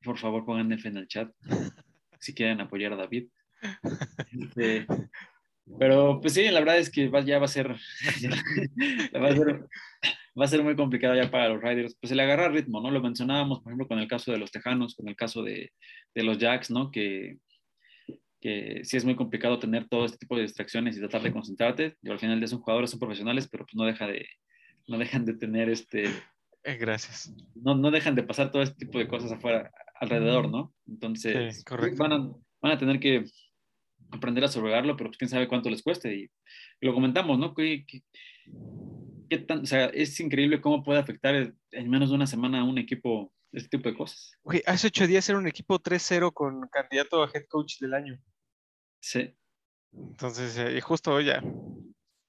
Por 0.03 0.17
favor, 0.17 0.45
pongan 0.45 0.71
F 0.71 0.87
en 0.87 0.97
el 0.97 1.07
chat 1.07 1.31
si 2.19 2.33
quieren 2.33 2.61
apoyar 2.61 2.93
a 2.93 2.95
David. 2.95 3.29
Este, 4.31 4.87
pero 5.79 6.19
pues 6.21 6.33
sí, 6.33 6.47
la 6.49 6.59
verdad 6.59 6.77
es 6.77 6.89
que 6.89 7.09
va- 7.09 7.21
ya 7.21 7.39
va 7.39 7.45
a 7.45 7.49
ser, 7.49 7.69
va 9.15 9.27
a 9.29 9.35
ser, 9.35 9.59
va 10.39 10.45
a 10.45 10.47
ser 10.47 10.63
muy 10.63 10.75
complicado 10.75 11.15
ya 11.15 11.29
para 11.29 11.49
los 11.49 11.61
Riders. 11.61 11.95
Pues 11.99 12.09
se 12.09 12.15
le 12.15 12.23
agarra 12.23 12.49
ritmo, 12.49 12.81
¿no? 12.81 12.91
Lo 12.91 13.01
mencionábamos, 13.01 13.59
por 13.61 13.71
ejemplo, 13.71 13.87
con 13.87 13.99
el 13.99 14.07
caso 14.07 14.31
de 14.31 14.37
los 14.37 14.51
Tejanos, 14.51 14.95
con 14.95 15.07
el 15.07 15.15
caso 15.15 15.43
de, 15.43 15.71
de 16.15 16.23
los 16.23 16.37
Jacks, 16.37 16.69
¿no? 16.71 16.91
Que 16.91 17.37
que 18.39 18.81
sí 18.83 18.95
es 18.97 19.03
muy 19.03 19.15
complicado 19.15 19.57
tener 19.57 19.87
todo 19.89 20.05
este 20.05 20.19
tipo 20.19 20.35
de 20.35 20.43
distracciones 20.43 20.95
y 20.95 20.99
tratar 20.99 21.23
de 21.23 21.31
concentrarte. 21.33 21.97
Y 22.03 22.11
al 22.11 22.19
final 22.19 22.39
de 22.39 22.47
son 22.47 22.59
jugadores, 22.59 22.91
son 22.91 22.99
profesionales, 22.99 23.47
pero 23.47 23.65
pues 23.65 23.73
no, 23.75 23.83
deja 23.83 24.05
de, 24.05 24.27
no 24.87 24.99
dejan 24.99 25.25
de 25.25 25.33
tener 25.33 25.69
este... 25.69 26.03
Eh, 26.63 26.75
gracias. 26.77 27.33
No, 27.55 27.73
no 27.73 27.89
dejan 27.89 28.13
de 28.13 28.21
pasar 28.21 28.51
todo 28.51 28.61
este 28.61 28.85
tipo 28.85 28.99
de 28.99 29.07
cosas 29.07 29.31
afuera, 29.31 29.71
alrededor, 29.99 30.51
¿no? 30.51 30.71
Entonces, 30.87 31.57
Sí, 31.57 31.63
correcto. 31.63 32.03
Van, 32.03 32.11
a, 32.13 32.17
van 32.61 32.71
a 32.73 32.77
tener 32.77 32.99
que 32.99 33.25
aprender 34.11 34.43
a 34.43 34.49
sobregarlo, 34.49 34.95
pero 34.95 35.09
pues 35.09 35.17
quién 35.17 35.29
sabe 35.29 35.47
cuánto 35.47 35.69
les 35.69 35.83
cueste. 35.83 36.15
Y 36.15 36.29
lo 36.81 36.93
comentamos, 36.93 37.37
¿no? 37.39 37.53
¿Qué, 37.53 37.85
qué, 37.87 38.03
qué 39.29 39.37
tan, 39.39 39.61
o 39.61 39.65
sea, 39.65 39.85
es 39.87 40.19
increíble 40.19 40.61
cómo 40.61 40.83
puede 40.83 40.99
afectar 40.99 41.53
en 41.71 41.89
menos 41.89 42.09
de 42.09 42.15
una 42.15 42.27
semana 42.27 42.61
a 42.61 42.63
un 42.63 42.77
equipo 42.77 43.33
este 43.51 43.77
tipo 43.77 43.89
de 43.89 43.95
cosas. 43.95 44.37
Güey, 44.43 44.61
hace 44.65 44.87
ocho 44.87 45.07
días 45.07 45.27
era 45.29 45.37
un 45.37 45.47
equipo 45.47 45.79
3-0 45.79 46.33
con 46.33 46.67
candidato 46.69 47.23
a 47.23 47.29
head 47.33 47.45
coach 47.47 47.79
del 47.79 47.93
año. 47.93 48.19
Sí. 48.99 49.33
Entonces, 49.93 50.57
eh, 50.57 50.77
y 50.77 50.81
justo 50.81 51.13
hoy 51.13 51.25
ya. 51.25 51.43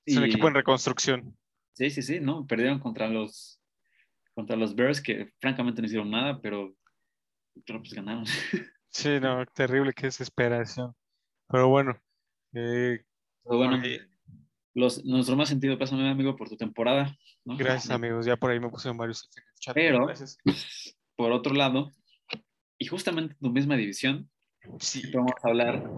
Es 0.05 0.17
un 0.17 0.25
equipo 0.25 0.49
en 0.49 0.55
reconstrucción. 0.55 1.37
Sí, 1.75 1.91
sí, 1.91 2.03
sí, 2.03 2.21
¿no? 2.21 2.47
Perdieron 2.47 2.79
contra 2.79 3.09
los, 3.09 3.61
contra 4.35 4.57
los 4.57 4.75
Bears, 4.75 5.01
que 5.01 5.33
francamente 5.41 5.83
no 5.83 5.87
hicieron 5.87 6.11
nada, 6.11 6.41
pero, 6.41 6.75
pero 7.67 7.81
pues 7.81 7.93
ganaron. 7.95 8.25
Sí, 8.91 9.21
no, 9.21 9.45
terrible, 9.45 9.93
qué 9.93 10.07
desesperación. 10.07 10.95
Pero 11.49 11.69
bueno, 11.69 11.99
eh, 12.55 13.05
Pero 13.45 13.57
bueno, 13.57 13.77
Oye. 13.77 14.01
los, 14.75 15.05
nuestro 15.05 15.37
más 15.37 15.49
sentido 15.49 15.79
pésame, 15.79 16.09
amigo, 16.09 16.37
por 16.37 16.49
tu 16.49 16.57
temporada. 16.57 17.17
¿no? 17.45 17.57
gracias 17.57 17.91
amigos, 17.91 18.27
ya 18.27 18.37
por 18.37 18.51
ahí 18.51 18.61
me 18.61 18.69
pusieron 18.69 18.97
varios 18.99 19.29
en 19.37 19.43
el 19.43 19.55
chat. 19.61 19.75
Pero- 19.75 20.07
Gracias. 20.07 20.39
Por 21.17 21.33
otro 21.33 21.53
lado, 21.53 21.91
y 22.79 22.87
justamente 22.87 23.33
en 23.35 23.41
tu 23.41 23.51
misma 23.51 23.77
división, 23.77 24.31
Sí, 24.79 25.03
vamos 25.13 25.33
a 25.43 25.49
hablar 25.49 25.91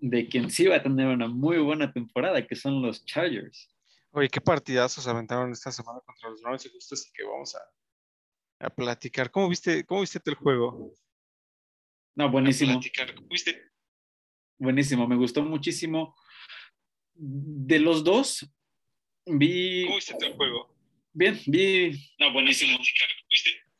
de 0.00 0.28
quien 0.28 0.50
sí 0.50 0.66
va 0.66 0.76
a 0.76 0.82
tener 0.82 1.08
una 1.08 1.28
muy 1.28 1.58
buena 1.58 1.92
temporada, 1.92 2.46
que 2.46 2.54
son 2.56 2.80
los 2.80 3.04
Chargers. 3.04 3.68
Oye, 4.12 4.28
qué 4.28 4.40
partidazos 4.40 5.06
aventaron 5.08 5.52
esta 5.52 5.72
semana 5.72 6.00
contra 6.06 6.30
los 6.30 6.40
Browns 6.40 6.64
y 6.66 6.70
justo 6.70 6.94
así 6.94 7.10
que 7.12 7.24
vamos 7.24 7.54
a, 7.54 8.66
a 8.66 8.70
platicar. 8.70 9.30
¿Cómo 9.30 9.48
viste, 9.48 9.84
cómo 9.84 10.00
viste 10.02 10.20
el 10.24 10.34
juego? 10.36 10.92
No, 12.14 12.30
buenísimo. 12.30 12.80
¿Cómo 13.14 13.28
viste? 13.28 13.71
Buenísimo, 14.58 15.06
me 15.08 15.16
gustó 15.16 15.42
muchísimo. 15.42 16.14
De 17.14 17.78
los 17.78 18.04
dos, 18.04 18.48
vi. 19.26 19.84
¿Cómo 19.84 19.96
viste 19.96 20.26
el 20.26 20.34
juego? 20.34 20.74
Bien, 21.12 21.38
vi. 21.46 21.92
No, 22.18 22.32
buenísimo. 22.32 22.78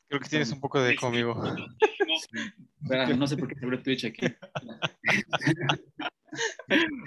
Creo 0.08 0.20
que 0.20 0.28
tienes 0.28 0.52
un 0.52 0.60
poco 0.60 0.80
de 0.80 0.94
conmigo. 0.96 1.42
Espera, 2.82 3.06
no 3.16 3.26
sé 3.26 3.36
por 3.36 3.48
qué 3.48 3.54
se 3.54 3.64
abrió 3.64 3.82
Twitch 3.82 4.04
aquí. 4.04 4.26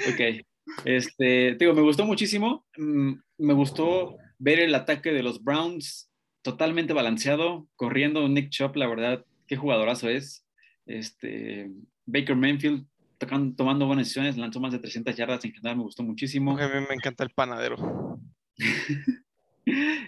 ok. 0.10 0.45
Este, 0.84 1.56
te 1.56 1.58
digo, 1.60 1.73
me 1.73 1.82
gustó 1.82 2.06
muchísimo. 2.06 2.65
Mm, 2.78 3.13
Me 3.38 3.54
gustó 3.54 4.17
ver 4.39 4.60
el 4.60 4.73
ataque 4.73 5.12
de 5.12 5.23
los 5.23 5.43
Browns 5.43 6.12
totalmente 6.41 6.93
balanceado, 6.93 7.67
corriendo 7.75 8.28
Nick 8.28 8.49
Chubb, 8.49 8.75
la 8.75 8.88
verdad, 8.88 9.25
qué 9.47 9.56
jugadorazo 9.56 10.10
es. 10.10 10.45
Este, 10.86 11.71
Baker 12.06 12.36
Mayfield 12.36 12.86
tocando, 13.25 13.55
tomando 13.55 13.85
buenas 13.85 14.05
decisiones, 14.05 14.38
lanzó 14.38 14.59
más 14.59 14.71
de 14.71 14.79
300 14.79 15.15
yardas 15.15 15.43
en 15.45 15.53
general, 15.53 15.77
me 15.77 15.83
gustó 15.83 16.03
muchísimo. 16.03 16.57
A 16.57 16.67
mí 16.67 16.85
me 16.88 16.95
encanta 16.95 17.23
el 17.23 17.31
panadero. 17.31 18.19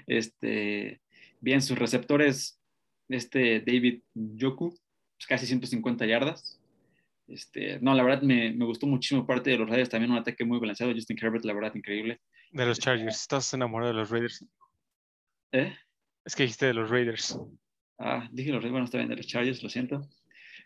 Este, 0.05 1.01
bien, 1.41 1.63
sus 1.63 1.77
receptores, 1.77 2.61
este 3.09 3.59
David 3.59 4.03
Yoku, 4.13 4.69
pues 4.69 5.27
casi 5.27 5.47
150 5.47 6.05
yardas. 6.05 6.61
Este, 7.27 7.79
no, 7.81 7.95
la 7.95 8.03
verdad 8.03 8.21
me, 8.21 8.53
me 8.53 8.65
gustó 8.65 8.85
muchísimo 8.85 9.25
parte 9.25 9.49
de 9.49 9.57
los 9.57 9.67
Raiders, 9.67 9.89
también 9.89 10.11
un 10.11 10.19
ataque 10.19 10.45
muy 10.45 10.59
balanceado. 10.59 10.93
Justin 10.93 11.17
Herbert, 11.19 11.43
la 11.43 11.53
verdad, 11.53 11.75
increíble. 11.75 12.21
De 12.51 12.65
los 12.67 12.79
Chargers. 12.79 13.21
¿Estás 13.21 13.51
enamorado 13.53 13.91
de 13.91 13.97
los 13.97 14.11
Raiders? 14.11 14.45
¿Eh? 15.51 15.75
Es 16.23 16.35
que 16.35 16.43
dijiste 16.43 16.67
de 16.67 16.75
los 16.75 16.89
Raiders. 16.89 17.37
Ah, 17.97 18.29
dije 18.31 18.51
los 18.51 18.61
Raiders, 18.61 18.71
bueno, 18.71 18.85
está 18.85 18.99
bien, 18.99 19.09
de 19.09 19.17
los 19.17 19.27
Chargers, 19.27 19.63
lo 19.63 19.69
siento. 19.69 20.07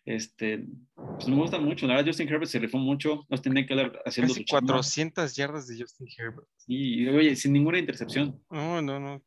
Este, 0.04 0.66
pues 0.96 1.28
me 1.28 1.36
gusta 1.36 1.60
mucho, 1.60 1.86
la 1.86 1.96
verdad, 1.96 2.10
Justin 2.10 2.28
Herbert 2.28 2.50
se 2.50 2.58
rifó 2.58 2.80
mucho, 2.80 3.26
los 3.30 3.42
tenía 3.42 3.66
que 3.66 3.74
hablar 3.74 4.02
haciendo 4.04 4.34
Casi 4.34 4.42
su 4.42 4.46
chamba. 4.46 4.74
400 4.74 5.36
yardas 5.36 5.68
de 5.68 5.80
Justin 5.80 6.08
Herbert. 6.18 6.48
Y, 6.66 7.08
oye, 7.08 7.36
sin 7.36 7.54
ninguna 7.54 7.78
intercepción. 7.78 8.42
No, 8.50 8.82
no, 8.82 9.00
no. 9.00 9.22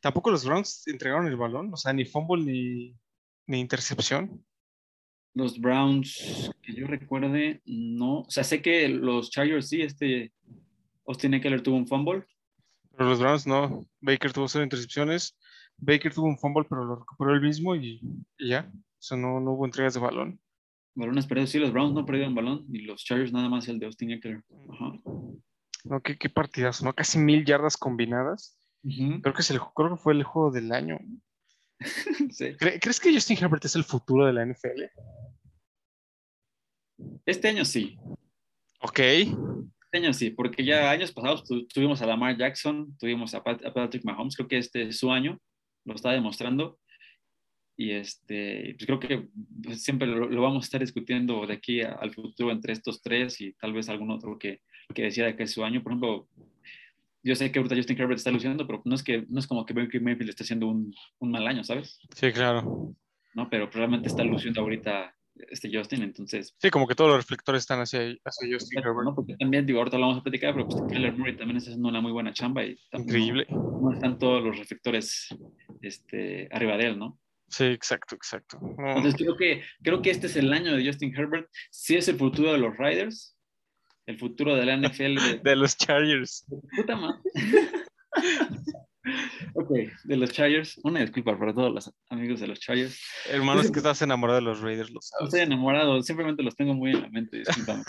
Tampoco 0.00 0.30
los 0.30 0.44
Browns 0.44 0.86
entregaron 0.86 1.26
el 1.26 1.36
balón, 1.36 1.72
o 1.72 1.76
sea, 1.76 1.92
ni 1.92 2.04
fumble 2.04 2.44
ni, 2.44 2.96
ni 3.46 3.60
intercepción. 3.60 4.44
Los 5.34 5.60
Browns, 5.60 6.50
que 6.62 6.72
yo 6.72 6.86
recuerde, 6.86 7.60
no. 7.64 8.20
O 8.20 8.30
sea, 8.30 8.44
sé 8.44 8.62
que 8.62 8.88
los 8.88 9.30
Chargers 9.30 9.68
sí, 9.68 9.82
este 9.82 10.32
Austin 11.06 11.34
Eckler 11.34 11.62
tuvo 11.62 11.76
un 11.76 11.86
fumble. 11.86 12.24
Pero 12.96 13.10
los 13.10 13.18
Browns 13.18 13.46
no. 13.46 13.86
Baker 14.00 14.32
tuvo 14.32 14.48
cero 14.48 14.64
intercepciones. 14.64 15.36
Baker 15.76 16.12
tuvo 16.12 16.26
un 16.26 16.38
fumble, 16.38 16.66
pero 16.68 16.84
lo 16.84 16.96
recuperó 16.96 17.34
él 17.34 17.40
mismo 17.40 17.74
y, 17.74 18.00
y 18.38 18.48
ya. 18.48 18.70
O 19.00 19.02
sea, 19.02 19.16
no, 19.16 19.40
no 19.40 19.52
hubo 19.52 19.64
entregas 19.64 19.94
de 19.94 20.00
balón. 20.00 20.40
Balones 20.94 21.26
perdidos, 21.26 21.50
sí, 21.50 21.58
los 21.58 21.72
Browns 21.72 21.94
no 21.94 22.04
perdieron 22.04 22.34
balón 22.34 22.66
y 22.70 22.80
los 22.82 23.02
Chargers 23.04 23.32
nada 23.32 23.48
más 23.48 23.66
el 23.68 23.78
de 23.78 23.86
Austin 23.86 24.10
Eckler. 24.10 24.44
Ajá. 24.70 24.92
No, 25.84 26.00
qué, 26.02 26.18
qué 26.18 26.28
partidazo, 26.28 26.84
¿no? 26.84 26.92
Casi 26.92 27.18
mil 27.18 27.44
yardas 27.44 27.76
combinadas. 27.78 28.58
Creo 28.82 29.34
que, 29.34 29.40
es 29.42 29.50
el, 29.50 29.60
creo 29.74 29.90
que 29.90 29.96
fue 29.96 30.12
el 30.12 30.22
juego 30.24 30.50
del 30.50 30.72
año. 30.72 30.98
Sí. 32.30 32.44
¿Cre- 32.58 32.78
¿Crees 32.80 33.00
que 33.00 33.12
Justin 33.14 33.38
Herbert 33.40 33.64
es 33.64 33.74
el 33.74 33.84
futuro 33.84 34.26
de 34.26 34.34
la 34.34 34.44
NFL? 34.44 34.82
Este 37.24 37.48
año 37.48 37.64
sí, 37.64 37.98
Ok. 38.82 38.98
este 38.98 39.36
año 39.98 40.12
sí, 40.12 40.30
porque 40.30 40.64
ya 40.64 40.90
años 40.90 41.12
pasados 41.12 41.44
tu- 41.44 41.66
tuvimos 41.68 42.00
a 42.02 42.06
Lamar 42.06 42.36
Jackson, 42.36 42.96
tuvimos 42.98 43.34
a, 43.34 43.42
Pat- 43.42 43.64
a 43.64 43.72
Patrick 43.72 44.04
Mahomes, 44.04 44.36
creo 44.36 44.48
que 44.48 44.58
este 44.58 44.88
es 44.88 44.98
su 44.98 45.10
año, 45.10 45.38
lo 45.86 45.94
está 45.94 46.10
demostrando. 46.12 46.78
Y 47.80 47.92
este, 47.92 48.74
pues 48.76 48.84
creo 48.84 49.00
que 49.00 49.28
pues, 49.62 49.82
siempre 49.82 50.06
lo, 50.06 50.28
lo 50.28 50.42
vamos 50.42 50.64
a 50.64 50.66
estar 50.66 50.80
discutiendo 50.82 51.46
de 51.46 51.54
aquí 51.54 51.80
a- 51.80 51.92
al 51.94 52.12
futuro 52.12 52.50
entre 52.52 52.74
estos 52.74 53.00
tres 53.00 53.40
y 53.40 53.54
tal 53.54 53.72
vez 53.72 53.88
algún 53.88 54.10
otro 54.10 54.38
que, 54.38 54.60
que 54.94 55.04
decida 55.04 55.34
que 55.34 55.44
es 55.44 55.52
su 55.52 55.64
año. 55.64 55.82
Por 55.82 55.92
ejemplo, 55.92 56.28
yo 57.22 57.34
sé 57.34 57.50
que 57.50 57.58
ahorita 57.58 57.76
Justin 57.76 57.98
Herbert 57.98 58.18
está 58.18 58.30
luciendo, 58.30 58.66
pero 58.66 58.82
no 58.84 58.94
es, 58.94 59.02
que, 59.02 59.24
no 59.30 59.38
es 59.38 59.46
como 59.46 59.64
que 59.64 59.72
Baker 59.72 60.02
Mayfield 60.02 60.28
esté 60.28 60.42
haciendo 60.42 60.66
un, 60.68 60.94
un 61.20 61.30
mal 61.30 61.46
año, 61.46 61.64
¿sabes? 61.64 61.98
Sí, 62.14 62.30
claro. 62.32 62.94
¿No? 63.32 63.48
Pero 63.48 63.70
probablemente 63.70 64.08
está 64.08 64.24
luciendo 64.24 64.60
ahorita 64.60 65.14
este 65.48 65.70
Justin, 65.74 66.02
entonces 66.02 66.54
Sí, 66.58 66.68
como 66.68 66.86
que 66.86 66.94
todos 66.94 67.08
los 67.12 67.16
reflectores 67.20 67.62
están 67.62 67.80
hacia, 67.80 68.00
hacia 68.00 68.52
Justin 68.52 68.80
Herbert. 68.80 69.04
¿no? 69.06 69.14
Porque 69.14 69.36
también, 69.38 69.64
digo, 69.64 69.78
ahorita 69.78 69.96
lo 69.96 70.02
vamos 70.06 70.18
a 70.20 70.22
platicar, 70.22 70.52
pero 70.52 70.68
pues 70.68 70.82
Kyler 70.86 71.16
Murray 71.16 71.34
también 71.34 71.56
está 71.56 71.70
haciendo 71.70 71.88
una 71.88 72.02
muy 72.02 72.12
buena 72.12 72.34
chamba 72.34 72.62
y 72.62 72.76
Increíble. 72.92 73.46
No, 73.48 73.80
no 73.80 73.92
están 73.94 74.18
todos 74.18 74.42
los 74.44 74.58
reflectores 74.58 75.28
este, 75.80 76.46
arriba 76.52 76.76
de 76.76 76.84
él, 76.88 76.98
¿no? 76.98 77.18
Sí, 77.50 77.64
exacto, 77.64 78.14
exacto. 78.14 78.58
No, 78.60 78.96
Entonces 78.96 79.16
creo 79.16 79.36
que, 79.36 79.62
creo 79.82 80.00
que 80.00 80.10
este 80.10 80.28
es 80.28 80.36
el 80.36 80.52
año 80.52 80.76
de 80.76 80.86
Justin 80.86 81.14
Herbert. 81.14 81.48
Sí 81.70 81.96
es 81.96 82.06
el 82.08 82.16
futuro 82.16 82.52
de 82.52 82.58
los 82.58 82.76
Riders, 82.78 83.36
el 84.06 84.18
futuro 84.18 84.54
de 84.54 84.66
la 84.66 84.76
NFL 84.88 85.16
de 85.16 85.40
de 85.42 85.56
los 85.56 85.76
Chargers. 85.76 86.46
puta 86.76 86.96
madre. 86.96 87.18
ok, 89.54 89.70
de 90.04 90.16
los 90.16 90.30
Chargers. 90.30 90.78
Una 90.84 91.00
disculpa 91.00 91.38
para 91.38 91.52
todos 91.52 91.72
los 91.72 91.92
amigos 92.08 92.40
de 92.40 92.46
los 92.46 92.60
Chargers. 92.60 93.00
Hermanos, 93.28 93.70
que 93.72 93.78
estás 93.78 94.00
enamorado 94.02 94.38
de 94.38 94.44
los 94.44 94.60
Raiders, 94.60 94.90
lo 94.90 95.00
sabes. 95.00 95.26
estoy 95.26 95.40
enamorado, 95.40 96.00
simplemente 96.02 96.42
los 96.42 96.54
tengo 96.54 96.74
muy 96.74 96.92
en 96.92 97.02
la 97.02 97.08
mente, 97.08 97.38
discúlpame. 97.38 97.82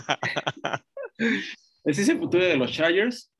Ese 1.84 2.02
es 2.02 2.10
el 2.10 2.18
futuro 2.18 2.44
de 2.44 2.58
los 2.58 2.72
Chargers. 2.72 3.32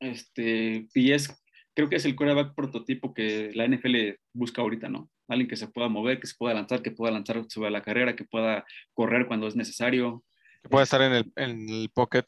Este, 0.00 0.86
y 0.94 1.12
es, 1.12 1.34
creo 1.76 1.90
que 1.90 1.96
es 1.96 2.06
el 2.06 2.16
quarterback 2.16 2.54
prototipo 2.54 3.12
que 3.12 3.52
la 3.54 3.68
NFL 3.68 4.18
busca 4.32 4.62
ahorita, 4.62 4.88
¿no? 4.88 5.10
Alguien 5.28 5.46
que 5.46 5.56
se 5.56 5.68
pueda 5.68 5.88
mover, 5.88 6.18
que 6.18 6.26
se 6.26 6.34
pueda 6.34 6.54
lanzar, 6.54 6.80
que 6.82 6.90
pueda 6.90 7.12
lanzar 7.12 7.44
sobre 7.48 7.70
la 7.70 7.82
carrera, 7.82 8.16
que 8.16 8.24
pueda 8.24 8.64
correr 8.94 9.26
cuando 9.26 9.46
es 9.46 9.56
necesario. 9.56 10.24
Que 10.62 10.70
pueda 10.70 10.84
estar 10.84 11.02
en 11.02 11.12
el, 11.12 11.32
en 11.36 11.68
el 11.68 11.90
pocket. 11.90 12.24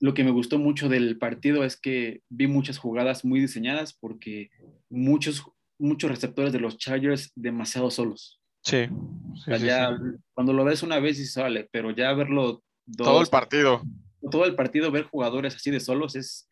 Lo 0.00 0.14
que 0.14 0.24
me 0.24 0.32
gustó 0.32 0.58
mucho 0.58 0.88
del 0.88 1.16
partido 1.16 1.62
es 1.62 1.76
que 1.80 2.22
vi 2.28 2.48
muchas 2.48 2.78
jugadas 2.78 3.24
muy 3.24 3.38
diseñadas 3.38 3.94
porque 3.94 4.50
muchos, 4.90 5.44
muchos 5.78 6.10
receptores 6.10 6.52
de 6.52 6.58
los 6.60 6.76
Chargers 6.76 7.30
demasiado 7.36 7.92
solos. 7.92 8.40
Sí. 8.64 8.88
O 9.32 9.36
sí, 9.36 9.42
sea, 9.44 9.58
sí, 9.60 9.66
ya 9.66 9.96
sí. 9.96 10.18
cuando 10.34 10.52
lo 10.52 10.64
ves 10.64 10.82
una 10.82 10.98
vez 10.98 11.20
y 11.20 11.24
sale, 11.24 11.68
pero 11.70 11.92
ya 11.92 12.12
verlo 12.14 12.64
dos, 12.84 13.06
Todo 13.06 13.20
el 13.22 13.28
partido. 13.28 13.82
todo 14.28 14.44
el 14.44 14.56
partido 14.56 14.90
ver 14.90 15.04
jugadores 15.04 15.54
así 15.54 15.70
de 15.70 15.78
solos 15.78 16.16
es 16.16 16.48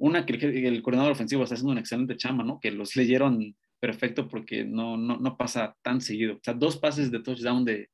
una 0.00 0.26
que 0.26 0.32
el, 0.34 0.64
el 0.66 0.82
coordinador 0.82 1.12
ofensivo 1.12 1.44
está 1.44 1.54
haciendo 1.54 1.72
una 1.72 1.80
excelente 1.80 2.16
chamba, 2.16 2.42
¿no? 2.42 2.58
Que 2.58 2.70
los 2.70 2.96
leyeron 2.96 3.54
perfecto 3.78 4.28
porque 4.28 4.64
no, 4.64 4.96
no, 4.96 5.18
no 5.18 5.36
pasa 5.36 5.76
tan 5.82 6.00
seguido. 6.00 6.34
O 6.34 6.40
sea, 6.42 6.54
dos 6.54 6.76
pases 6.78 7.10
de 7.10 7.20
touchdown 7.20 7.64
de, 7.64 7.88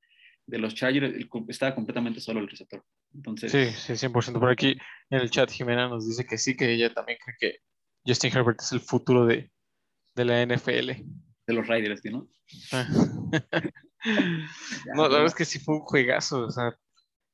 de 0.46 0.58
los 0.58 0.74
Chargers, 0.74 1.14
estaba 1.48 1.74
completamente 1.74 2.20
solo 2.20 2.40
el 2.40 2.48
receptor. 2.48 2.84
Entonces, 3.14 3.52
Sí, 3.52 3.96
sí, 3.96 4.06
100%. 4.06 4.38
Por 4.38 4.50
aquí 4.50 4.76
en 5.10 5.20
el 5.20 5.30
chat 5.30 5.50
Jimena 5.50 5.88
nos 5.88 6.06
dice 6.06 6.24
que 6.24 6.38
sí, 6.38 6.56
que 6.56 6.72
ella 6.72 6.92
también 6.92 7.18
cree 7.24 7.36
que 7.38 7.58
Justin 8.06 8.32
Herbert 8.36 8.60
es 8.60 8.72
el 8.72 8.80
futuro 8.80 9.26
de, 9.26 9.50
de 10.14 10.24
la 10.24 10.44
NFL. 10.44 10.90
de 11.46 11.54
los 11.54 11.66
Raiders, 11.66 12.02
¿no? 12.04 12.28
Ah. 12.72 12.86
no, 14.94 15.02
la 15.02 15.08
verdad 15.08 15.26
es 15.26 15.34
que 15.34 15.44
sí 15.44 15.58
fue 15.58 15.74
un 15.74 15.80
juegazo. 15.80 16.46
O 16.46 16.50
sea, 16.50 16.76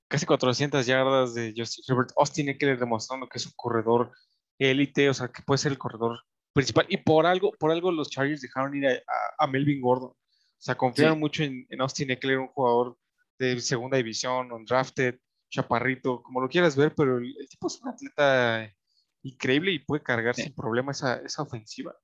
casi 0.09 0.25
400 0.25 0.87
yardas 0.87 1.35
de 1.35 1.53
Justin 1.55 1.85
Herbert. 1.89 2.11
Austin 2.17 2.49
Eckler 2.49 2.79
demostrando 2.79 3.29
que 3.29 3.39
es 3.39 3.47
un 3.47 3.53
corredor 3.57 4.13
élite, 4.65 5.09
o 5.09 5.15
sea, 5.15 5.29
que 5.29 5.43
puede 5.43 5.59
ser 5.59 5.73
el 5.73 5.79
corredor 5.79 6.21
principal. 6.53 6.87
Y 6.89 6.99
por 6.99 7.27
algo, 7.27 7.53
por 7.59 7.71
algo 7.71 7.91
los 7.93 8.11
Chargers 8.11 8.41
dejaron 8.43 8.77
ir 8.77 8.87
a, 8.87 8.93
a- 8.93 9.45
a 9.45 9.47
Melvin 9.47 9.81
Gordon. 9.81 10.11
O 10.11 10.65
sea, 10.65 10.75
confiaron 10.77 11.15
Sí. 11.17 11.21
mucho 11.21 11.43
en, 11.45 11.67
en 11.71 11.81
Austin 11.81 12.11
Eckler, 12.11 12.39
un 12.39 12.49
jugador 12.49 12.97
de 13.39 13.59
segunda 13.61 13.97
división, 13.97 14.53
undrafted, 14.53 15.19
chaparrito, 15.51 16.23
como 16.23 16.41
lo 16.41 16.49
quieras 16.49 16.77
ver, 16.77 16.95
pero 16.95 17.19
el, 17.19 17.35
el 17.39 17.49
tipo 17.49 17.67
es 17.67 17.81
un 17.83 17.89
atleta 17.89 18.73
increíble 19.23 19.73
y 19.73 19.79
puede 19.81 20.03
cargar 20.03 20.35
Sí. 20.35 20.43
sin 20.45 20.55
problema 20.55 20.93
esa, 20.93 21.17
esa 21.17 21.43
ofensiva. 21.43 21.95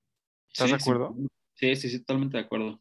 ¿Estás 0.52 0.66
Sí, 0.66 0.72
de 0.72 0.76
acuerdo? 0.82 1.14
Sí, 1.54 1.76
sí, 1.76 1.88
sí, 1.90 2.00
totalmente 2.00 2.36
de 2.38 2.44
acuerdo. 2.44 2.80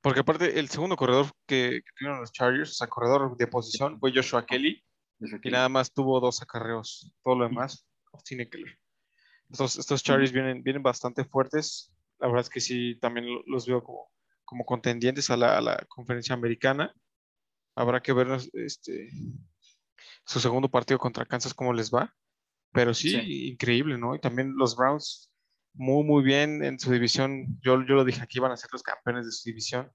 Porque 0.00 0.20
aparte, 0.20 0.58
el 0.58 0.68
segundo 0.68 0.96
corredor 0.96 1.26
que, 1.46 1.80
que 1.84 1.90
tuvieron 1.98 2.20
los 2.20 2.32
Chargers, 2.32 2.70
o 2.70 2.74
sea, 2.74 2.86
corredor 2.88 3.36
de 3.36 3.46
posición, 3.46 3.98
fue 3.98 4.12
Joshua 4.14 4.44
Kelly, 4.46 4.82
Desde 5.18 5.36
y 5.36 5.38
aquí. 5.38 5.50
nada 5.50 5.68
más 5.70 5.92
tuvo 5.92 6.20
dos 6.20 6.42
acarreos. 6.42 7.14
Todo 7.22 7.36
lo 7.36 7.48
demás, 7.48 7.86
Austin 8.12 8.40
Eckler. 8.40 8.78
Estos, 9.54 9.78
estos 9.78 10.02
Chargers 10.02 10.32
vienen, 10.32 10.62
vienen 10.64 10.82
bastante 10.82 11.24
fuertes. 11.24 11.92
La 12.18 12.26
verdad 12.26 12.42
es 12.42 12.50
que 12.50 12.60
sí, 12.60 12.98
también 13.00 13.26
lo- 13.32 13.42
los 13.46 13.66
veo 13.68 13.84
como, 13.84 14.10
como 14.44 14.64
contendientes 14.64 15.30
a 15.30 15.36
la, 15.36 15.56
a 15.56 15.60
la 15.60 15.76
conferencia 15.88 16.34
americana. 16.34 16.92
Habrá 17.76 18.02
que 18.02 18.12
ver 18.12 18.26
este, 18.54 19.08
su 20.26 20.40
segundo 20.40 20.68
partido 20.68 20.98
contra 20.98 21.24
Kansas 21.24 21.54
cómo 21.54 21.72
les 21.72 21.90
va. 21.92 22.12
Pero 22.72 22.92
sí, 22.94 23.10
Sí. 23.10 23.48
increíble, 23.50 23.96
¿no? 23.96 24.16
Y 24.16 24.20
también 24.20 24.54
los 24.56 24.74
Browns, 24.76 25.30
muy, 25.74 26.02
muy 26.04 26.24
bien 26.24 26.64
en 26.64 26.78
su 26.80 26.90
división. 26.90 27.46
Yo, 27.62 27.74
yo 27.86 27.94
lo 27.94 28.04
dije 28.04 28.20
aquí, 28.22 28.40
van 28.40 28.50
a 28.50 28.56
ser 28.56 28.70
los 28.72 28.82
campeones 28.82 29.26
de 29.26 29.30
su 29.32 29.48
división. 29.48 29.88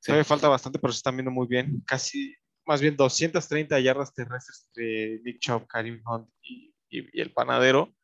Sí. 0.00 0.08
Todavía 0.08 0.24
falta 0.24 0.48
bastante, 0.48 0.78
pero 0.78 0.92
se 0.92 0.98
están 0.98 1.16
viendo 1.16 1.30
muy 1.30 1.46
bien. 1.46 1.82
Casi, 1.86 2.34
más 2.66 2.82
bien 2.82 2.96
230 2.96 3.80
yardas 3.80 4.12
terrestres 4.12 4.66
entre 4.68 5.20
Nick 5.24 5.38
Chubb, 5.40 5.66
Karim 5.66 6.02
Hunt 6.06 6.28
y, 6.42 6.74
y- 6.90 7.08
y 7.18 7.20
el 7.22 7.32
panadero. 7.32 7.94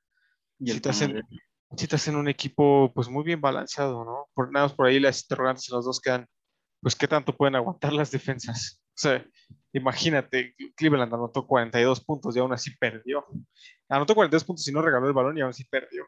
Y. 0.58 0.72
Sí 1.76 1.88
te 1.88 1.96
hacen 1.96 2.14
un 2.14 2.28
equipo 2.28 2.92
pues 2.94 3.08
muy 3.08 3.24
bien 3.24 3.40
balanceado, 3.40 4.04
¿no? 4.04 4.28
Por 4.34 4.52
nada 4.52 4.66
más 4.66 4.74
por 4.74 4.86
ahí 4.86 5.00
las 5.00 5.22
interrogantes 5.22 5.68
en 5.68 5.76
los 5.76 5.84
dos 5.84 6.00
quedan, 6.00 6.28
pues 6.80 6.94
qué 6.94 7.08
tanto 7.08 7.36
pueden 7.36 7.56
aguantar 7.56 7.92
las 7.92 8.10
defensas. 8.10 8.80
O 8.90 8.96
sea, 8.96 9.26
imagínate, 9.72 10.54
Cleveland 10.76 11.12
anotó 11.12 11.46
42 11.46 12.04
puntos 12.04 12.36
y 12.36 12.38
aún 12.38 12.52
así 12.52 12.76
perdió. 12.76 13.26
Anotó 13.88 14.14
42 14.14 14.44
puntos 14.44 14.68
y 14.68 14.72
no 14.72 14.82
regaló 14.82 15.08
el 15.08 15.12
balón 15.12 15.36
y 15.36 15.40
aún 15.40 15.50
así 15.50 15.64
perdió. 15.64 16.06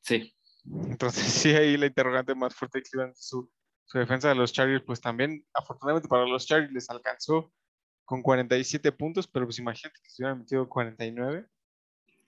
Sí, 0.00 0.34
Entonces, 0.64 1.24
sí, 1.32 1.50
ahí 1.50 1.76
la 1.76 1.86
interrogante 1.86 2.34
más 2.34 2.54
fuerte 2.54 2.78
de 2.78 2.82
Cleveland 2.82 3.12
es 3.12 3.26
su, 3.26 3.48
su 3.84 3.98
defensa 3.98 4.28
de 4.28 4.34
los 4.34 4.52
Chargers, 4.52 4.82
pues 4.84 5.00
también, 5.00 5.44
afortunadamente 5.54 6.08
para 6.08 6.26
los 6.26 6.46
Chargers 6.46 6.72
les 6.72 6.90
alcanzó 6.90 7.52
con 8.04 8.22
47 8.22 8.90
puntos, 8.92 9.28
pero 9.28 9.46
pues 9.46 9.58
imagínate 9.58 10.00
que 10.02 10.10
se 10.10 10.22
hubieran 10.22 10.40
metido 10.40 10.68
49. 10.68 11.46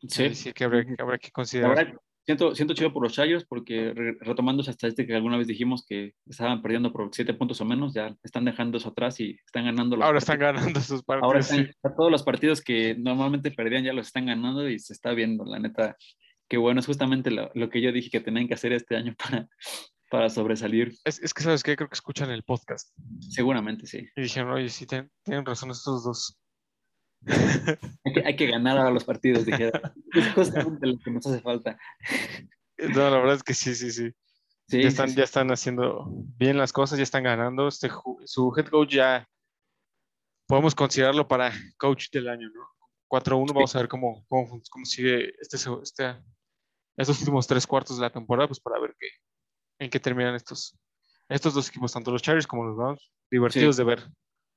Sí. 0.08 0.34
Sí 0.34 0.52
que 0.52 0.64
habría, 0.64 0.84
que 1.20 1.30
considerar. 1.30 1.76
verdad, 1.76 1.94
siento, 2.26 2.54
siento 2.54 2.74
chido 2.74 2.92
por 2.92 3.02
los 3.02 3.12
Chargers 3.12 3.44
porque 3.44 3.92
re- 3.94 4.16
retomando 4.20 4.62
esa 4.62 4.70
estadística 4.70 5.06
que 5.08 5.14
alguna 5.14 5.36
vez 5.38 5.46
dijimos 5.46 5.84
que 5.88 6.14
estaban 6.26 6.62
perdiendo 6.62 6.92
por 6.92 7.08
7 7.12 7.34
puntos 7.34 7.60
o 7.60 7.64
menos, 7.64 7.92
ya 7.94 8.14
están 8.22 8.44
dejando 8.44 8.78
eso 8.78 8.90
atrás 8.90 9.18
y 9.20 9.36
están 9.44 9.64
ganando 9.64 9.96
los 9.96 10.04
Ahora 10.06 10.18
están 10.18 10.38
ganando 10.38 10.80
sus 10.80 11.02
partidos. 11.02 11.24
Ahora 11.26 11.42
sí. 11.42 11.60
están, 11.60 11.94
todos 11.96 12.10
los 12.10 12.22
partidos 12.22 12.60
que 12.60 12.94
normalmente 12.98 13.50
perdían 13.50 13.84
ya 13.84 13.92
los 13.92 14.06
están 14.08 14.26
ganando 14.26 14.68
y 14.68 14.78
se 14.78 14.92
está 14.92 15.12
viendo, 15.12 15.44
la 15.44 15.58
neta. 15.58 15.96
Que 16.48 16.56
bueno, 16.56 16.80
es 16.80 16.86
justamente 16.86 17.30
lo, 17.30 17.50
lo 17.54 17.70
que 17.70 17.80
yo 17.80 17.92
dije 17.92 18.10
que 18.10 18.20
tenían 18.20 18.48
que 18.48 18.54
hacer 18.54 18.72
este 18.72 18.96
año 18.96 19.14
para, 19.18 19.48
para 20.10 20.28
sobresalir. 20.30 20.92
Es, 21.04 21.20
es 21.20 21.32
que, 21.32 21.44
¿sabes 21.44 21.62
qué? 21.62 21.76
Creo 21.76 21.88
que 21.88 21.94
escuchan 21.94 22.30
el 22.32 22.42
podcast. 22.42 22.88
Seguramente 23.20 23.86
sí. 23.86 24.08
Y 24.16 24.22
dijeron, 24.22 24.50
oye, 24.52 24.68
sí, 24.68 24.84
ten- 24.86 25.10
tienen 25.24 25.46
razón 25.46 25.70
estos 25.70 26.02
dos. 26.04 26.36
Hay 28.04 28.12
que, 28.14 28.22
hay 28.24 28.36
que 28.36 28.46
ganar 28.46 28.78
ahora 28.78 28.90
los 28.90 29.04
partidos. 29.04 29.44
Dije, 29.44 29.70
es 30.14 30.34
justamente 30.34 30.86
lo 30.86 30.98
que 30.98 31.10
nos 31.10 31.26
hace 31.26 31.40
falta. 31.40 31.78
No, 32.78 33.10
la 33.10 33.18
verdad 33.18 33.36
es 33.36 33.42
que 33.42 33.52
sí, 33.52 33.74
sí, 33.74 33.90
sí. 33.90 34.10
Sí, 34.68 34.82
ya, 34.82 34.88
están, 34.88 35.08
sí, 35.08 35.12
sí. 35.12 35.18
ya 35.18 35.24
están 35.24 35.50
haciendo 35.50 36.06
bien 36.38 36.56
las 36.56 36.72
cosas, 36.72 36.96
ya 36.98 37.02
están 37.02 37.24
ganando. 37.24 37.68
Este, 37.68 37.90
su 38.24 38.54
head 38.56 38.68
coach 38.68 38.94
ya 38.94 39.28
podemos 40.46 40.74
considerarlo 40.74 41.28
para 41.28 41.52
coach 41.76 42.10
del 42.10 42.28
año, 42.28 42.48
¿no? 42.48 42.62
4-1, 43.10 43.52
vamos 43.52 43.74
a 43.74 43.78
ver 43.80 43.88
cómo, 43.88 44.24
cómo, 44.28 44.62
cómo 44.70 44.84
sigue 44.84 45.34
este, 45.40 45.56
este, 45.82 46.16
estos 46.96 47.18
últimos 47.20 47.46
tres 47.46 47.66
cuartos 47.66 47.96
de 47.96 48.02
la 48.02 48.10
temporada, 48.10 48.46
pues 48.46 48.60
para 48.60 48.78
ver 48.78 48.94
qué, 48.98 49.08
en 49.80 49.90
qué 49.90 49.98
terminan 49.98 50.34
estos, 50.34 50.78
estos 51.28 51.54
dos 51.54 51.68
equipos, 51.68 51.92
tanto 51.92 52.12
los 52.12 52.22
Chargers 52.22 52.46
como 52.46 52.64
los 52.64 52.76
Browns, 52.76 53.10
divertidos 53.30 53.76
de 53.76 53.84
ver. 53.84 54.08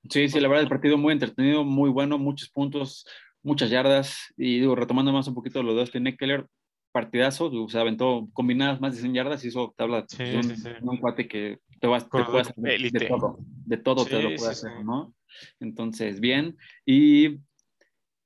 Sí, 0.09 0.27
sí, 0.29 0.39
la 0.39 0.47
verdad, 0.47 0.63
el 0.63 0.69
partido 0.69 0.97
muy 0.97 1.13
entretenido, 1.13 1.63
muy 1.63 1.89
bueno, 1.89 2.17
muchos 2.17 2.49
puntos, 2.49 3.05
muchas 3.41 3.69
yardas. 3.69 4.33
Y 4.37 4.59
digo, 4.59 4.75
retomando 4.75 5.11
más 5.11 5.27
un 5.27 5.35
poquito 5.35 5.63
lo 5.63 5.73
de 5.73 5.81
Austin 5.81 6.07
Eckler, 6.07 6.45
partidazo, 6.91 7.47
o 7.47 7.69
sea, 7.69 7.81
aventó 7.81 8.29
combinadas 8.33 8.79
más 8.79 8.95
de 8.95 9.01
100 9.01 9.13
yardas 9.13 9.43
y 9.43 9.47
eso 9.47 9.73
te 9.75 9.83
habla 9.83 10.05
Sí, 10.07 10.23
de 10.23 10.37
un, 10.37 10.55
sí, 10.55 10.69
un 10.81 10.97
cuate 10.97 11.27
que 11.27 11.59
te, 11.81 11.87
vas, 11.87 12.03
te 12.03 12.09
Corredor 12.09 12.31
puede 12.53 12.75
hacer 12.75 12.91
de, 12.91 13.07
todo, 13.07 13.39
de 13.39 13.77
todo 13.77 14.05
te 14.05 14.21
lo 14.21 14.35
puede 14.35 14.51
hacer. 14.51 14.85
¿no? 14.85 15.13
Entonces, 15.59 16.19
bien. 16.19 16.55
Y 16.85 17.39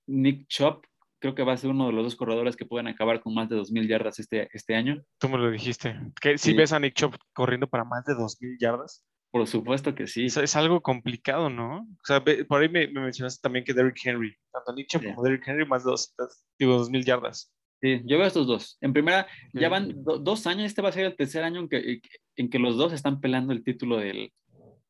Nick 0.06 0.48
Chop 0.48 0.86
creo 1.20 1.34
que 1.34 1.44
va 1.44 1.54
a 1.54 1.58
ser 1.58 1.70
uno 1.70 1.88
de 1.88 1.94
los 1.94 2.04
dos 2.04 2.16
corredores 2.16 2.56
que 2.56 2.66
pueden 2.66 2.88
acabar 2.88 3.22
con 3.22 3.34
más 3.34 3.50
de 3.50 3.56
2.000 3.56 3.88
yardas 3.88 4.20
este, 4.20 4.50
este 4.54 4.76
año. 4.76 5.02
Tú 5.18 5.30
me 5.30 5.38
lo 5.38 5.50
dijiste. 5.50 6.00
Que 6.22 6.38
si 6.38 6.54
ves 6.54 6.74
a 6.74 6.80
Nick 6.80 6.94
Chubb 6.94 7.18
corriendo 7.34 7.68
para 7.68 7.86
más 7.86 8.06
de 8.06 8.14
2.000 8.14 8.58
yardas, 8.60 9.04
Por 9.38 9.48
supuesto 9.48 9.94
que 9.96 10.08
sí. 10.08 10.26
es, 10.26 10.38
es 10.38 10.56
algo 10.56 10.82
complicado, 10.82 11.50
¿no? 11.50 11.80
O 11.82 12.06
sea, 12.06 12.24
por 12.24 12.62
ahí 12.62 12.70
me, 12.70 12.88
me 12.88 13.02
mencionaste 13.02 13.42
también 13.42 13.64
que 13.66 13.74
Derrick 13.74 13.98
Henry, 14.06 14.36
tanto 14.52 14.74
Nick 14.74 14.88
Chubb 14.88 15.02
Sí. 15.02 15.08
como 15.10 15.24
Derrick 15.24 15.48
Henry, 15.48 15.66
más 15.66 15.84
200, 15.84 16.44
digo, 16.60 16.78
2.000 16.80 17.04
yardas. 17.06 17.52
Sí, 17.82 18.02
yo 18.06 18.18
veo 18.18 18.26
estos 18.28 18.48
dos. 18.48 18.78
En 18.82 18.92
primera, 18.94 19.28
ya 19.54 19.68
Ok. 19.68 19.72
van 19.72 20.04
do- 20.04 20.18
dos 20.18 20.48
años, 20.48 20.66
este 20.66 20.82
va 20.82 20.90
a 20.90 20.92
ser 20.94 21.06
el 21.06 21.16
tercer 21.16 21.44
año 21.44 21.60
en 21.62 21.70
que, 21.70 22.02
en 22.36 22.50
que 22.50 22.58
los 22.60 22.76
dos 22.76 22.92
están 22.92 23.22
pelando 23.22 23.54
el 23.54 23.64
título 23.64 23.98
del, 23.98 24.32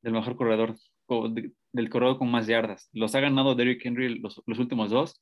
del 0.01 0.13
mejor 0.13 0.37
corredor, 0.37 0.75
del 1.73 1.89
corredor 1.89 2.17
con 2.17 2.31
más 2.31 2.47
yardas. 2.47 2.89
Los 2.93 3.13
ha 3.15 3.19
ganado 3.19 3.55
Derrick 3.55 3.85
Henry 3.85 4.19
los, 4.19 4.41
los 4.45 4.59
últimos 4.59 4.89
dos. 4.89 5.19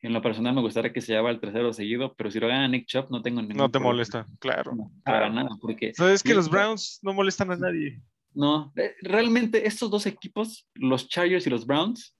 En 0.00 0.12
lo 0.12 0.22
personal 0.22 0.54
me 0.54 0.60
gustaría 0.60 0.92
que 0.92 1.00
se 1.00 1.12
llevara 1.12 1.34
el 1.34 1.40
tercero 1.40 1.72
seguido, 1.72 2.14
pero 2.14 2.30
si 2.30 2.38
lo 2.38 2.46
gana 2.46 2.68
Nick 2.68 2.86
Chubb 2.86 3.10
no 3.10 3.20
tengo 3.20 3.40
ningún 3.42 3.56
No 3.56 3.66
te 3.66 3.72
problema. 3.72 3.90
molesta, 3.94 4.26
claro. 4.38 4.72
No, 4.76 4.92
para 5.04 5.18
claro. 5.26 5.34
nada, 5.34 5.48
porque 5.60 5.92
Sabes 5.94 6.22
que 6.22 6.34
los 6.34 6.48
Browns 6.48 7.00
no 7.02 7.12
molestan 7.14 7.50
a 7.50 7.56
nadie. 7.56 8.00
No, 8.38 8.72
eh, 8.76 8.94
realmente 9.02 9.66
estos 9.66 9.90
dos 9.90 10.06
equipos, 10.06 10.68
los 10.74 11.08
Chargers 11.08 11.44
y 11.48 11.50
los 11.50 11.66
Browns, 11.66 12.16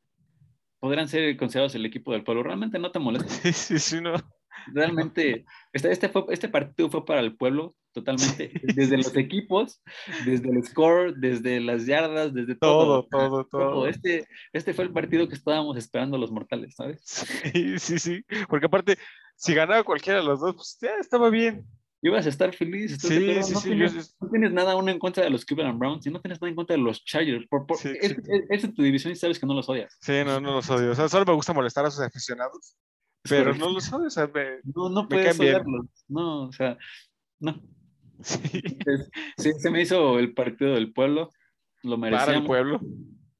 podrán 0.80 1.06
ser 1.06 1.36
considerados 1.36 1.76
el 1.76 1.86
equipo 1.86 2.10
del 2.10 2.24
pueblo. 2.24 2.42
Realmente 2.42 2.80
no 2.80 2.90
te 2.90 2.98
molesta. 2.98 3.28
Sí, 3.42 3.52
sí, 3.52 3.78
sí, 3.78 4.00
no. 4.00 4.14
Realmente, 4.74 5.44
este, 5.72 5.92
este, 5.92 6.08
fue, 6.08 6.24
este 6.30 6.48
partido 6.48 6.90
fue 6.90 7.06
para 7.06 7.20
el 7.20 7.36
pueblo 7.36 7.76
totalmente, 7.92 8.50
desde 8.64 8.96
los 8.96 9.14
equipos, 9.16 9.80
desde 10.26 10.50
el 10.50 10.64
score, 10.64 11.14
desde 11.14 11.60
las 11.60 11.86
yardas, 11.86 12.34
desde 12.34 12.56
todo. 12.56 13.04
Todo, 13.04 13.44
todo, 13.44 13.44
todo. 13.44 13.86
Este, 13.86 14.26
este 14.52 14.74
fue 14.74 14.86
el 14.86 14.92
partido 14.92 15.28
que 15.28 15.36
estábamos 15.36 15.76
esperando 15.76 16.18
los 16.18 16.32
mortales, 16.32 16.74
¿sabes? 16.74 17.00
Sí, 17.04 17.78
sí, 17.78 18.00
sí. 18.00 18.24
Porque 18.48 18.66
aparte, 18.66 18.98
si 19.36 19.54
ganaba 19.54 19.84
cualquiera 19.84 20.18
de 20.18 20.26
los 20.26 20.40
dos, 20.40 20.56
pues 20.56 20.78
ya 20.80 20.96
estaba 20.98 21.30
bien. 21.30 21.64
Ibas 22.00 22.26
a 22.26 22.28
estar 22.28 22.54
feliz. 22.54 22.92
¿estás 22.92 23.10
de 23.10 23.42
Sí, 23.42 23.52
no, 23.52 23.60
sí. 23.60 23.68
tienes, 23.70 23.94
yo- 23.94 24.14
no 24.20 24.30
tienes 24.30 24.52
nada 24.52 24.72
aún 24.72 24.88
en 24.88 24.98
contra 25.00 25.24
de 25.24 25.30
los 25.30 25.44
Cleveland 25.44 25.78
Browns 25.78 26.06
y 26.06 26.10
no 26.10 26.20
tienes 26.20 26.40
nada 26.40 26.48
en 26.50 26.54
contra 26.54 26.76
de 26.76 26.82
los 26.82 27.04
Chargers. 27.04 27.46
Por, 27.48 27.66
por- 27.66 27.76
Sí, 27.78 27.88
es, 28.00 28.12
exacto. 28.12 28.30
es- 28.50 28.74
tu 28.74 28.82
división 28.82 29.12
y 29.12 29.16
sabes 29.16 29.38
que 29.38 29.46
no 29.46 29.54
los 29.54 29.68
odias. 29.68 29.96
Sí, 30.00 30.12
no, 30.24 30.40
no 30.40 30.52
los 30.54 30.70
odio. 30.70 30.92
O 30.92 30.94
sea, 30.94 31.08
solo 31.08 31.24
me 31.26 31.32
gusta 31.34 31.52
molestar 31.52 31.84
a 31.86 31.90
sus 31.90 32.00
aficionados, 32.04 32.76
pero 33.28 33.52
no 33.54 33.70
los 33.70 33.92
odio. 33.92 34.06
O 34.06 34.10
sea, 34.10 34.28
me- 34.32 34.58
No, 34.74 34.88
no 34.88 35.02
me 35.02 35.08
puedes 35.08 35.38
odiarlos. 35.40 35.86
No, 36.06 36.44
o 36.44 36.52
sea, 36.52 36.78
no. 37.40 37.60
sí. 38.22 38.62
Se 39.58 39.70
me 39.70 39.82
hizo 39.82 40.18
el 40.18 40.34
partido 40.34 40.74
del 40.74 40.92
pueblo. 40.92 41.30
Lo 41.82 41.98
Para 41.98 42.08
el 42.08 42.14
merecíamos. 42.16 42.46
pueblo. 42.46 42.80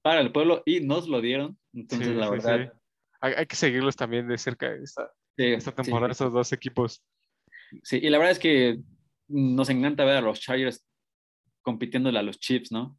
para 0.02 0.20
el 0.20 0.32
pueblo 0.32 0.62
y 0.64 0.80
nos 0.80 1.09
lo 1.09 1.20
dieron. 1.20 1.59
Entonces, 1.74 2.14
la 2.16 2.30
verdad. 2.30 2.72
Hay, 3.20 3.34
hay 3.34 3.46
que 3.46 3.56
seguirlos 3.56 3.94
también 3.96 4.26
de 4.28 4.38
cerca 4.38 4.72
esta, 4.72 5.11
esta 5.36 5.72
temporada, 5.72 6.14
sí, 6.14 6.22
esos 6.22 6.32
dos 6.32 6.52
equipos. 6.52 7.02
Sí, 7.82 7.98
y 8.02 8.08
la 8.10 8.18
verdad 8.18 8.32
es 8.32 8.38
que 8.38 8.78
nos 9.28 9.68
encanta 9.70 10.04
ver 10.04 10.16
a 10.16 10.20
los 10.20 10.40
Chargers 10.40 10.84
compitiéndole 11.62 12.18
a 12.18 12.22
los 12.22 12.38
Chiefs, 12.38 12.72
¿no? 12.72 12.98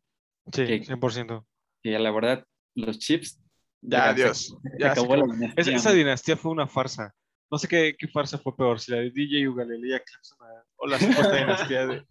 Sí, 0.53 0.65
Que- 0.65 0.83
100%. 0.83 1.45
Y 1.83 1.91
la 1.91 2.11
verdad, 2.11 2.45
los 2.75 2.99
Chiefs. 2.99 3.41
Ya, 3.81 4.09
adiós. 4.09 4.47
se 4.47 4.69
Ya, 4.79 4.87
se 4.87 4.99
acabó 4.99 5.15
la 5.15 5.23
acabó. 5.23 5.33
dinastía, 5.37 5.75
Esa, 5.75 5.91
dinastía 5.93 6.35
fue 6.37 6.51
una 6.51 6.67
farsa. 6.67 7.13
No 7.51 7.57
sé 7.57 7.67
qué, 7.67 7.95
qué 7.97 8.07
farsa 8.07 8.37
fue 8.37 8.55
peor, 8.55 8.79
si 8.79 8.91
la 8.91 8.97
de 8.97 9.09
DJ 9.11 9.47
Ugalele 9.49 10.01
Clemson 10.03 10.37
o 10.75 10.87
la 10.87 10.99
supuesta 10.99 11.35
dinastía 11.35 11.87
de, 11.87 12.05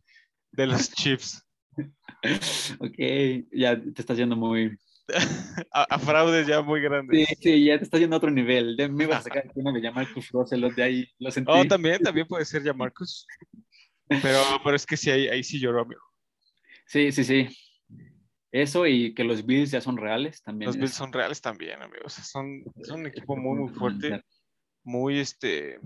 de 0.52 0.66
los 0.66 0.90
Chiefs. 0.92 1.44
Ok, 2.80 2.96
ya 3.52 3.80
te 3.80 4.00
estás 4.00 4.16
yendo 4.18 4.34
muy. 4.34 4.76
A, 5.72 5.82
a 5.84 5.98
fraudes 5.98 6.46
ya 6.46 6.61
muy 6.62 6.80
grandes. 6.80 7.26
Sí, 7.28 7.34
sí, 7.40 7.64
ya 7.64 7.78
te 7.78 7.84
estás 7.84 8.00
yendo 8.00 8.16
a 8.16 8.18
otro 8.18 8.30
nivel. 8.30 8.76
Ya 8.76 8.88
me 8.88 9.04
ibas 9.04 9.20
a 9.20 9.22
sacar 9.22 9.44
uno 9.54 9.72
de 9.72 9.80
llamar 9.80 10.04
Marcus 10.04 10.30
Russell, 10.30 10.61
los 10.61 10.74
de 10.76 10.82
ahí 10.82 11.09
lo 11.18 11.30
sentí. 11.30 11.50
Oh, 11.52 11.64
también, 11.64 12.00
también 12.02 12.26
puede 12.26 12.44
ser 12.44 12.62
ya 12.62 12.72
Marcus. 12.72 13.26
Pero, 14.09 14.40
pero 14.64 14.76
es 14.76 14.86
que 14.86 14.96
sí, 14.96 15.11
ahí, 15.11 15.28
ahí 15.28 15.42
sí 15.42 15.59
lloró, 15.61 15.82
amigo. 15.82 16.00
Sí, 16.86 17.12
sí, 17.12 17.24
sí. 17.24 17.48
Eso 18.50 18.86
y 18.86 19.12
que 19.14 19.24
los 19.24 19.44
Bills 19.44 19.70
ya 19.70 19.80
son 19.80 19.96
reales 19.98 20.42
también. 20.42 20.68
Los 20.68 20.76
es- 20.76 20.80
Bills 20.80 20.94
son 20.94 21.12
reales 21.12 21.40
también, 21.40 21.82
amigos. 21.82 22.14
Son, 22.14 22.62
son 22.82 23.00
un 23.00 23.06
equipo 23.06 23.36
muy, 23.36 23.59
muy 23.59 23.68
fuerte, 23.74 24.22
muy, 24.82 25.18
este, 25.18 25.78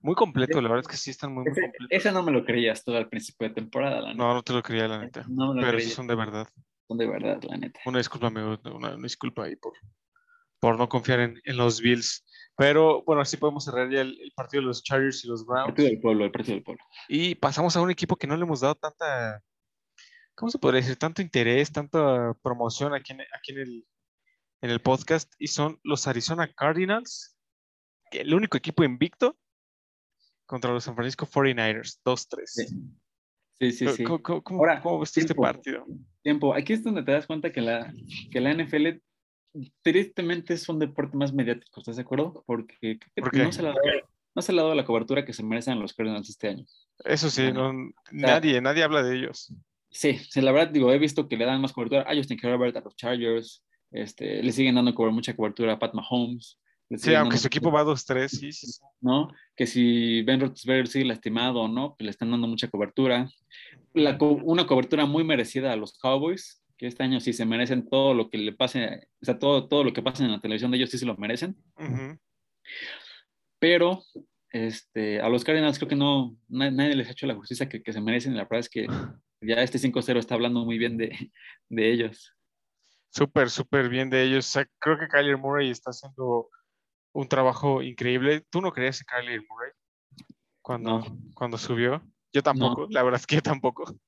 muy 0.00 0.14
completo. 0.14 0.60
La 0.60 0.68
verdad 0.68 0.84
es 0.86 0.88
que 0.88 0.96
sí 0.96 1.10
están 1.10 1.34
muy, 1.34 1.44
muy 1.44 1.52
Ese, 1.52 1.60
completos. 1.62 1.86
ese 1.90 2.12
no 2.12 2.22
me 2.22 2.30
lo 2.32 2.44
creías 2.44 2.84
todo 2.84 2.96
al 2.96 3.08
principio 3.08 3.48
de 3.48 3.54
temporada, 3.54 4.00
la 4.00 4.08
neta. 4.12 4.22
No, 4.22 4.34
no 4.34 4.42
te 4.42 4.52
lo 4.52 4.62
creía, 4.62 4.86
la 4.86 4.98
neta. 4.98 5.24
No 5.28 5.48
me 5.48 5.60
lo 5.60 5.66
Pero 5.66 5.78
creía. 5.78 5.88
sí 5.88 5.94
son 5.94 6.06
de 6.06 6.14
verdad. 6.14 6.48
Son 6.90 6.98
de 6.98 7.06
verdad, 7.06 7.40
la 7.44 7.56
neta. 7.56 7.78
Una 7.86 7.98
disculpa, 7.98 8.26
amigo, 8.26 8.58
una, 8.64 8.74
una 8.74 8.96
disculpa 8.96 9.44
ahí 9.44 9.54
por, 9.54 9.74
por 10.58 10.76
no 10.76 10.88
confiar 10.88 11.20
en, 11.20 11.40
en 11.44 11.56
los 11.56 11.80
Bills. 11.80 12.26
Pero 12.56 13.04
bueno, 13.04 13.22
así 13.22 13.36
podemos 13.36 13.64
cerrar 13.64 13.88
ya 13.88 14.00
el, 14.00 14.20
el 14.20 14.32
partido 14.32 14.62
de 14.62 14.66
los 14.66 14.82
Chargers 14.82 15.24
y 15.24 15.28
los 15.28 15.42
El 15.42 15.46
Browns. 15.46 15.66
partido 15.66 15.88
del 15.88 16.00
pueblo, 16.00 16.24
el 16.24 16.32
partido 16.32 16.56
del 16.56 16.64
pueblo. 16.64 16.84
Y 17.08 17.36
pasamos 17.36 17.76
a 17.76 17.80
un 17.80 17.92
equipo 17.92 18.16
que 18.16 18.26
no 18.26 18.36
le 18.36 18.42
hemos 18.42 18.58
dado 18.58 18.74
tanta, 18.74 19.40
¿cómo 20.34 20.50
se 20.50 20.58
podría 20.58 20.80
decir? 20.80 20.96
Tanto 20.96 21.22
interés, 21.22 21.70
tanta 21.70 22.34
promoción 22.42 22.92
aquí 22.92 23.12
en, 23.12 23.20
aquí 23.20 23.52
en, 23.52 23.58
el, 23.58 23.86
en 24.62 24.70
el 24.70 24.80
podcast. 24.80 25.32
Y 25.38 25.46
son 25.46 25.78
los 25.84 26.08
Arizona 26.08 26.52
Cardinals, 26.52 27.36
el 28.10 28.34
único 28.34 28.56
equipo 28.56 28.82
invicto 28.82 29.38
contra 30.44 30.72
los 30.72 30.82
San 30.82 30.96
Francisco 30.96 31.24
49ers, 31.24 32.00
2-3. 32.04 32.40
Sí, 32.46 32.66
sí, 33.60 33.72
sí. 33.72 33.88
sí. 33.88 34.04
¿Cómo, 34.04 34.22
cómo, 34.22 34.42
cómo- 34.42 34.58
Ahora, 34.60 34.80
cómo 34.80 35.00
viste 35.00 35.20
este 35.20 35.34
partido? 35.34 35.84
Tiempo. 36.22 36.54
Aquí 36.54 36.72
es 36.72 36.82
donde 36.82 37.02
te 37.02 37.12
das 37.12 37.26
cuenta 37.26 37.52
que 37.52 37.60
la, 37.60 37.92
que 38.30 38.40
la 38.40 38.52
NFL 38.54 39.00
tristemente 39.82 40.54
es 40.54 40.68
un 40.68 40.78
deporte 40.78 41.16
más 41.16 41.32
mediático, 41.32 41.80
¿estás 41.80 41.96
de 41.96 42.02
acuerdo? 42.02 42.44
Porque 42.46 42.98
no, 43.16 43.52
se 43.52 43.62
le 43.62 43.68
ha 43.68 43.72
dado, 43.72 43.80
no 44.34 44.42
se 44.42 44.52
le 44.52 44.60
ha 44.60 44.62
dado 44.62 44.74
la 44.74 44.84
cobertura 44.84 45.24
que 45.24 45.32
se 45.32 45.42
merecen 45.42 45.80
los 45.80 45.94
Cardinals 45.94 46.28
este 46.28 46.48
año. 46.48 46.64
Eso 47.04 47.30
sí, 47.30 47.52
no, 47.52 47.72
nadie, 48.12 48.60
nadie 48.60 48.82
habla 48.82 49.02
de 49.02 49.16
ellos. 49.16 49.52
Sí, 49.90 50.18
sí, 50.18 50.40
la 50.40 50.52
verdad, 50.52 50.72
digo, 50.72 50.92
he 50.92 50.98
visto 50.98 51.28
que 51.28 51.36
le 51.36 51.44
dan 51.46 51.60
más 51.60 51.72
cobertura 51.72 52.02
a 52.02 52.14
Justin 52.14 52.38
Herbert, 52.40 52.76
a 52.76 52.80
los 52.80 52.94
Chargers, 52.94 53.64
este, 53.90 54.40
le 54.42 54.52
siguen 54.52 54.76
dando 54.76 54.92
mucha 55.10 55.34
cobertura 55.34 55.72
a 55.72 55.78
Pat 55.78 55.94
Mahomes. 55.94 56.59
Sí, 56.96 57.14
aunque 57.14 57.36
su 57.38 57.46
equipo 57.46 57.70
va 57.70 57.84
2-3, 57.84 58.28
sí, 58.28 58.52
sí, 58.52 58.66
sí. 58.66 58.80
¿no? 59.00 59.28
Que 59.54 59.66
si 59.66 60.22
Ben 60.22 60.40
Roethlisberger 60.40 60.88
sigue 60.88 61.04
lastimado 61.04 61.60
o 61.60 61.68
no, 61.68 61.94
pues 61.96 62.04
le 62.06 62.10
están 62.10 62.30
dando 62.32 62.48
mucha 62.48 62.68
cobertura. 62.68 63.28
La 63.94 64.18
co- 64.18 64.40
una 64.42 64.66
cobertura 64.66 65.06
muy 65.06 65.22
merecida 65.22 65.72
a 65.72 65.76
los 65.76 65.96
Cowboys, 65.98 66.64
que 66.76 66.86
este 66.88 67.02
año 67.04 67.20
sí 67.20 67.32
se 67.32 67.44
merecen 67.46 67.88
todo 67.88 68.12
lo 68.14 68.28
que 68.28 68.38
le 68.38 68.52
pase, 68.52 69.06
o 69.22 69.24
sea, 69.24 69.38
todo, 69.38 69.68
todo 69.68 69.84
lo 69.84 69.92
que 69.92 70.02
pasa 70.02 70.24
en 70.24 70.32
la 70.32 70.40
televisión 70.40 70.70
de 70.72 70.78
ellos 70.78 70.90
sí 70.90 70.98
se 70.98 71.06
lo 71.06 71.16
merecen, 71.16 71.56
pero 73.58 74.02
este, 74.50 75.20
a 75.20 75.28
los 75.28 75.44
Cardinals 75.44 75.78
creo 75.78 75.88
que 75.88 75.96
no, 75.96 76.36
na- 76.48 76.70
nadie 76.70 76.96
les 76.96 77.08
ha 77.08 77.12
hecho 77.12 77.26
la 77.26 77.34
justicia 77.34 77.68
que, 77.68 77.82
que 77.82 77.92
se 77.92 78.00
merecen, 78.00 78.32
y 78.32 78.36
la 78.36 78.42
verdad 78.44 78.60
es 78.60 78.68
que 78.68 78.88
ya 79.42 79.56
este 79.62 79.78
5-0 79.78 80.18
está 80.18 80.34
hablando 80.34 80.64
muy 80.64 80.78
bien 80.78 80.96
de, 80.96 81.16
de 81.68 81.92
ellos. 81.92 82.34
Súper, 83.12 83.50
súper 83.50 83.88
bien 83.88 84.08
de 84.08 84.22
ellos. 84.22 84.48
O 84.48 84.50
sea, 84.52 84.66
creo 84.78 84.98
que 84.98 85.08
Kyler 85.08 85.36
Murray 85.36 85.70
está 85.70 85.90
haciendo 85.90 86.48
un 87.12 87.28
trabajo 87.28 87.82
increíble. 87.82 88.44
¿Tú 88.50 88.60
no 88.60 88.72
creías 88.72 89.00
en 89.00 89.06
Kyler 89.06 89.42
Murray 89.48 89.72
cuando, 90.62 90.98
No. 91.00 91.18
cuando 91.34 91.58
subió? 91.58 92.02
Yo 92.32 92.42
tampoco, 92.42 92.86
la 92.90 93.02
verdad 93.02 93.20
es 93.20 93.26
que 93.26 93.36
yo 93.36 93.42
tampoco. 93.42 93.84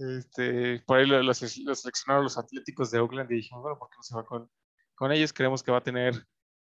Este, 0.00 0.80
por 0.86 0.98
ahí 0.98 1.06
lo- 1.06 1.20
los, 1.24 1.42
los 1.58 1.80
seleccionaron 1.80 2.22
los 2.22 2.38
Atléticos 2.38 2.92
de 2.92 3.00
Oakland 3.00 3.32
y 3.32 3.36
dijimos, 3.36 3.62
bueno, 3.62 3.78
¿por 3.80 3.90
qué 3.90 3.96
no 3.96 4.02
se 4.04 4.14
va 4.14 4.24
con, 4.24 4.48
con 4.94 5.10
ellos? 5.10 5.32
Creemos 5.32 5.62
que 5.64 5.72
va 5.72 5.78
a 5.78 5.82
tener 5.82 6.24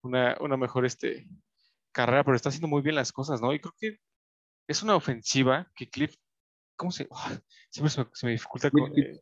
una, 0.02 0.36
una 0.38 0.56
mejor 0.56 0.86
este, 0.86 1.28
carrera, 1.90 2.22
pero 2.22 2.36
está 2.36 2.50
haciendo 2.50 2.68
muy 2.68 2.82
bien 2.82 2.94
las 2.94 3.10
cosas, 3.10 3.40
¿no? 3.40 3.52
Y 3.52 3.58
creo 3.58 3.74
que 3.80 3.98
es 4.68 4.80
una 4.84 4.94
ofensiva 4.94 5.68
que 5.74 5.88
Cliff, 5.90 6.14
¿cómo 6.76 6.92
se? 6.92 7.08
ah, 7.10 7.36
siempre 7.68 7.90
se 7.90 8.04
me, 8.04 8.10
se 8.12 8.26
me 8.26 8.32
dificulta 8.32 8.70
con, 8.70 8.92
eh, 8.96 9.18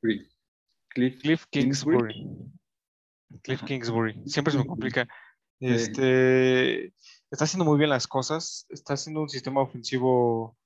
Cliff, 0.90 1.16
Cliff 1.22 1.46
Kingsbury. 1.46 2.26
Cliff. 3.42 3.62
Kingsbury. 3.64 4.22
Siempre 4.26 4.52
se 4.52 4.58
me 4.58 4.66
complica. 4.66 5.08
Este, 5.72 6.92
está 7.30 7.44
haciendo 7.44 7.64
muy 7.64 7.78
bien 7.78 7.90
las 7.90 8.06
cosas. 8.06 8.66
Está 8.68 8.94
haciendo 8.94 9.22
un 9.22 9.28
sistema 9.28 9.62
ofensivo 9.62 10.56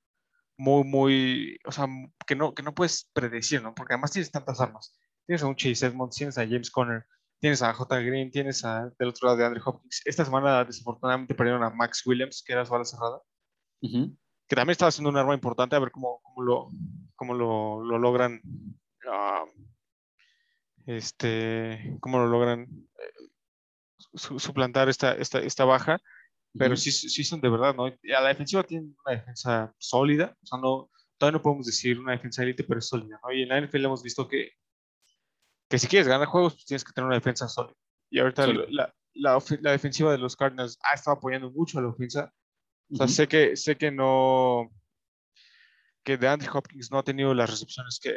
muy, 0.56 0.84
muy, 0.84 1.58
o 1.64 1.72
sea, 1.72 1.86
que 2.26 2.34
no, 2.34 2.54
que 2.54 2.62
no 2.62 2.74
puedes 2.74 3.08
predecir, 3.12 3.62
¿no? 3.62 3.74
Porque 3.74 3.94
además 3.94 4.10
tienes 4.10 4.30
tantas 4.30 4.60
armas. 4.60 4.96
Tienes 5.26 5.42
a 5.42 5.46
un 5.46 5.56
Chase 5.56 5.86
Edmonds, 5.86 6.16
tienes 6.16 6.36
a 6.38 6.46
James 6.46 6.70
Conner, 6.70 7.06
tienes 7.40 7.62
a 7.62 7.72
J. 7.72 8.00
Green, 8.00 8.30
tienes 8.30 8.64
a, 8.64 8.90
del 8.98 9.08
otro 9.08 9.26
lado 9.26 9.38
de 9.38 9.44
Andre 9.44 9.62
Hopkins. 9.64 10.02
Esta 10.04 10.24
semana 10.24 10.64
desafortunadamente 10.64 11.34
perdieron 11.34 11.62
a 11.62 11.70
Max 11.70 12.04
Williams, 12.04 12.42
que 12.44 12.52
era 12.52 12.66
su 12.66 12.74
ala 12.74 12.84
cerrada, 12.84 13.20
que 13.80 14.56
también 14.56 14.72
estaba 14.72 14.88
haciendo 14.88 15.10
un 15.10 15.16
arma 15.16 15.34
importante, 15.34 15.76
a 15.76 15.78
ver 15.78 15.92
cómo, 15.92 16.20
cómo 16.22 16.42
lo, 16.42 16.70
cómo 17.14 17.34
lo, 17.34 17.84
lo 17.84 17.98
logran, 17.98 18.40
ah, 19.08 19.44
este, 20.86 21.96
cómo 22.00 22.18
lo 22.18 22.26
logran 22.26 22.62
eh, 22.62 23.28
su- 24.14 24.38
suplantar 24.38 24.88
esta, 24.88 25.12
esta, 25.14 25.38
esta 25.40 25.64
baja, 25.64 26.00
pero 26.56 26.74
Ujú. 26.74 26.80
sí, 26.82 26.92
sí 26.92 27.24
son 27.24 27.40
de 27.40 27.48
verdad, 27.50 27.74
¿no? 27.74 27.86
A 27.86 28.20
la 28.22 28.28
defensiva 28.28 28.62
tienen 28.62 28.96
una 29.04 29.16
defensa 29.16 29.74
sólida, 29.78 30.36
o 30.42 30.46
sea, 30.46 30.58
no, 30.58 30.90
todavía 31.18 31.38
no 31.38 31.42
podemos 31.42 31.66
decir 31.66 31.98
una 32.00 32.12
defensa 32.12 32.42
élite, 32.42 32.64
pero 32.64 32.78
es 32.78 32.88
sólida, 32.88 33.20
¿no? 33.22 33.32
Y 33.32 33.42
en 33.42 33.48
la 33.48 33.58
NFL 33.58 33.84
hemos 33.84 34.02
visto 34.02 34.26
que, 34.28 34.52
que 35.68 35.78
si 35.78 35.86
quieres 35.86 36.08
ganar 36.08 36.26
juegos, 36.26 36.54
pues 36.54 36.64
tienes 36.64 36.84
que 36.84 36.92
tener 36.92 37.06
una 37.06 37.16
defensa 37.16 37.48
sólida. 37.48 37.74
Y 38.10 38.18
ahorita 38.20 38.44
Sólida. 38.46 38.64
la, 38.70 38.94
la, 39.14 39.38
la 39.60 39.70
defensiva 39.72 40.10
de 40.12 40.18
los 40.18 40.34
Cardinals 40.36 40.78
ha 40.82 40.94
estado 40.94 41.16
apoyando 41.18 41.50
mucho 41.50 41.78
a 41.78 41.82
la 41.82 41.88
ofensa, 41.88 42.32
o 42.90 42.96
sea, 42.96 43.04
Ujú. 43.06 43.14
sé 43.14 43.28
que, 43.28 43.56
sé 43.56 43.76
que 43.76 43.90
no, 43.90 44.70
que 46.02 46.16
de 46.16 46.26
Andrew 46.28 46.50
Hopkins 46.56 46.90
no 46.90 46.98
ha 46.98 47.02
tenido 47.04 47.34
las 47.34 47.50
recepciones 47.50 48.00
que, 48.02 48.14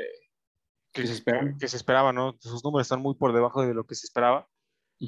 Que 0.94 1.06
se 1.06 1.14
esperan. 1.14 1.58
que 1.58 1.68
se 1.68 1.76
esperaba, 1.76 2.14
¿no? 2.14 2.38
Sus 2.40 2.64
números 2.64 2.86
están 2.86 3.02
muy 3.02 3.16
por 3.16 3.34
debajo 3.34 3.66
de 3.66 3.74
lo 3.74 3.86
que 3.86 3.96
se 3.96 4.06
esperaba. 4.06 4.48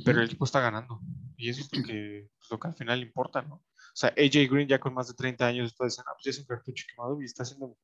Pero 0.03 0.19
el 0.19 0.25
equipo 0.25 0.45
está 0.45 0.59
ganando. 0.59 0.99
Y 1.37 1.49
eso 1.49 1.61
es 1.61 1.77
lo 1.77 1.83
que, 1.85 2.29
pues, 2.37 2.51
lo 2.51 2.59
que 2.59 2.67
al 2.67 2.75
final 2.75 3.01
importa, 3.01 3.41
¿no? 3.41 3.55
O 3.55 3.95
sea, 3.95 4.09
AJ 4.09 4.49
Green 4.49 4.67
ya 4.67 4.79
con 4.79 4.93
más 4.93 5.07
de 5.07 5.13
30 5.13 5.45
años, 5.45 5.65
después 5.65 5.93
dicen, 5.93 6.05
ah, 6.07 6.13
pues 6.15 6.23
ya 6.25 6.31
es 6.31 6.39
un 6.39 6.45
cartucho 6.45 6.85
quemado 6.89 7.21
y 7.21 7.25
está 7.25 7.43
haciendo 7.43 7.77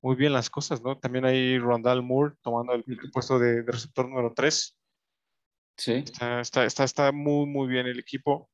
muy 0.00 0.16
bien 0.16 0.32
las 0.32 0.50
cosas, 0.50 0.82
¿no? 0.82 0.98
También 0.98 1.24
hay 1.24 1.58
Rondal 1.58 2.02
Moore 2.02 2.34
tomando 2.42 2.72
el, 2.72 2.84
el 2.86 3.10
puesto 3.12 3.38
de, 3.38 3.62
de 3.62 3.72
receptor 3.72 4.08
número 4.08 4.32
3. 4.34 4.76
Sí. 5.76 5.92
Está, 5.92 6.40
está, 6.40 6.64
está, 6.64 6.84
está 6.84 7.12
muy, 7.12 7.46
muy 7.46 7.68
bien 7.68 7.86
el 7.86 8.00
equipo. 8.00 8.50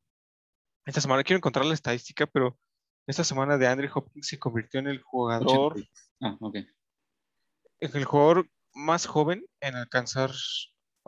Esta 0.85 1.01
semana 1.01 1.25
quiero 1.25 1.39
encontrar 1.39 1.65
la 1.67 1.75
estadística, 1.75 2.27
pero 2.27 2.59
esta 3.07 3.25
semana 3.25 3.57
de 3.57 3.67
Andrew 3.67 3.91
Hopkins 3.95 4.27
se 4.27 4.39
convirtió 4.39 4.81
en 4.81 4.89
el 4.89 5.01
jugador, 5.01 5.73
80. 5.73 5.91
Ah, 6.21 6.37
ok. 6.41 6.57
en 6.57 7.97
el 7.97 8.05
jugador 8.05 8.51
más 8.75 9.07
joven 9.07 9.47
en 9.61 9.77
alcanzar. 9.77 10.31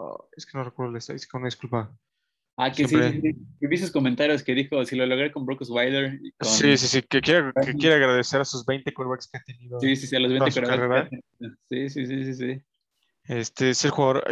Ah, 0.00 0.24
es 0.36 0.46
que 0.46 0.56
no 0.58 0.64
recuerdo 0.64 0.92
la 0.92 0.98
estadística, 0.98 1.38
una 1.38 1.46
disculpa. 1.46 1.96
Ah, 2.56 2.70
que 2.70 2.86
Siempre- 2.86 3.12
sí, 3.12 3.20
sí, 3.22 3.32
sí. 3.32 3.38
Y 3.60 3.66
vi 3.68 3.78
sus 3.78 3.90
comentarios 3.90 4.42
que 4.42 4.54
dijo, 4.54 4.84
si 4.84 4.94
lo 4.96 5.06
logré 5.06 5.32
con 5.32 5.46
Brooks 5.46 5.70
Weiler. 5.70 6.18
y 6.22 6.32
Con... 6.32 6.48
Sí, 6.48 6.76
sí, 6.76 6.86
sí, 6.88 7.02
que 7.02 7.20
quiere, 7.22 7.52
que 7.64 7.72
quiere 7.74 7.94
agradecer 7.96 8.40
a 8.40 8.44
sus 8.44 8.66
20 8.66 8.92
quarterbacks 8.92 9.28
que 9.30 9.38
ha 9.38 9.42
tenido. 9.44 9.80
Sí, 9.80 9.96
sí, 9.96 10.06
sí, 10.06 10.16
a 10.16 10.20
los 10.20 10.28
Toda 10.30 10.44
20 10.44 10.60
su 10.60 10.66
quarterbacks. 10.66 11.10
Sí, 11.70 11.88
sí, 11.88 12.06
sí, 12.06 12.24
sí, 12.24 12.34
sí. 12.34 12.62
Este 13.24 13.70
es 13.70 13.84
el 13.84 13.90
jugador. 13.92 14.24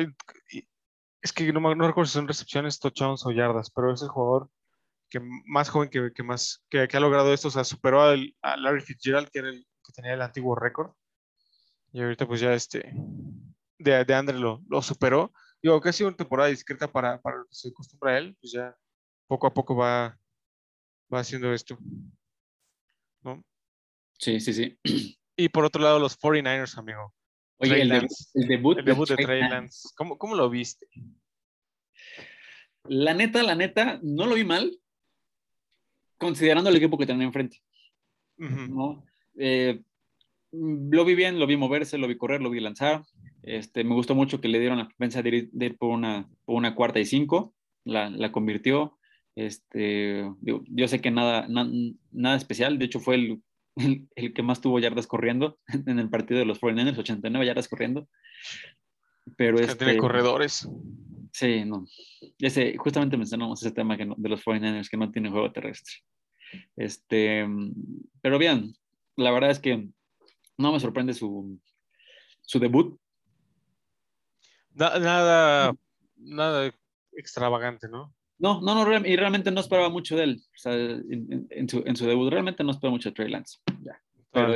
Es 1.22 1.32
que 1.32 1.50
no, 1.52 1.60
no 1.74 1.86
recuerdo 1.86 2.06
si 2.06 2.12
son 2.14 2.28
recepciones, 2.28 2.78
touchdowns 2.78 3.24
o 3.24 3.30
yardas, 3.32 3.70
pero 3.70 3.92
es 3.94 4.02
el 4.02 4.08
jugador 4.08 4.50
que 5.10 5.20
más 5.46 5.70
joven 5.70 5.88
que, 5.88 6.12
que 6.14 6.22
más 6.22 6.62
que, 6.68 6.86
que 6.86 6.96
ha 6.96 7.00
logrado 7.00 7.32
esto. 7.32 7.48
O 7.48 7.50
sea, 7.50 7.64
superó 7.64 8.02
al- 8.02 8.34
a 8.42 8.56
Larry 8.58 8.82
Fitzgerald, 8.82 9.28
que 9.30 9.38
era 9.38 9.48
el 9.48 9.66
que 9.84 9.92
tenía 9.94 10.12
el 10.12 10.20
antiguo 10.22 10.54
récord. 10.54 10.90
Y 11.92 12.02
ahorita, 12.02 12.26
pues 12.26 12.40
ya 12.40 12.52
este 12.52 12.92
de, 13.78 14.04
de 14.04 14.14
Andre 14.14 14.38
lo, 14.38 14.62
lo 14.68 14.82
superó. 14.82 15.32
Digo, 15.62 15.80
que 15.80 15.88
ha 15.88 15.92
sido 15.92 16.08
una 16.08 16.16
temporada 16.16 16.50
discreta 16.50 16.90
para, 16.90 17.20
para 17.20 17.38
lo 17.38 17.44
que 17.46 17.54
se 17.54 17.68
acostumbra 17.68 18.12
a 18.12 18.18
él, 18.18 18.36
pues 18.40 18.52
ya 18.52 18.76
poco 19.26 19.46
a 19.46 19.54
poco 19.54 19.76
va, 19.76 20.18
va 21.12 21.20
haciendo 21.20 21.52
esto. 21.52 21.78
¿no? 23.22 23.44
Sí, 24.18 24.40
sí, 24.40 24.52
sí. 24.52 24.78
Y 25.36 25.48
por 25.48 25.64
otro 25.64 25.82
lado, 25.82 25.98
los 25.98 26.18
49ers, 26.18 26.78
amigo. 26.78 27.14
Oye, 27.58 27.82
el, 27.82 27.92
el 27.92 28.08
debut, 28.48 28.78
El 28.78 28.84
debut 28.84 29.08
de 29.08 29.14
Trey 29.16 29.26
Trey 29.26 29.40
Lance. 29.48 29.88
¿Cómo, 29.96 30.16
cómo 30.16 30.34
lo 30.34 30.48
viste? 30.48 30.86
La 32.84 33.14
neta, 33.14 33.42
la 33.42 33.54
neta, 33.54 34.00
no 34.02 34.26
lo 34.26 34.34
vi 34.34 34.44
mal, 34.44 34.80
considerando 36.16 36.70
el 36.70 36.76
equipo 36.76 36.96
que 36.96 37.06
tenía 37.06 37.26
enfrente. 37.26 37.60
¿no? 38.36 39.04
Eh, 39.36 39.82
lo 40.52 41.04
vi 41.04 41.14
bien, 41.14 41.38
lo 41.38 41.46
vi 41.46 41.56
moverse, 41.56 41.98
lo 41.98 42.08
vi 42.08 42.16
correr, 42.16 42.40
lo 42.40 42.50
vi 42.50 42.60
lanzar. 42.60 43.04
Este, 43.42 43.84
me 43.84 43.94
gustó 43.94 44.14
mucho 44.14 44.40
que 44.40 44.48
le 44.48 44.58
dieron 44.60 44.78
la 44.78 44.84
defensa 44.88 45.22
de 45.22 45.28
ir, 45.28 45.50
de 45.52 45.66
ir 45.66 45.76
por, 45.78 45.90
una, 45.90 46.28
por 46.44 46.56
una 46.56 46.74
cuarta 46.74 47.00
y 47.00 47.04
cinco, 47.04 47.54
la, 47.84 48.10
la 48.10 48.32
convirtió. 48.32 48.98
Este, 49.36 50.28
digo, 50.40 50.62
yo 50.68 50.88
sé 50.88 51.00
que 51.00 51.10
nada, 51.10 51.46
na- 51.48 51.70
nada 52.10 52.36
especial, 52.36 52.78
de 52.78 52.84
hecho 52.86 52.98
fue 53.00 53.14
el, 53.14 53.42
el, 53.76 54.08
el 54.16 54.32
que 54.34 54.42
más 54.42 54.60
tuvo 54.60 54.78
yardas 54.80 55.06
corriendo 55.06 55.58
en 55.86 55.98
el 55.98 56.10
partido 56.10 56.40
de 56.40 56.46
los 56.46 56.60
49ers, 56.60 56.98
89 56.98 57.46
yardas 57.46 57.68
corriendo. 57.68 58.08
Pero 59.36 59.58
Que 59.58 59.64
este, 59.64 59.84
tiene 59.84 59.98
corredores. 59.98 60.68
Sí, 61.32 61.64
no. 61.64 61.84
Ese, 62.38 62.76
justamente 62.78 63.16
mencionamos 63.16 63.62
ese 63.62 63.72
tema 63.74 63.96
que 63.96 64.06
no- 64.06 64.14
de 64.18 64.28
los 64.28 64.44
49ers 64.44 64.88
que 64.88 64.96
no 64.96 65.10
tiene 65.12 65.30
juego 65.30 65.52
terrestre. 65.52 65.94
Este, 66.76 67.46
mm, 67.46 67.72
pero 68.22 68.38
bien, 68.38 68.74
la 69.16 69.30
verdad 69.30 69.50
es 69.50 69.58
que 69.60 69.88
no 70.58 70.72
me 70.72 70.80
sorprende 70.80 71.14
su, 71.14 71.58
su 72.42 72.58
debut. 72.58 72.98
nada, 74.74 75.72
nada 76.16 76.74
extravagante, 77.12 77.88
¿no? 77.88 78.14
No, 78.38 78.60
no, 78.60 78.84
no, 78.84 79.06
y 79.06 79.16
realmente 79.16 79.50
no 79.50 79.60
esperaba 79.60 79.88
mucho 79.88 80.16
de 80.16 80.24
él. 80.24 80.40
O 80.40 80.58
sea, 80.58 80.72
en, 80.74 81.68
su, 81.68 81.82
en 81.84 81.96
su, 81.96 82.06
debut 82.06 82.30
realmente 82.30 82.62
no 82.62 82.70
esperaba 82.70 82.92
mucho 82.92 83.08
de 83.08 83.14
Trey 83.14 83.30
Lance. 83.30 83.58
Ya. 83.82 84.00
Pero, 84.30 84.54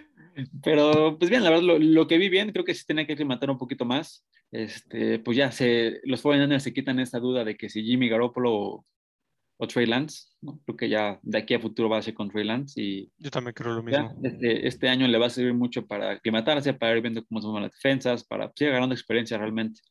pero, 0.63 1.17
pues 1.17 1.31
bien, 1.31 1.43
la 1.43 1.49
verdad, 1.49 1.79
lo, 1.79 2.07
que 2.07 2.19
vi 2.19 2.29
bien, 2.29 2.51
creo 2.51 2.65
que 2.65 2.75
sí 2.75 2.85
tenía 2.85 3.07
que 3.07 3.13
aclimatar 3.13 3.49
un 3.49 3.57
poquito 3.57 3.85
más. 3.85 4.23
Este, 4.51 5.17
pues 5.19 5.37
ya 5.37 5.51
se, 5.51 6.01
los 6.03 6.21
49 6.21 6.59
se 6.59 6.73
quitan 6.73 6.99
esa 6.99 7.19
duda 7.19 7.43
de 7.43 7.57
que 7.57 7.69
si 7.69 7.83
Jimmy 7.83 8.09
Garoppolo 8.09 8.85
o, 9.57 9.67
Trey 9.67 9.85
Lance, 9.85 10.27
¿no? 10.41 10.59
creo 10.65 10.77
que 10.77 10.89
ya 10.89 11.19
de 11.21 11.37
aquí 11.37 11.53
a 11.53 11.59
futuro 11.59 11.89
va 11.89 11.97
a 11.97 12.01
ser 12.01 12.13
con 12.13 12.29
Trey 12.29 12.43
Lance. 12.43 12.81
Y 12.81 13.11
Yo 13.17 13.31
también 13.31 13.53
creo 13.53 13.73
lo 13.73 13.83
mismo. 13.83 14.13
este, 14.23 14.67
este 14.67 14.89
año 14.89 15.07
le 15.07 15.17
va 15.17 15.27
a 15.27 15.29
servir 15.29 15.53
mucho 15.53 15.85
para 15.85 16.11
aclimatarse, 16.11 16.73
para 16.73 16.95
ir 16.95 17.01
viendo 17.01 17.25
cómo 17.25 17.41
mueven 17.41 17.63
las 17.63 17.71
defensas, 17.71 18.23
para 18.23 18.51
seguir 18.55 18.71
agarrando 18.71 18.95
experiencia 18.95 19.37
realmente. 19.37 19.81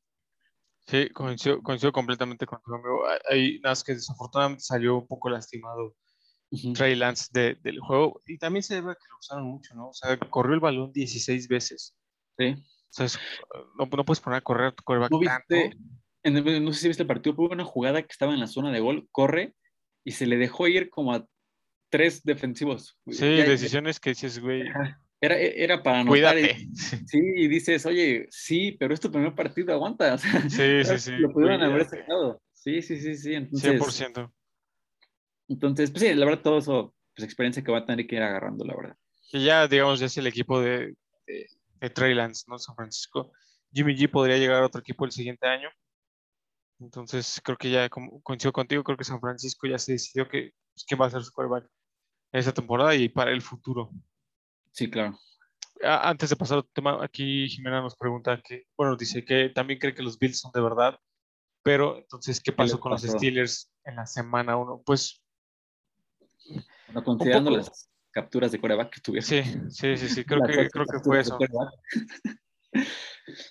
Sí, 0.86 1.08
coincido, 1.10 1.62
coincido 1.62 1.92
completamente 1.92 2.44
contigo, 2.44 2.76
amigo. 2.76 3.04
Hay 3.30 3.60
nada 3.60 3.72
más 3.72 3.84
que 3.84 3.94
desafortunadamente 3.94 4.64
salió 4.64 4.98
un 4.98 5.06
poco 5.06 5.30
lastimado 5.30 5.94
Trey 6.74 6.96
Lance 6.96 7.28
del 7.32 7.80
juego 7.80 8.20
y 8.26 8.36
también 8.38 8.62
se 8.62 8.74
debe 8.74 8.92
a 8.92 8.94
que 8.94 9.08
lo 9.08 9.16
usaron 9.18 9.44
mucho, 9.44 9.74
¿no? 9.74 9.88
O 9.88 9.94
sea, 9.94 10.18
corrió 10.18 10.54
el 10.54 10.60
balón 10.60 10.92
16 10.92 11.48
veces. 11.48 11.96
Sí. 12.36 12.54
O 12.54 13.08
sea, 13.08 13.20
no, 13.78 13.86
no, 13.86 14.04
puedes 14.04 14.20
poner 14.20 14.38
a 14.38 14.42
correr 14.42 14.72
tu 14.72 14.82
coreback 14.82 15.10
¿No, 15.10 15.18
viste, 15.18 15.76
en, 16.22 16.64
no 16.64 16.72
sé 16.72 16.80
si 16.80 16.88
viste 16.88 17.02
el 17.02 17.06
partido, 17.06 17.34
hubo 17.36 17.52
una 17.52 17.64
jugada 17.64 18.02
que 18.02 18.12
estaba 18.12 18.34
en 18.34 18.40
la 18.40 18.46
zona 18.46 18.70
de 18.70 18.80
gol, 18.80 19.08
corre 19.10 19.54
y 20.04 20.12
se 20.12 20.26
le 20.26 20.36
dejó 20.36 20.68
ir 20.68 20.90
como 20.90 21.14
a 21.14 21.26
tres 21.90 22.22
defensivos. 22.24 22.98
Sí, 23.08 23.26
decisiones 23.26 24.00
que 24.00 24.10
dices, 24.10 24.38
güey. 24.38 24.64
Era, 25.20 25.38
era 25.38 25.82
para 25.82 26.00
anotar. 26.00 26.34
Cuídate. 26.34 26.66
sí, 27.06 27.20
y 27.36 27.46
dices, 27.46 27.86
oye, 27.86 28.26
sí, 28.30 28.72
pero 28.72 28.92
es 28.92 29.00
tu 29.00 29.10
primer 29.10 29.34
partido, 29.34 29.72
aguanta. 29.72 30.18
sí, 30.48 30.84
sí, 30.84 30.98
sí. 30.98 31.12
Lo 31.12 31.32
pudieron 31.32 31.62
haber 31.62 31.84
sacado. 31.84 32.42
Sí, 32.52 32.82
sí, 32.82 32.96
sí, 32.96 33.16
sí. 33.16 33.34
Entonces, 33.34 33.80
100%. 33.80 34.32
Entonces, 35.48 35.90
pues 35.90 36.02
sí, 36.02 36.14
la 36.14 36.24
verdad, 36.24 36.42
todo 36.42 36.58
eso, 36.58 36.94
pues 37.14 37.24
experiencia 37.24 37.62
que 37.62 37.70
va 37.70 37.78
a 37.78 37.86
tener 37.86 38.06
que 38.06 38.16
ir 38.16 38.22
agarrando, 38.22 38.64
la 38.64 38.74
verdad. 38.74 38.96
Y 39.32 39.44
ya, 39.44 39.68
digamos, 39.68 40.00
ya 40.00 40.06
es 40.06 40.16
el 40.16 40.26
equipo 40.26 40.60
de, 40.60 40.94
de, 41.26 41.90
Trey 41.90 42.14
Lance, 42.14 42.44
¿no? 42.48 42.58
San 42.58 42.74
Francisco. 42.74 43.32
Jimmy 43.72 43.94
G 43.94 44.10
podría 44.10 44.38
llegar 44.38 44.62
a 44.62 44.66
otro 44.66 44.80
equipo 44.80 45.04
el 45.04 45.12
siguiente 45.12 45.46
año. 45.46 45.68
Entonces, 46.82 47.40
creo 47.42 47.56
que 47.56 47.70
ya, 47.70 47.88
como 47.88 48.20
coincido 48.22 48.52
contigo, 48.52 48.82
creo 48.82 48.96
que 48.96 49.04
San 49.04 49.20
Francisco 49.20 49.66
ya 49.66 49.78
se 49.78 49.92
decidió 49.92 50.28
que, 50.28 50.52
pues, 50.74 50.84
quién 50.86 51.00
va 51.00 51.06
a 51.06 51.10
ser 51.10 51.22
su 51.22 51.32
quarterback 51.32 51.70
esta 52.32 52.52
temporada 52.52 52.94
y 52.94 53.08
para 53.08 53.30
el 53.30 53.42
futuro. 53.42 53.90
Sí, 54.72 54.90
claro. 54.90 55.18
Antes 55.82 56.30
de 56.30 56.36
pasar 56.36 56.58
al 56.58 56.68
tema, 56.72 57.02
aquí 57.02 57.48
Jimena 57.48 57.80
nos 57.80 57.96
pregunta 57.96 58.40
que, 58.42 58.64
bueno, 58.76 58.96
dice 58.96 59.24
que 59.24 59.50
también 59.50 59.78
cree 59.78 59.94
que 59.94 60.02
los 60.02 60.18
Bills 60.18 60.38
son 60.38 60.52
de 60.52 60.60
verdad, 60.60 60.98
pero 61.62 61.98
entonces, 61.98 62.40
¿qué 62.40 62.52
pasó 62.52 62.80
con 62.80 62.92
los 62.92 63.02
Steelers 63.02 63.70
en 63.84 63.96
la 63.96 64.06
semana 64.06 64.56
1? 64.56 64.82
Pues. 64.84 65.22
Bueno, 66.86 67.04
considerando 67.04 67.50
las 67.50 67.90
capturas 68.10 68.52
de 68.52 68.60
coreback 68.60 68.94
que 68.94 69.00
tuvieron. 69.00 69.26
Sí, 69.26 69.42
sí, 69.70 69.96
sí, 69.96 70.08
sí, 70.08 70.24
creo, 70.24 70.42
que, 70.42 70.68
creo 70.68 70.86
que 70.86 70.98
fue 71.00 71.20
eso. 71.20 71.38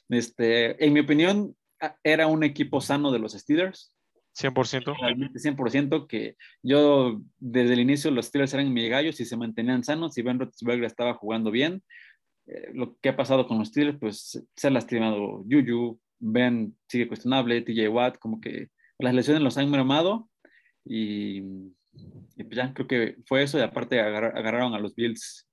Este, 0.09 0.83
en 0.83 0.91
mi 0.91 0.99
opinión, 0.99 1.55
era 2.03 2.27
un 2.27 2.43
equipo 2.43 2.81
sano 2.81 3.11
de 3.11 3.19
los 3.19 3.33
Steelers. 3.33 3.95
100%. 4.37 4.95
Realmente 4.99 5.39
100%, 5.39 6.07
que 6.07 6.37
yo 6.63 7.21
desde 7.37 7.73
el 7.73 7.81
inicio 7.81 8.11
los 8.11 8.27
Steelers 8.27 8.53
eran 8.53 8.73
mi 8.73 8.87
gallos 8.87 9.19
y 9.19 9.25
se 9.25 9.35
mantenían 9.35 9.83
sanos 9.83 10.17
y 10.17 10.21
Ben 10.21 10.39
Roethlisberger 10.39 10.85
estaba 10.85 11.13
jugando 11.15 11.51
bien. 11.51 11.83
Eh, 12.47 12.71
lo 12.73 12.97
que 12.97 13.09
ha 13.09 13.17
pasado 13.17 13.47
con 13.47 13.59
los 13.59 13.67
Steelers, 13.69 13.99
pues 13.99 14.41
se 14.55 14.67
ha 14.67 14.71
lastimado 14.71 15.43
Juju, 15.49 15.99
Ben 16.19 16.77
sigue 16.87 17.07
cuestionable, 17.07 17.61
TJ 17.61 17.89
Watt, 17.89 18.17
como 18.19 18.39
que 18.39 18.69
las 18.99 19.13
lesiones 19.13 19.43
los 19.43 19.57
han 19.57 19.69
mermado 19.69 20.29
y, 20.85 21.39
y 22.35 22.43
pues 22.43 22.55
ya 22.55 22.73
creo 22.73 22.87
que 22.87 23.17
fue 23.25 23.43
eso 23.43 23.57
y 23.57 23.61
aparte 23.61 23.99
agarraron 23.99 24.73
a 24.73 24.79
los 24.79 24.95
Bills 24.95 25.47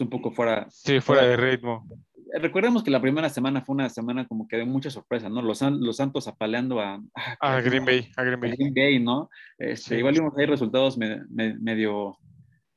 un 0.00 0.10
poco 0.10 0.30
fuera. 0.30 0.66
Sí, 0.70 1.00
fuera, 1.00 1.26
de 1.26 1.36
ritmo. 1.36 1.86
Recordemos 2.34 2.82
que 2.82 2.90
la 2.90 3.00
primera 3.00 3.28
semana 3.28 3.62
fue 3.62 3.74
una 3.74 3.88
semana 3.88 4.26
como 4.26 4.48
que 4.48 4.56
de 4.56 4.64
mucha 4.64 4.90
sorpresa, 4.90 5.28
¿no? 5.28 5.42
Los, 5.42 5.62
los 5.62 5.96
Santos 5.96 6.26
apaleando 6.26 6.80
a, 6.80 7.00
a, 7.40 7.60
Green 7.60 7.84
Bay, 7.84 8.08
a 8.16 8.24
Green 8.24 8.40
Bay. 8.40 8.50
Green 8.52 8.74
Bay, 8.74 8.98
¿no? 8.98 9.30
Este, 9.58 9.98
Igual 9.98 10.14
vimos 10.14 10.34
ahí 10.36 10.46
resultados 10.46 10.98
medio, 10.98 12.18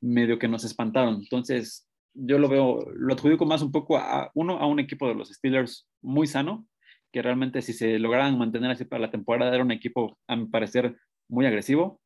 medio 0.01 0.37
que 0.37 0.47
nos 0.47 0.63
espantaron. 0.63 1.15
Entonces, 1.15 1.87
yo 2.13 2.37
lo 2.37 2.47
veo, 2.47 2.85
lo 2.95 3.13
adjudico 3.13 3.45
más 3.45 3.61
un 3.61 3.71
poco 3.71 3.97
a 3.97 4.29
uno, 4.35 4.59
a 4.59 4.67
un 4.67 4.79
equipo 4.79 5.07
de 5.07 5.15
los 5.15 5.29
Steelers 5.29 5.87
muy 6.01 6.27
sano, 6.27 6.67
que 7.11 7.21
realmente 7.21 7.61
si 7.61 7.73
se 7.73 7.97
lograran 7.97 8.37
mantener 8.37 8.71
así 8.71 8.85
para 8.85 9.01
la 9.01 9.11
temporada, 9.11 9.53
era 9.53 9.63
un 9.63 9.71
equipo, 9.71 10.17
a 10.27 10.35
mi 10.35 10.45
parecer, 10.45 10.95
muy 11.27 11.45
agresivo. 11.45 11.99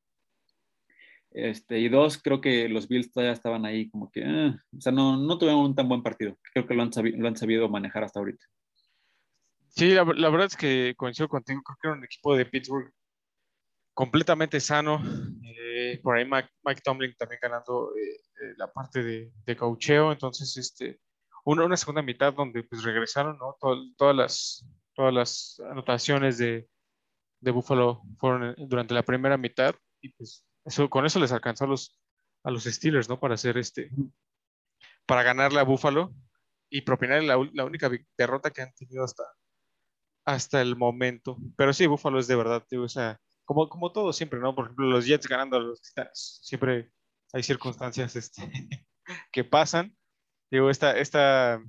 Este, 1.33 1.79
y 1.79 1.89
dos, 1.89 2.21
creo 2.21 2.41
que 2.41 2.69
los 2.69 2.87
Bills 2.87 3.11
todavía 3.11 3.33
estaban 3.33 3.65
ahí 3.65 3.89
como 3.89 4.11
que, 4.11 4.21
eh, 4.21 4.55
o 4.77 4.81
sea, 4.81 4.91
no, 4.91 5.17
no 5.17 5.37
tuvieron 5.39 5.61
un 5.61 5.75
tan 5.75 5.89
buen 5.89 6.03
partido. 6.03 6.37
Creo 6.53 6.67
que 6.67 6.75
lo 6.75 6.83
han, 6.83 6.93
sabido, 6.93 7.17
lo 7.17 7.27
han 7.27 7.35
sabido 7.35 7.67
manejar 7.69 8.03
hasta 8.03 8.19
ahorita. 8.19 8.45
Sí, 9.69 9.93
la, 9.93 10.03
la, 10.03 10.29
verdad 10.29 10.45
es 10.45 10.55
que 10.55 10.93
coincido 10.95 11.27
contigo, 11.27 11.61
creo 11.63 11.77
que 11.81 11.87
era 11.87 11.97
un 11.97 12.03
equipo 12.03 12.35
de 12.35 12.45
Pittsburgh 12.45 12.93
completamente 13.95 14.59
sano. 14.59 15.01
Eh, 15.43 15.99
por 16.03 16.17
ahí 16.17 16.25
Mike, 16.25 16.49
Mike, 16.63 16.81
Tomlin 16.83 17.15
también 17.17 17.39
ganando 17.41 17.91
eh, 17.95 18.13
eh 18.41 18.53
la 18.57 18.71
parte 18.71 19.01
de, 19.01 19.31
de 19.43 19.55
coacheo. 19.55 20.11
Entonces, 20.11 20.55
este, 20.57 20.99
una, 21.45 21.65
una, 21.65 21.77
segunda 21.77 22.03
mitad 22.03 22.31
donde 22.33 22.63
pues 22.63 22.83
regresaron, 22.83 23.39
¿no? 23.39 23.57
todas, 23.97 24.15
las, 24.15 24.67
todas 24.93 25.13
las 25.13 25.59
anotaciones 25.71 26.37
de, 26.37 26.67
de 27.39 27.51
Buffalo 27.51 28.03
fueron 28.19 28.53
durante 28.57 28.93
la 28.93 29.03
primera 29.03 29.37
mitad 29.37 29.73
y 29.99 30.09
pues 30.09 30.45
con 30.89 31.05
eso 31.05 31.19
les 31.19 31.31
alcanzó 31.31 31.65
a 31.65 31.67
los, 31.67 31.99
a 32.43 32.51
los 32.51 32.63
Steelers, 32.63 33.09
¿no? 33.09 33.19
Para 33.19 33.35
hacer 33.35 33.57
este, 33.57 33.89
para 35.05 35.23
ganarle 35.23 35.59
a 35.59 35.63
Buffalo 35.63 36.13
y 36.69 36.81
propinar 36.81 37.23
la, 37.23 37.37
la, 37.53 37.65
única 37.65 37.89
derrota 38.17 38.51
que 38.51 38.61
han 38.61 38.73
tenido 38.73 39.03
hasta, 39.03 39.23
hasta 40.25 40.61
el 40.61 40.75
momento. 40.75 41.37
Pero 41.55 41.73
sí, 41.73 41.87
Buffalo 41.87 42.19
es 42.19 42.27
de 42.27 42.35
verdad, 42.35 42.65
digo, 42.69 42.83
o 42.83 42.89
sea, 42.89 43.19
como, 43.45 43.69
como 43.69 43.91
todo 43.91 44.13
siempre, 44.13 44.39
¿no? 44.39 44.55
Por 44.55 44.65
ejemplo, 44.65 44.87
los 44.87 45.05
Jets 45.05 45.27
ganando 45.27 45.57
a 45.57 45.59
los 45.59 45.81
Titanes, 45.81 46.39
siempre 46.41 46.91
hay 47.33 47.43
circunstancias 47.43 48.15
este, 48.15 48.41
que 49.31 49.43
pasan. 49.43 49.95
Digo, 50.49 50.69
esta, 50.69 50.97
esta, 50.97 51.61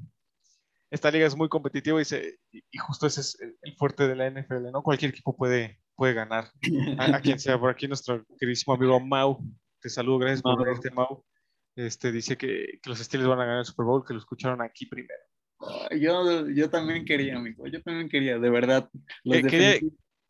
esta 0.90 1.10
liga 1.10 1.26
es 1.26 1.36
muy 1.36 1.48
competitiva 1.48 2.00
y, 2.00 2.04
se, 2.04 2.38
y 2.50 2.78
justo 2.78 3.06
ese 3.06 3.22
es 3.22 3.38
el 3.62 3.76
fuerte 3.76 4.06
de 4.06 4.14
la 4.14 4.30
NFL, 4.30 4.70
¿no? 4.70 4.82
Cualquier 4.82 5.10
equipo 5.10 5.36
puede, 5.36 5.80
puede 5.96 6.14
ganar. 6.14 6.50
A, 6.98 7.20
quien 7.20 7.38
sea, 7.38 7.58
por 7.58 7.70
aquí 7.70 7.88
nuestro 7.88 8.24
queridísimo 8.38 8.74
amigo 8.74 9.00
Mau, 9.00 9.38
te 9.80 9.88
saludo, 9.88 10.18
gracias 10.18 10.42
por 10.42 10.64
venirte, 10.64 10.90
Mau. 10.90 11.24
Este, 11.76 12.12
dice 12.12 12.36
que, 12.36 12.78
que, 12.82 12.90
los 12.90 12.98
Steelers 12.98 13.28
van 13.28 13.40
a 13.40 13.44
ganar 13.44 13.58
el 13.60 13.64
Super 13.64 13.86
Bowl, 13.86 14.04
que 14.06 14.12
lo 14.12 14.20
escucharon 14.20 14.62
aquí 14.62 14.86
primero. 14.86 15.20
Yo, 15.98 16.48
yo 16.48 16.70
también 16.70 17.04
quería, 17.04 17.36
amigo, 17.36 17.66
yo 17.66 17.82
también 17.82 18.08
quería, 18.08 18.38
de 18.38 18.50
verdad. 18.50 18.88
Eh, 19.24 19.42
quería, 19.42 19.80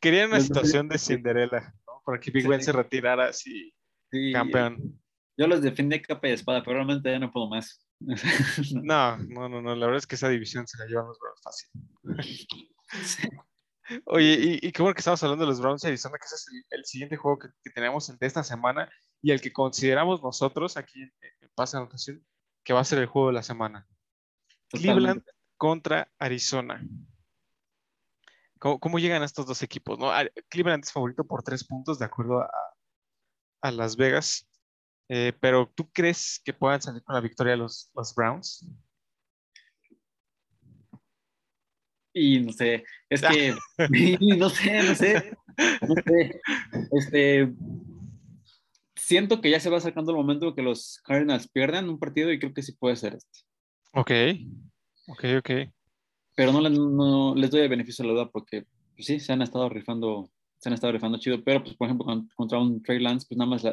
quería, 0.00 0.26
una 0.26 0.40
situación 0.40 0.88
de 0.88 0.98
Cinderella, 0.98 1.74
¿no? 1.86 2.02
Para 2.04 2.20
que 2.20 2.30
Big 2.30 2.46
Ben 2.46 2.62
se 2.62 2.72
retirara 2.72 3.28
así, 3.28 3.74
sí, 4.10 4.32
campeón. 4.32 5.00
Yo 5.36 5.46
los 5.48 5.62
defendí 5.62 6.00
capa 6.00 6.28
y 6.28 6.32
espada, 6.32 6.62
pero 6.62 6.76
realmente 6.76 7.10
ya 7.10 7.18
no 7.18 7.32
puedo 7.32 7.48
más. 7.48 7.84
no, 8.82 9.18
no, 9.18 9.48
no, 9.48 9.60
no, 9.60 9.74
la 9.74 9.86
verdad 9.86 9.98
es 9.98 10.06
que 10.06 10.14
esa 10.14 10.28
división 10.28 10.66
se 10.66 10.78
la 10.78 10.86
llevan 10.86 11.06
los 11.08 11.18
Browns 11.18 11.42
fácil. 11.42 11.70
Oye, 14.06 14.58
y, 14.62 14.72
qué 14.72 14.82
bueno 14.82 14.94
que 14.94 15.00
estamos 15.00 15.22
hablando 15.22 15.44
de 15.44 15.50
los 15.50 15.60
Browns 15.60 15.84
y 15.84 15.88
Arizona, 15.88 16.16
que 16.18 16.24
ese 16.24 16.34
es 16.36 16.64
el, 16.70 16.84
siguiente 16.84 17.16
juego 17.16 17.38
que, 17.38 17.70
tenemos 17.70 18.06
de 18.18 18.26
esta 18.26 18.42
semana 18.42 18.90
y 19.20 19.30
el 19.30 19.40
que 19.40 19.52
consideramos 19.52 20.22
nosotros 20.22 20.76
aquí 20.76 21.02
en, 21.02 21.12
Pase 21.54 21.76
Anotación, 21.76 22.24
que 22.64 22.72
va 22.72 22.80
a 22.80 22.84
ser 22.84 22.98
el 22.98 23.06
juego 23.06 23.28
de 23.28 23.34
la 23.34 23.42
semana. 23.42 23.86
Cleveland 24.70 25.22
contra 25.56 26.10
Arizona. 26.18 26.82
¿Cómo, 28.58 28.98
llegan 28.98 29.22
estos 29.22 29.46
dos 29.46 29.62
equipos? 29.62 29.98
¿no? 29.98 30.10
Cleveland 30.48 30.82
es 30.82 30.92
favorito 30.92 31.22
por 31.24 31.42
tres 31.42 31.64
puntos, 31.64 31.98
de 31.98 32.06
acuerdo 32.06 32.40
a, 33.60 33.70
Las 33.70 33.96
Vegas. 33.96 34.48
Eh, 35.08 35.34
pero 35.38 35.70
¿tú 35.74 35.90
crees 35.92 36.40
que 36.42 36.54
puedan 36.54 36.80
salir 36.80 37.04
con 37.04 37.14
la 37.14 37.20
victoria 37.20 37.56
los, 37.56 37.90
los 37.94 38.14
Browns? 38.14 38.66
Y 42.16 42.38
no 42.38 42.52
sé, 42.52 42.84
es 43.10 43.22
que, 43.22 43.54
no 44.38 44.48
sé, 44.48 44.82
no 44.84 44.94
sé, 44.94 45.36
no 45.82 45.94
sé. 46.06 46.40
Este, 46.92 47.52
siento 48.94 49.40
que 49.40 49.50
ya 49.50 49.58
se 49.58 49.68
va 49.68 49.78
acercando 49.78 50.12
el 50.12 50.16
momento 50.16 50.54
que 50.54 50.62
los 50.62 51.00
Cardinals 51.04 51.48
pierdan 51.48 51.88
un 51.90 51.98
partido 51.98 52.32
y 52.32 52.38
creo 52.38 52.54
que 52.54 52.62
sí 52.62 52.72
puede 52.72 52.94
ser 52.94 53.16
este. 53.16 53.40
Ok, 53.92 54.10
ok, 55.08 55.24
ok. 55.38 55.50
Pero 56.36 56.52
no, 56.52 56.68
no 56.68 57.34
les 57.34 57.50
doy 57.50 57.62
el 57.62 57.68
beneficio 57.68 58.04
de 58.04 58.08
la 58.08 58.14
duda 58.14 58.30
porque 58.30 58.64
pues 58.94 59.06
sí, 59.06 59.18
se 59.18 59.32
han 59.32 59.42
estado 59.42 59.68
rifando, 59.68 60.30
se 60.58 60.68
han 60.68 60.74
estado 60.74 60.92
rifando 60.92 61.18
chido, 61.18 61.42
pero 61.42 61.64
pues 61.64 61.76
por 61.76 61.88
ejemplo 61.88 62.06
contra 62.36 62.60
un 62.60 62.80
Trey 62.80 63.00
Lance, 63.00 63.26
pues 63.28 63.38
nada 63.38 63.50
más 63.50 63.64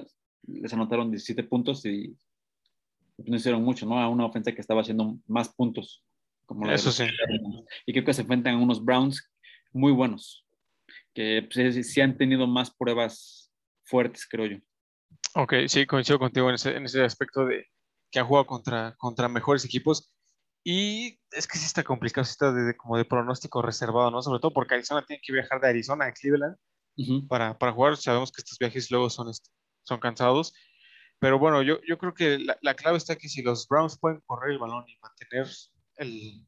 les 0.47 0.73
anotaron 0.73 1.11
17 1.11 1.43
puntos 1.43 1.85
y 1.85 2.17
no 3.17 3.35
hicieron 3.35 3.63
mucho, 3.63 3.85
¿no? 3.85 3.99
A 3.99 4.09
una 4.09 4.25
ofensa 4.25 4.51
que 4.51 4.61
estaba 4.61 4.81
haciendo 4.81 5.15
más 5.27 5.49
puntos 5.49 6.03
Como 6.51 6.69
Eso 6.69 6.87
los 6.87 6.95
sí. 6.95 7.05
Y 7.85 7.93
creo 7.93 8.03
que 8.03 8.13
se 8.13 8.23
enfrentan 8.23 8.55
a 8.55 8.57
unos 8.57 8.83
Browns 8.83 9.31
muy 9.71 9.93
buenos, 9.93 10.45
que 11.13 11.47
pues, 11.53 11.87
sí- 11.87 12.01
han 12.01 12.17
tenido 12.17 12.45
más 12.45 12.69
pruebas 12.71 13.53
fuertes, 13.85 14.27
creo 14.27 14.47
yo. 14.47 14.57
Ok, 15.35 15.53
sí, 15.69 15.85
coincido 15.85 16.19
contigo 16.19 16.49
en 16.49 16.55
ese, 16.55 16.75
en 16.75 16.83
ese 16.83 17.03
aspecto 17.03 17.45
de 17.45 17.67
que 18.11 18.19
han 18.19 18.27
jugado 18.27 18.47
contra, 18.47 18.95
contra 18.97 19.29
mejores 19.29 19.63
equipos. 19.63 20.13
Y 20.61 21.21
es 21.31 21.47
que 21.47 21.57
sí 21.57 21.65
está 21.65 21.83
complicado, 21.85 22.25
sí 22.25 22.31
está 22.31 22.51
de, 22.51 22.63
de- 22.63 22.75
como 22.75 22.97
de 22.97 23.05
pronóstico 23.05 23.61
reservado, 23.61 24.11
¿no? 24.11 24.21
Sobre 24.21 24.41
todo 24.41 24.51
porque 24.51 24.73
Arizona 24.73 25.05
tiene 25.05 25.21
que 25.25 25.31
viajar 25.31 25.61
de 25.61 25.69
Arizona 25.69 26.07
a 26.07 26.11
Cleveland 26.11 26.57
Ujú. 26.97 27.27
para, 27.29 27.57
para 27.57 27.71
jugar. 27.71 27.95
Sabemos 27.95 28.29
que 28.33 28.41
estos 28.41 28.59
viajes 28.59 28.91
luego 28.91 29.09
son, 29.09 29.29
este, 29.29 29.49
son 29.83 30.01
cansados. 30.01 30.53
Pero 31.19 31.39
bueno, 31.39 31.61
yo, 31.61 31.79
yo 31.87 31.97
creo 31.97 32.13
que 32.13 32.39
la, 32.39 32.57
la 32.61 32.73
clave 32.73 32.97
está 32.97 33.15
que 33.15 33.29
si 33.29 33.41
los 33.41 33.69
Browns 33.69 33.97
pueden 33.97 34.19
correr 34.25 34.51
el 34.51 34.59
balón 34.59 34.83
y 34.89 34.97
mantener 34.97 35.47
el, 36.01 36.45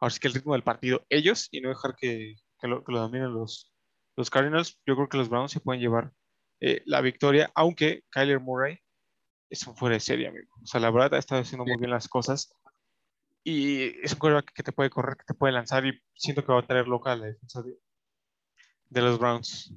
ahora 0.00 0.10
sí 0.10 0.20
que 0.20 0.28
el 0.28 0.34
ritmo 0.34 0.52
del 0.52 0.62
partido 0.62 1.06
ellos 1.08 1.48
y 1.50 1.60
no 1.60 1.68
dejar 1.70 1.96
que, 1.96 2.36
que 2.60 2.68
lo, 2.68 2.84
que 2.84 2.92
lo 2.92 3.00
dominen 3.00 3.32
los, 3.32 3.72
los 4.16 4.30
Cardinals, 4.30 4.80
yo 4.86 4.94
creo 4.96 5.08
que 5.08 5.16
los 5.18 5.28
Browns 5.28 5.52
se 5.52 5.60
pueden 5.60 5.80
llevar 5.80 6.12
eh, 6.60 6.82
la 6.86 7.00
victoria, 7.00 7.50
aunque 7.54 8.04
Kyler 8.10 8.40
Murray 8.40 8.78
es 9.50 9.66
un 9.66 9.76
fuera 9.76 9.94
de 9.94 10.00
serie, 10.00 10.28
amigo. 10.28 10.52
O 10.62 10.66
sea, 10.66 10.80
la 10.80 10.90
verdad 10.90 11.14
ha 11.14 11.18
estado 11.18 11.40
haciendo 11.40 11.64
muy 11.64 11.76
bien 11.78 11.90
las 11.90 12.08
cosas 12.08 12.52
y 13.44 13.84
es 14.04 14.12
un 14.12 14.18
quarterback 14.18 14.52
que 14.52 14.62
te 14.62 14.72
puede 14.72 14.90
correr, 14.90 15.16
que 15.16 15.24
te 15.24 15.34
puede 15.34 15.52
lanzar 15.52 15.86
y 15.86 15.98
siento 16.14 16.44
que 16.44 16.52
va 16.52 16.58
a 16.60 16.66
traer 16.66 16.86
loca 16.88 17.14
la 17.16 17.26
defensa 17.26 17.62
de, 17.62 17.78
de 18.90 19.00
los 19.02 19.18
Browns. 19.18 19.72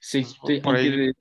Sí, 0.00 0.24
sí, 0.24 0.60
por 0.60 0.74
ahí- 0.76 1.12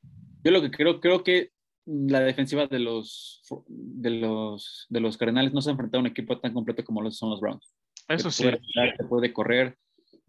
yo 0.44 0.52
lo 0.52 0.62
que 0.62 0.72
creo, 0.72 1.00
creo 1.00 1.24
que 1.24 1.52
la 1.86 2.20
defensiva 2.22 2.68
de 2.68 2.80
los 2.80 3.42
de 3.68 4.10
los 4.12 4.86
de 4.90 5.00
los 5.00 5.18
Cardenales 5.18 5.54
no 5.54 5.62
se 5.62 5.70
ha 5.70 5.74
enfrentado 5.74 6.00
a 6.00 6.02
un 6.02 6.08
equipo 6.08 6.40
tan 6.40 6.54
completo 6.54 6.84
como 6.84 7.02
lo 7.02 7.12
son 7.12 7.30
los 7.32 7.40
Browns. 7.42 7.74
Eso 8.08 8.30
te 8.30 8.32
sí, 8.32 8.44
puede 8.44 8.60
te 8.98 9.04
puede 9.06 9.34
correr. 9.34 9.78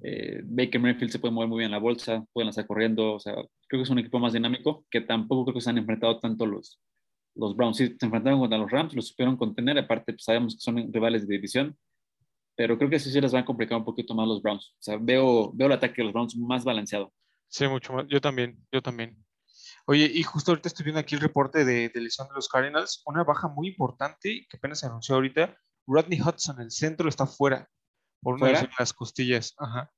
eh, 0.03 0.41
Baker 0.45 0.81
Mayfield 0.81 1.11
se 1.13 1.19
puede 1.19 1.33
mover 1.35 1.49
muy 1.49 1.59
bien 1.59 1.67
en 1.67 1.73
la 1.73 1.79
bolsa, 1.79 2.25
puede 2.33 2.47
lanzar 2.47 2.67
corriendo. 2.67 3.15
O 3.15 3.19
sea, 3.21 3.35
creo 3.35 3.81
que 3.81 3.83
es 3.83 3.91
un 3.91 3.99
equipo 3.99 4.19
más 4.19 4.33
dinámico 4.33 4.85
que 4.91 5.01
tampoco 5.03 5.45
creo 5.47 5.55
que 5.55 5.61
se 5.61 5.71
han 5.71 5.79
enfrentado 5.79 6.19
tanto 6.21 6.47
los, 6.47 6.81
los 7.35 7.55
Browns. 7.57 7.77
Sí, 7.77 7.97
se 7.99 8.07
enfrentaron 8.07 8.41
contra 8.41 8.59
los 8.59 8.71
Rams, 8.71 8.95
los 8.95 9.09
supieron 9.09 9.37
contener. 9.37 9.79
Aparte, 9.79 10.13
pues, 10.13 10.25
sabemos 10.25 10.55
que 10.55 10.61
son 10.61 10.93
rivales 10.93 11.27
de 11.27 11.35
división. 11.35 11.77
Pero 12.57 12.77
creo 12.79 12.91
que 12.91 12.99
sí 12.99 13.11
se 13.11 13.21
les 13.21 13.35
va 13.35 13.41
a 13.41 13.45
complicar 13.45 13.79
un 13.79 13.85
poquito 13.85 14.15
más 14.15 14.29
los 14.29 14.43
Browns. 14.43 14.73
O 14.79 14.83
sea, 14.83 14.99
veo, 15.01 15.51
veo 15.55 15.67
el 15.69 15.73
ataque 15.73 15.97
de 15.99 16.05
los 16.05 16.13
Browns 16.13 16.37
más 16.37 16.65
balanceado. 16.65 17.13
sí, 17.49 17.67
mucho 17.69 17.93
más. 17.95 18.07
Yo 18.09 18.21
también, 18.21 18.59
yo 18.73 18.83
también. 18.83 19.17
Oye, 19.87 20.11
y 20.13 20.23
justo 20.23 20.53
ahorita 20.53 20.69
estoy 20.69 20.85
viendo 20.85 21.01
aquí 21.01 21.15
el 21.15 21.21
reporte 21.21 21.65
de, 21.65 21.89
de 21.89 22.01
lesión 22.01 22.29
de 22.29 22.35
los 22.35 22.49
Cardinals, 22.49 23.03
una 23.07 23.25
baja 23.25 23.49
muy 23.49 23.69
importante 23.69 24.47
que 24.49 24.57
apenas 24.57 24.81
se 24.81 24.87
anunció 24.87 25.17
ahorita. 25.17 25.57
Rodney 25.87 26.21
Hudson, 26.21 26.61
el 26.61 26.71
centro, 26.71 27.09
está 27.09 27.27
fuera 27.27 27.69
por 28.21 28.35
una 28.35 28.49
lesión 28.51 28.71
en 28.71 28.77
las 28.79 28.93
costillas. 28.93 29.55
Ajá. 29.59 29.91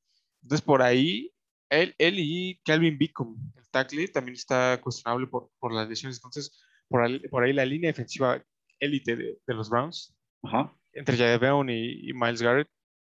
Entonces, 0.42 0.64
por 0.64 0.80
ahí, 0.80 1.30
él, 1.70 1.94
él 1.98 2.14
y 2.18 2.60
Calvin 2.64 2.96
Beacom, 2.98 3.36
el 3.56 3.68
tackle, 3.70 4.08
también 4.08 4.34
está 4.34 4.80
cuestionable 4.80 5.26
por, 5.26 5.50
por 5.58 5.72
las 5.72 5.88
lesiones. 5.88 6.16
Entonces, 6.18 6.58
por 6.88 7.02
ahí, 7.02 7.18
por 7.28 7.44
ahí 7.44 7.52
la 7.52 7.66
línea 7.66 7.88
defensiva 7.88 8.42
élite 8.78 9.16
de, 9.16 9.38
de 9.46 9.54
los 9.54 9.68
Browns, 9.68 10.16
Ajá. 10.42 10.74
entre 10.92 11.16
Jadeveon 11.16 11.68
y, 11.70 12.08
y 12.08 12.12
Miles 12.14 12.42
Garrett, 12.42 12.68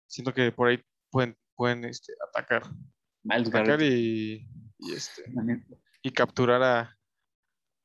siento 0.08 0.34
que 0.34 0.52
por 0.52 0.68
ahí 0.70 0.82
pueden, 1.12 1.38
pueden 1.56 1.86
este, 1.86 2.14
atacar, 2.30 2.64
Miles 3.24 3.48
atacar 3.50 3.68
Garrett. 3.68 3.92
y, 3.94 4.48
y, 4.80 4.94
este, 4.94 5.24
también. 5.34 5.66
Y 6.04 6.12
capturar 6.12 6.62
a, 6.62 6.98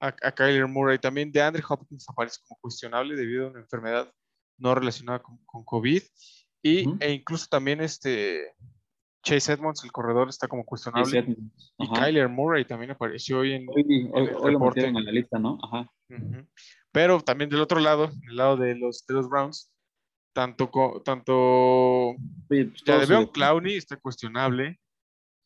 a, 0.01 0.07
a 0.09 0.33
Kyler 0.33 0.67
Murray. 0.67 0.99
También 0.99 1.31
de 1.33 1.41
Andre 1.41 1.63
Hopkins 1.69 2.09
aparece 2.11 2.41
como 2.47 2.61
cuestionable 2.61 3.15
debido 3.17 3.47
a 3.47 3.51
una 3.51 3.61
enfermedad 3.61 4.13
no 4.59 4.75
relacionada 4.75 5.21
con, 5.21 5.39
con 5.47 5.65
COVID. 5.65 6.03
Y, 6.63 6.89
Ujú. 6.89 6.97
E 7.01 7.13
incluso 7.13 7.47
también 7.49 7.81
este 7.81 8.53
Chase 9.25 9.53
Edmonds, 9.53 9.85
el 9.85 9.93
corredor, 9.93 10.29
está 10.29 10.49
como 10.49 10.65
cuestionable. 10.65 11.37
y. 11.79 11.89
Kyler 11.93 12.29
Murray 12.29 12.65
también 12.65 12.91
apareció 12.91 13.39
hoy 13.39 13.53
en... 13.53 13.67
Hoy, 13.69 13.85
hoy- 14.13 14.25
el 14.29 14.35
hoy 14.35 14.53
lo 14.53 14.59
reporte. 14.59 14.81
metieron 14.81 14.97
en 14.99 15.05
la 15.05 15.13
lista, 15.13 15.39
¿no? 15.39 15.59
Ajá. 15.63 15.89
Ujú. 16.11 16.47
Pero 16.91 17.21
también 17.21 17.51
del 17.51 17.61
otro 17.61 17.79
lado, 17.79 18.09
del 18.09 18.37
lado 18.37 18.57
de 18.57 18.75
los, 18.75 19.07
de 19.07 19.15
los 19.15 19.29
Browns, 19.29 19.71
tanto, 20.35 20.71
tanto 21.05 21.35
Oye, 22.11 22.17
pues, 22.49 22.83
Jadeveon 22.85 23.25
defensa- 23.27 23.33
Clowney 23.33 23.77
está 23.77 23.97
cuestionable, 23.97 24.81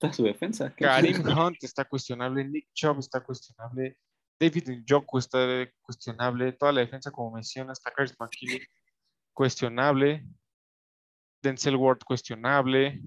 está 0.03 0.12
su 0.12 0.24
defensa. 0.24 0.74
Karim 0.74 1.22
Hunt 1.26 1.59
está 1.62 1.84
cuestionable, 1.84 2.44
Nick 2.44 2.68
Chubb 2.74 2.98
está 2.98 3.22
cuestionable, 3.22 3.96
David 4.38 4.68
Njoku 4.68 5.18
está 5.18 5.70
cuestionable, 5.80 6.53
toda 6.53 6.72
la 6.72 6.80
defensa, 6.80 7.11
como 7.11 7.32
mencionas, 7.32 7.80
Takars 7.80 8.14
McKinley 8.18 8.61
cuestionable, 9.32 10.26
Denzel 11.42 11.76
Ward 11.76 12.00
cuestionable, 12.05 13.00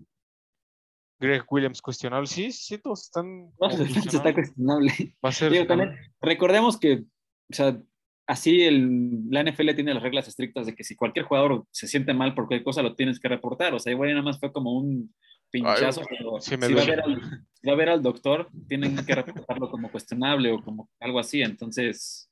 Greg 1.20 1.43
Williams 1.50 1.82
cuestionable. 1.82 2.28
Sí, 2.28 2.52
sí, 2.52 2.78
todos 2.78 3.04
están. 3.04 3.52
Su 3.60 3.78
defensa 3.78 4.18
está 4.18 4.34
cuestionable. 4.34 5.16
Va 5.24 5.30
a 5.30 5.32
ser. 5.32 5.52
Digo, 5.52 5.68
también, 5.68 5.96
recordemos 6.22 6.78
que, 6.78 7.04
o 7.52 7.54
sea, 7.54 7.80
así 8.28 8.64
el, 8.64 9.30
la 9.30 9.43
NFL 9.43 9.76
tiene 9.76 9.93
las 9.93 10.04
reglas 10.04 10.28
estrictas 10.28 10.66
de 10.66 10.76
que 10.76 10.84
si 10.84 10.96
cualquier 10.96 11.26
jugador 11.26 11.66
se 11.72 11.88
siente 11.88 12.14
mal 12.14 12.34
por 12.34 12.48
cualquier 12.48 12.64
cosa, 12.64 12.82
lo 12.82 12.96
tienes 12.96 13.20
que 13.20 13.30
reportar. 13.30 13.74
O 13.74 13.80
sea, 13.80 13.93
igual 13.93 14.10
nada 14.10 14.22
más 14.22 14.39
fue 14.39 14.52
como 14.52 14.78
un 14.78 15.14
pinchazo, 15.52 16.02
Ay, 16.02 16.08
pero 16.18 16.39
sí 16.41 16.50
si, 16.52 16.74
va 16.74 16.82
a 16.82 16.86
ver 16.86 17.00
al, 17.02 17.22
si 17.54 17.68
va 17.68 17.74
a 17.74 17.78
ver 17.78 17.89
al 17.89 18.02
doctor, 18.04 18.50
tienen 18.68 18.96
que 19.06 19.16
reportarlo 19.16 19.70
como 19.70 19.89
cuestionable 19.91 20.52
o 20.52 20.62
como 20.64 20.89
algo 21.00 21.20
así. 21.20 21.41
Entonces, 21.41 22.30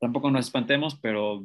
tampoco 0.00 0.30
nos 0.30 0.46
espantemos, 0.46 0.96
pero 1.00 1.44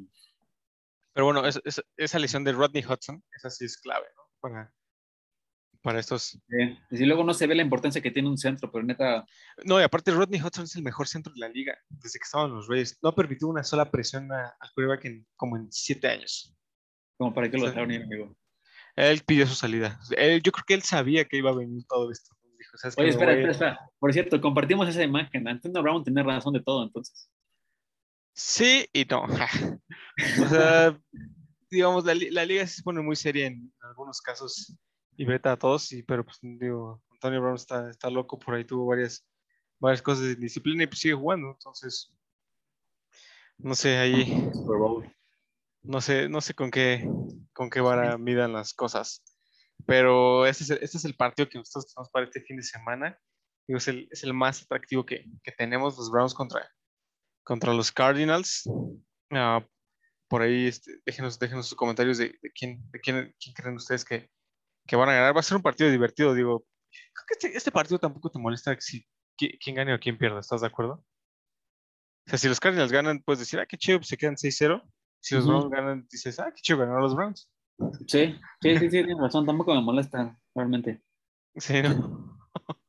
Pero 1.14 1.26
bueno, 1.26 1.46
es- 1.46 1.62
es- 1.66 1.84
esa 1.98 2.20
lesión 2.20 2.44
de 2.44 2.54
Rodney 2.54 2.84
Hudson, 2.86 3.22
esa 3.36 3.50
sí 3.50 3.66
es 3.66 3.78
clave, 3.78 4.06
¿no? 4.16 4.22
Para, 4.40 4.74
para 5.82 6.00
estos. 6.00 6.36
eh, 6.58 6.78
y 6.92 6.98
si 6.98 7.06
luego 7.06 7.24
no 7.24 7.34
se 7.34 7.48
ve 7.48 7.56
la 7.56 7.64
importancia 7.64 8.02
que 8.02 8.12
tiene 8.12 8.30
un 8.30 8.38
centro, 8.38 8.72
pero 8.72 8.84
neta, 8.86 9.26
No, 9.66 9.80
y 9.80 9.84
aparte 9.84 10.12
Rodney 10.12 10.40
Hudson 10.42 10.64
es 10.66 10.76
el 10.76 10.84
mejor 10.84 11.08
centro 11.08 11.34
de 11.34 11.40
la 11.40 11.50
liga 11.50 11.78
desde 11.90 12.20
que 12.20 12.24
estaban 12.24 12.52
los 12.52 12.68
Reyes. 12.68 12.98
No 13.02 13.10
ha 13.10 13.16
permitido 13.16 13.50
una 13.50 13.64
sola 13.64 13.90
presión 13.92 14.32
a- 14.32 14.56
al 14.60 14.70
quarterback 14.74 15.06
en 15.06 15.28
como 15.36 15.58
en 15.58 15.72
siete 15.72 16.08
años. 16.08 16.56
como 17.18 17.34
para 17.36 17.52
que 17.52 17.58
lo 17.58 17.66
Sí. 17.66 17.70
dejaron 17.70 17.92
ir, 17.92 18.02
amigo. 18.04 18.36
Él 19.10 19.24
pidió 19.26 19.48
su 19.48 19.56
salida. 19.56 20.00
Él- 20.16 20.42
yo 20.44 20.52
creo 20.52 20.64
que 20.68 20.74
él 20.76 20.84
sabía 20.84 21.26
que 21.26 21.38
iba 21.38 21.50
a 21.50 21.56
venir 21.56 21.84
todo 21.88 22.12
esto. 22.12 22.36
Dijo, 22.58 22.78
"¿Sabes 22.78 22.96
qué? 22.96 23.02
Oye, 23.02 23.10
espera, 23.12 23.32
espera, 23.32 23.48
ir". 23.48 23.52
espera. 23.52 23.80
Por 23.98 24.14
cierto, 24.14 24.40
compartimos 24.40 24.88
esa 24.88 25.04
imagen. 25.04 25.48
Antonio 25.48 25.82
Brown 25.82 26.04
tiene 26.04 26.22
razón 26.22 26.54
de 26.54 26.62
todo, 26.62 26.84
entonces. 26.84 27.32
Sí 28.34 28.88
y 28.94 29.06
no. 29.06 29.24
o 30.46 30.48
sea, 30.50 31.00
digamos, 31.72 32.06
la, 32.06 32.14
la 32.30 32.46
liga 32.46 32.68
se 32.68 32.84
pone 32.84 33.02
muy 33.02 33.16
seria 33.16 33.48
en 33.48 33.74
algunos 33.82 34.22
casos 34.22 34.76
y 35.18 35.26
veta 35.26 35.52
a 35.54 35.58
todos, 35.58 35.92
y, 35.92 36.04
pero 36.04 36.24
pues 36.24 36.38
digo, 36.42 37.02
Antonio 37.12 37.42
Brown 37.42 37.56
está, 37.56 37.90
está 37.90 38.10
loco, 38.10 38.38
por 38.38 38.56
ahí 38.56 38.66
tuvo 38.66 38.86
varias, 38.86 39.26
varias 39.80 40.02
cosas 40.02 40.26
de 40.26 40.36
disciplina 40.36 40.84
y 40.84 40.88
pues 40.88 41.00
sigue 41.00 41.14
jugando, 41.16 41.50
entonces, 41.50 42.14
no 43.58 43.76
sé, 43.76 43.98
ahí, 43.98 44.50
Super 44.54 44.78
Bowl. 44.78 45.16
No 45.84 46.02
sé, 46.02 46.30
no 46.30 46.42
sé 46.42 46.54
con 46.54 46.72
qué, 46.72 47.08
con 47.54 47.70
qué 47.70 47.82
vara 47.82 48.18
midan 48.18 48.54
las 48.54 48.74
cosas, 48.74 49.24
pero 49.86 50.46
este 50.46 50.64
es 50.64 50.70
el, 50.72 50.80
este 50.82 50.98
es 50.98 51.06
el 51.06 51.16
partido 51.16 51.50
que 51.50 51.58
nosotros 51.58 51.94
tenemos 51.94 52.10
para 52.12 52.26
este 52.26 52.42
fin 52.42 52.58
de 52.58 52.64
semana, 52.64 53.18
digo, 53.68 53.78
es 53.78 53.88
el, 53.88 54.08
es 54.12 54.24
el 54.24 54.34
más 54.34 54.62
atractivo 54.64 55.06
que, 55.06 55.26
que 55.44 55.52
tenemos, 55.52 55.98
los 55.98 56.12
Browns 56.12 56.34
contra, 56.34 56.70
contra 57.44 57.74
los 57.74 57.92
Cardinals. 57.92 58.64
Ah, 59.32 59.66
por 60.28 60.42
ahí 60.42 60.68
este, 60.68 61.00
déjenos, 61.06 61.40
déjenos 61.40 61.68
sus 61.68 61.78
comentarios 61.78 62.18
de, 62.18 62.38
de 62.42 62.52
quién, 62.54 62.82
de 62.92 63.00
quién, 63.00 63.36
quién 63.40 63.54
creen 63.54 63.76
ustedes 63.76 64.06
que, 64.06 64.30
que 64.88 64.96
van 64.96 65.10
a 65.10 65.14
ganar. 65.14 65.36
Va 65.36 65.42
a 65.42 65.44
ser 65.44 65.58
un 65.58 65.64
partido 65.64 65.90
divertido, 65.92 66.34
digo. 66.34 66.66
Creo 66.90 67.26
que 67.28 67.34
este, 67.34 67.58
este 67.58 67.72
partido 67.72 68.00
tampoco 68.00 68.30
te 68.32 68.40
molesta 68.40 68.76
si, 68.80 69.06
qui- 69.38 69.58
quién 69.62 69.76
gane 69.76 69.94
o 69.94 70.00
quién 70.00 70.18
pierda, 70.18 70.40
¿estás 70.40 70.62
de 70.62 70.68
acuerdo? 70.68 71.04
O 72.28 72.30
sea, 72.30 72.38
si 72.38 72.48
los 72.48 72.60
Cardinals 72.60 72.92
ganan, 72.92 73.22
puedes 73.24 73.40
decir, 73.40 73.60
ah, 73.60 73.66
qué 73.66 73.78
chido, 73.78 74.00
pues 74.00 74.08
se 74.08 74.18
quedan 74.18 74.38
6-0. 74.38 74.82
Si 75.22 75.36
los 75.36 75.46
Ujú. 75.46 75.54
Browns 75.54 75.72
ganan, 75.72 76.08
dices, 76.12 76.40
ah, 76.40 76.52
qué 76.54 76.62
chido, 76.62 76.80
ganaron 76.80 77.04
los 77.04 77.16
Browns. 77.16 77.50
Sí, 78.08 78.36
sí, 78.62 78.78
sí, 78.78 78.80
sí, 78.80 78.90
tienes 78.90 79.18
razón. 79.20 79.46
Tampoco 79.46 79.74
me 79.74 79.82
molesta, 79.82 80.38
realmente. 80.54 81.04
Sí, 81.56 81.82
¿no? 81.82 82.38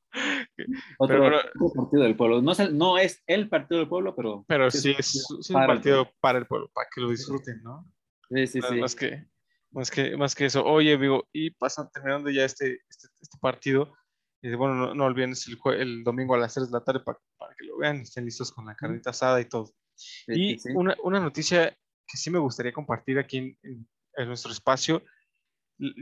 Otro, 0.98 1.18
Pero- 1.20 1.38
otro 1.38 1.82
partido 1.82 2.02
del 2.02 2.16
pueblo. 2.16 2.42
No 2.42 2.52
es, 2.52 2.60
el, 2.60 2.76
no 2.76 2.98
es 2.98 3.22
el 3.26 3.48
partido 3.48 3.80
del 3.80 3.88
pueblo, 3.88 4.14
pero. 4.14 4.44
Pero 4.46 4.70
sí 4.70 4.94
es, 4.96 5.06
sí 5.06 5.18
es 5.18 5.50
un 5.50 5.54
para 5.54 5.64
el 5.72 5.78
partido 5.78 6.10
para 6.20 6.38
el 6.38 6.46
pueblo, 6.46 6.70
para 6.72 6.86
que 6.94 7.00
lo 7.00 7.08
disfruten, 7.10 7.62
¿no? 7.62 7.90
Sí, 8.28 8.46
sí, 8.46 8.60
sí. 8.60 8.74
Más, 8.76 8.94
que, 8.94 9.26
más, 9.70 9.90
que, 9.90 10.16
más 10.16 10.34
que 10.34 10.44
eso. 10.46 10.64
Oye, 10.64 10.92
amigo, 10.94 11.28
y 11.32 11.50
pasan, 11.50 11.90
terminando 11.90 12.30
ya 12.30 12.44
este, 12.44 12.80
este, 12.88 13.08
este 13.20 13.38
partido, 13.40 13.94
eh, 14.42 14.54
bueno, 14.54 14.74
no, 14.74 14.94
no 14.94 15.04
olviden, 15.06 15.32
es 15.32 15.48
el, 15.48 15.58
el 15.78 16.04
domingo 16.04 16.34
a 16.34 16.38
las 16.38 16.52
3 16.54 16.66
de 16.70 16.72
la 16.72 16.84
tarde 16.84 17.00
para, 17.00 17.18
para 17.38 17.54
que 17.54 17.64
lo 17.64 17.78
vean, 17.78 18.02
estén 18.02 18.26
listos 18.26 18.52
con 18.52 18.66
la 18.66 18.74
carnita 18.74 19.10
asada 19.10 19.40
y 19.40 19.46
todo. 19.46 19.72
Sí, 19.94 20.24
y 20.28 20.58
sí. 20.58 20.70
Una, 20.74 20.94
una 21.02 21.20
noticia 21.20 21.76
que 22.12 22.18
sí 22.18 22.30
me 22.30 22.38
gustaría 22.38 22.72
compartir 22.72 23.18
aquí 23.18 23.38
en, 23.38 23.58
en- 23.62 23.88
en 24.14 24.28
nuestro 24.28 24.52
espacio, 24.52 25.02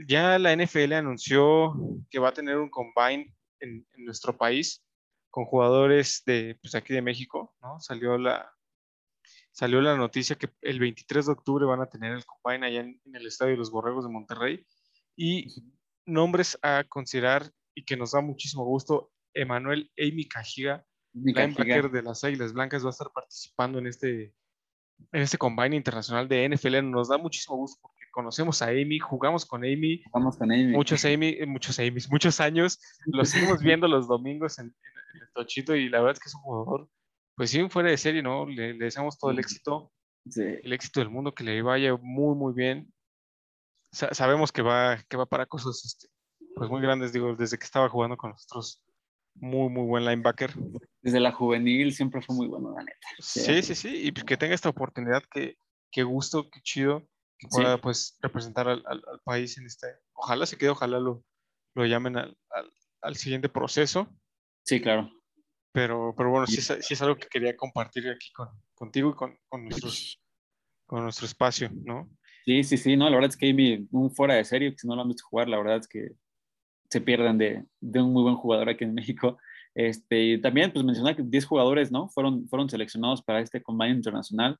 ya 0.07 0.37
la 0.37 0.51
NFL 0.53 0.91
anunció 0.93 1.73
que 2.09 2.19
va 2.19 2.29
a 2.29 2.33
tener 2.33 2.57
un 2.57 2.69
combine 2.69 3.33
en, 3.61 3.87
en 3.93 4.05
nuestro 4.05 4.37
país 4.37 4.83
con 5.29 5.45
jugadores 5.45 6.21
de 6.25 6.59
pues, 6.61 6.75
aquí 6.75 6.93
de 6.93 7.01
México, 7.01 7.55
¿no? 7.61 7.79
Salió 7.79 8.17
la, 8.17 8.51
salió 9.53 9.79
la 9.79 9.95
noticia 9.95 10.35
que 10.35 10.49
el 10.61 10.79
23 10.79 11.25
de 11.27 11.31
octubre 11.31 11.65
van 11.65 11.81
a 11.81 11.89
tener 11.89 12.11
el 12.11 12.25
combine 12.25 12.67
allá 12.67 12.81
en, 12.81 13.01
en 13.05 13.15
el 13.15 13.25
Estadio 13.27 13.53
de 13.53 13.57
los 13.59 13.71
Borregos 13.71 14.03
de 14.05 14.11
Monterrey. 14.11 14.65
Y 15.15 15.47
nombres 16.05 16.59
a 16.61 16.83
considerar 16.83 17.49
y 17.73 17.85
que 17.85 17.95
nos 17.95 18.11
da 18.11 18.19
muchísimo 18.19 18.65
gusto, 18.65 19.11
Emanuel 19.33 19.89
Amy 19.97 20.27
Cajiga, 20.27 20.85
linebacker 21.13 21.55
Cajiga. 21.83 21.87
de 21.87 22.03
las 22.03 22.23
Águilas 22.25 22.51
Blancas, 22.51 22.83
va 22.83 22.87
a 22.89 22.91
estar 22.91 23.11
participando 23.13 23.79
en 23.79 23.87
este, 23.87 24.33
en 25.11 25.21
este 25.21 25.37
combine 25.37 25.75
internacional 25.75 26.27
de 26.27 26.45
NFL. 26.49 26.81
Nos 26.89 27.09
da 27.09 27.17
muchísimo 27.17 27.57
gusto 27.57 27.79
porque 27.81 28.01
conocemos 28.11 28.61
a 28.61 28.67
Amy, 28.67 28.99
jugamos 28.99 29.45
con 29.45 29.63
Amy, 29.63 30.03
Vamos 30.13 30.37
con 30.37 30.51
Amy. 30.51 30.67
muchos 30.67 31.03
Amy, 31.05 31.35
eh, 31.39 31.45
muchos 31.45 31.79
Amy's, 31.79 32.09
muchos 32.11 32.39
años, 32.39 32.79
lo 33.05 33.23
seguimos 33.25 33.59
viendo 33.63 33.87
los 33.87 34.07
domingos 34.07 34.59
en, 34.59 34.65
en 34.67 35.21
el 35.21 35.27
Tochito 35.33 35.75
y 35.75 35.89
la 35.89 35.99
verdad 35.99 36.13
es 36.13 36.19
que 36.19 36.29
es 36.29 36.35
un 36.35 36.41
jugador, 36.41 36.89
pues 37.35 37.49
sí, 37.49 37.67
fuera 37.69 37.89
de 37.89 37.97
serie, 37.97 38.21
¿no? 38.21 38.45
Le, 38.45 38.73
le 38.73 38.85
deseamos 38.85 39.17
todo 39.17 39.31
el 39.31 39.39
éxito, 39.39 39.91
Sí. 40.29 40.43
el 40.43 40.71
éxito 40.73 40.99
del 40.99 41.09
mundo, 41.09 41.33
que 41.33 41.43
le 41.43 41.61
vaya 41.63 41.95
muy, 41.99 42.35
muy 42.35 42.53
bien. 42.53 42.93
Sa- 43.91 44.13
sabemos 44.13 44.51
que 44.51 44.61
va, 44.61 44.99
que 45.09 45.17
va 45.17 45.25
para 45.25 45.47
cosas 45.47 45.83
este, 45.83 46.07
pues 46.55 46.69
muy 46.69 46.79
grandes, 46.79 47.11
digo, 47.11 47.35
desde 47.35 47.57
que 47.57 47.63
estaba 47.65 47.89
jugando 47.89 48.15
con 48.17 48.29
nosotros, 48.31 48.83
muy, 49.33 49.69
muy 49.69 49.83
buen 49.87 50.05
linebacker. 50.05 50.51
Desde 51.01 51.19
la 51.19 51.31
juvenil 51.31 51.93
siempre 51.93 52.21
fue 52.21 52.35
muy 52.35 52.47
bueno, 52.47 52.73
la 52.75 52.83
neta. 52.83 53.07
Sí, 53.19 53.61
sí, 53.63 53.75
sí, 53.75 54.07
y 54.07 54.11
pues 54.11 54.23
que 54.23 54.37
tenga 54.37 54.53
esta 54.53 54.69
oportunidad, 54.69 55.23
que, 55.31 55.57
qué 55.91 56.03
gusto, 56.03 56.49
qué 56.51 56.61
chido, 56.61 57.01
que 57.39 57.47
Sí. 57.49 57.57
pueda 57.57 57.77
pues 57.79 58.17
representar 58.21 58.67
al, 58.67 58.83
al- 58.85 59.03
al 59.11 59.19
país 59.23 59.57
en 59.57 59.65
este, 59.65 59.87
ojalá 60.13 60.45
se 60.45 60.57
quede, 60.57 60.69
ojalá 60.69 60.99
lo, 60.99 61.23
lo 61.73 61.85
llamen 61.85 62.17
al, 62.17 62.37
al- 62.51 62.71
al 63.01 63.15
siguiente 63.15 63.49
proceso, 63.49 64.07
Sí, 64.63 64.79
claro. 64.79 65.09
pero, 65.71 66.13
pero 66.15 66.29
bueno, 66.29 66.45
sí 66.45 66.59
es, 66.59 66.85
sí 66.85 66.93
es 66.93 67.01
algo 67.01 67.15
que 67.15 67.27
quería 67.27 67.55
compartir 67.57 68.07
aquí 68.09 68.31
con, 68.31 68.49
contigo 68.75 69.09
y 69.09 69.13
con, 69.15 69.39
con, 69.49 69.63
nuestros, 69.63 70.21
con 70.85 71.01
nuestro 71.01 71.25
espacio, 71.25 71.71
¿no? 71.83 72.07
Sí, 72.45 72.63
sí, 72.63 72.77
sí, 72.77 72.95
no, 72.95 73.05
la 73.09 73.15
verdad 73.15 73.31
es 73.31 73.37
que 73.37 73.49
Amy, 73.49 73.87
un 73.91 74.11
fuera 74.13 74.35
de 74.35 74.45
serie, 74.45 74.71
que 74.71 74.77
si 74.77 74.87
no 74.87 74.95
lo 74.95 75.01
han 75.01 75.07
visto 75.07 75.25
jugar, 75.27 75.47
la 75.47 75.57
verdad 75.57 75.77
es 75.77 75.87
que 75.87 76.11
se 76.89 77.01
pierden 77.01 77.37
de, 77.39 77.65
de 77.79 78.01
un 78.01 78.13
muy 78.13 78.21
buen 78.23 78.35
jugador 78.35 78.69
aquí 78.69 78.83
en 78.83 78.93
México. 78.93 79.37
Este, 79.73 80.23
y 80.23 80.41
también, 80.41 80.71
pues 80.71 80.83
mencionar 80.85 81.15
que 81.15 81.23
10 81.23 81.45
jugadores, 81.45 81.91
¿no? 81.91 82.09
Fueron, 82.09 82.47
fueron 82.49 82.69
seleccionados 82.69 83.21
para 83.21 83.39
este 83.39 83.61
Combine 83.61 83.95
Internacional. 83.95 84.57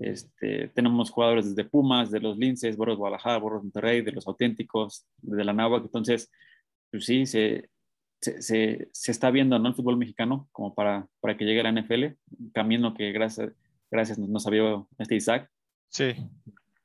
Este, 0.00 0.68
tenemos 0.68 1.10
jugadores 1.10 1.54
desde 1.54 1.68
Pumas, 1.68 2.10
de 2.10 2.20
los 2.20 2.38
Linces, 2.38 2.76
Borros 2.76 2.96
Guadalajara, 2.96 3.38
Borros 3.38 3.62
Monterrey, 3.62 4.00
de 4.00 4.12
los 4.12 4.26
Auténticos, 4.26 5.06
de 5.18 5.44
la 5.44 5.52
Náhuac. 5.52 5.84
Entonces, 5.84 6.30
pues 6.90 7.04
sí, 7.04 7.26
se, 7.26 7.68
se, 8.20 8.40
se, 8.40 8.88
se 8.92 9.10
está 9.12 9.30
viendo, 9.30 9.58
¿no? 9.58 9.68
El 9.68 9.74
fútbol 9.74 9.98
mexicano 9.98 10.48
como 10.52 10.74
para, 10.74 11.06
para 11.20 11.36
que 11.36 11.44
llegue 11.44 11.60
a 11.60 11.64
la 11.70 11.72
NFL, 11.82 12.16
camino 12.54 12.94
que 12.94 13.12
gracias, 13.12 13.52
gracias 13.90 14.18
nos, 14.18 14.30
nos 14.30 14.46
abrió 14.46 14.88
este 14.98 15.16
Isaac. 15.16 15.50
Sí, 15.90 16.14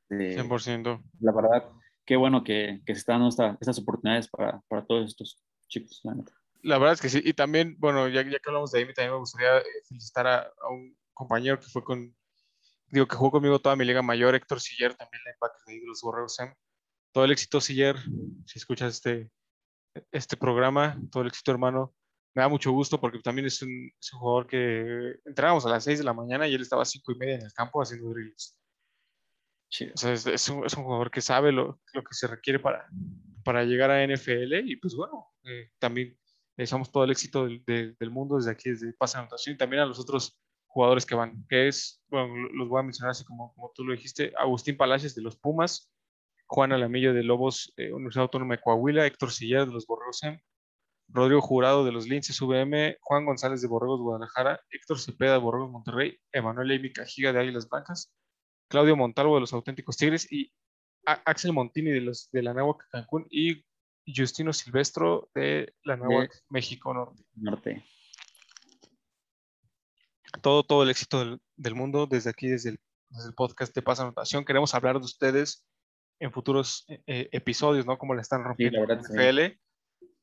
Eh, 0.10 0.36
100%. 0.38 1.02
la 1.22 1.32
verdad, 1.32 1.70
qué 2.06 2.18
bueno 2.18 2.44
que, 2.44 2.82
que 2.86 2.94
se 2.94 3.00
están 3.00 3.16
dando 3.22 3.30
esta- 3.30 3.58
estas 3.62 3.80
oportunidades 3.80 4.28
para, 4.28 4.62
para 4.68 4.86
todos 4.86 5.08
estos 5.08 5.42
chicos, 5.70 6.02
la 6.04 6.16
neta. 6.16 6.34
La 6.64 6.78
verdad 6.78 6.94
es 6.94 7.02
que 7.02 7.10
sí, 7.10 7.22
y 7.24 7.34
también, 7.34 7.76
bueno, 7.80 8.08
ya, 8.08 8.22
ya 8.24 8.40
que 8.40 8.50
hablamos 8.50 8.72
de 8.72 8.84
Amy, 8.84 8.94
también 8.94 9.14
me 9.14 9.20
gustaría 9.20 9.58
eh, 9.58 9.64
felicitar 9.88 10.28
a, 10.28 10.40
a 10.62 10.70
un 10.70 10.96
compañero 11.14 11.60
que 11.60 11.68
fue 11.68 11.84
con, 11.84 12.16
digo, 12.92 13.08
que 13.08 13.16
jugó 13.16 13.32
conmigo 13.32 13.60
toda 13.60 13.76
mi 13.76 13.86
liga 13.86 14.02
mayor, 14.02 14.36
Héctor 14.36 14.60
Siller, 14.60 14.96
también 14.96 15.22
linebacker 15.26 15.62
de 15.66 15.88
los 15.88 16.02
Borregos 16.02 16.36
Sam. 16.36 16.54
Todo 17.12 17.26
el 17.26 17.32
éxito, 17.32 17.60
Siller, 17.60 17.98
si 18.46 18.60
escuchas 18.60 18.96
este, 18.96 19.32
este 20.12 20.38
programa, 20.38 21.00
todo 21.12 21.24
el 21.24 21.30
éxito, 21.30 21.52
hermano. 21.52 21.94
Me 22.34 22.42
da 22.42 22.48
mucho 22.48 22.72
gusto 22.72 23.00
porque 23.00 23.20
también 23.20 23.48
es 23.48 23.62
un, 23.62 23.92
es 24.00 24.14
un 24.14 24.20
jugador 24.20 24.48
que 24.48 25.16
entrábamos 25.26 25.66
a 25.66 25.70
las 25.70 25.84
6 25.84 26.00
de 26.00 26.06
la 26.06 26.14
mañana 26.14 26.48
y 26.48 26.54
él 26.54 26.62
estaba 26.62 26.84
a 26.84 26.86
5 26.86 27.12
y 27.12 27.16
media 27.18 27.36
en 27.36 27.42
el 27.42 27.54
campo 27.54 27.82
haciendo 27.82 28.10
drills. 28.10 28.58
O 29.94 29.98
sea, 29.98 30.14
es, 30.14 30.26
es 30.26 30.50
un, 30.50 30.66
es 30.66 30.74
un 30.74 30.84
jugador 30.84 31.12
que 31.12 31.22
sabe 31.22 31.52
lo, 31.52 31.80
lo 31.94 32.04
que 32.04 32.14
se 32.14 32.28
requiere 32.28 32.60
para, 32.60 32.88
para 33.44 33.64
llegar 33.64 33.90
a 33.90 34.06
NFL 34.06 34.54
y 34.66 34.76
pues 34.78 34.96
bueno, 34.96 35.28
eh, 35.44 35.72
también 35.80 36.18
le 36.66 36.84
todo 36.92 37.04
el 37.04 37.12
éxito 37.12 37.46
del, 37.46 37.64
del- 37.66 38.12
mundo 38.12 38.38
desde 38.38 38.52
aquí, 38.52 38.70
desde 38.70 38.94
Pasa 38.94 39.20
Anotación 39.20 39.56
y 39.56 39.58
también 39.58 39.82
a 39.84 39.86
los 39.86 40.00
otros 40.00 40.38
jugadores 40.68 41.06
que 41.06 41.16
van, 41.16 41.46
que 41.50 41.68
es, 41.68 42.02
bueno, 42.10 42.36
lo- 42.36 42.50
los 42.54 42.70
voy 42.70 42.80
a 42.80 42.84
mencionar 42.84 43.12
así 43.12 43.24
como, 43.26 43.54
como 43.54 43.72
tú 43.76 43.84
lo 43.84 43.94
dijiste, 43.94 44.34
Agustín 44.38 44.78
Palacios 44.78 45.16
de 45.16 45.22
los 45.22 45.36
Pumas, 45.38 45.92
Juan 46.48 46.72
Alamillo 46.74 47.14
de 47.14 47.24
Lobos, 47.24 47.74
eh, 47.78 47.92
Universidad 47.94 48.24
Autónoma 48.24 48.56
de 48.56 48.62
Coahuila, 48.62 49.06
Héctor 49.06 49.32
Siller 49.32 49.66
de 49.66 49.74
los 49.74 49.86
Borregos 49.88 50.18
SEM, 50.20 50.40
Rodrigo 51.08 51.42
Jurado 51.42 51.84
de 51.84 51.92
los 51.92 52.08
Linces 52.08 52.40
VM, 52.42 52.98
Juan 53.02 53.26
González 53.26 53.62
de 53.62 53.68
Borregos 53.68 54.02
Guadalajara, 54.02 54.62
Héctor 54.70 55.00
Cepeda 55.00 55.34
de 55.34 55.40
Borregos 55.40 55.72
Monterrey, 55.72 56.18
Emanuel 56.32 56.72
Amy 56.72 56.92
Cajiga 56.94 57.34
de 57.34 57.40
Águilas 57.40 57.68
Blancas, 57.70 58.14
Claudio 58.70 58.96
Montalvo 58.96 59.36
de 59.36 59.42
los 59.42 59.52
Auténticos 59.54 59.98
Tigres 59.98 60.32
y 60.32 60.52
Axel 61.06 61.52
Montini 61.52 61.90
de, 61.92 62.02
los, 62.02 62.30
de 62.32 62.44
la 62.44 62.54
Náhuac 62.54 62.88
Cancún 62.92 63.28
y 63.30 63.66
Justino 64.16 64.54
Silvestro 64.54 65.30
de 65.34 65.74
la 65.84 65.98
Náhuac 65.98 66.32
México 66.50 66.94
Norte. 66.94 67.24
Norte. 67.36 67.86
Todo, 70.42 70.64
todo 70.64 70.84
el 70.84 70.90
éxito 70.90 71.20
del, 71.20 71.40
del 71.58 71.76
mundo 71.76 72.08
desde 72.08 72.30
aquí, 72.30 72.48
desde 72.48 72.72
el, 72.72 72.80
desde 73.10 73.30
el 73.30 73.36
podcast 73.36 73.76
de 73.76 73.82
Pasa 73.82 74.04
Anotación. 74.04 74.46
Queremos 74.46 74.74
hablar 74.74 74.98
de 75.00 75.06
ustedes 75.06 75.66
en 76.20 76.32
futuros 76.32 76.86
eh, 76.88 77.02
eh, 77.08 77.30
episodios, 77.32 77.86
¿no? 77.86 77.98
Como 77.98 78.14
la 78.16 78.22
están 78.22 78.44
rompiendo 78.44 78.80
la 78.80 78.86
verdad, 78.86 79.06
en 79.18 79.50
sí. 79.50 79.58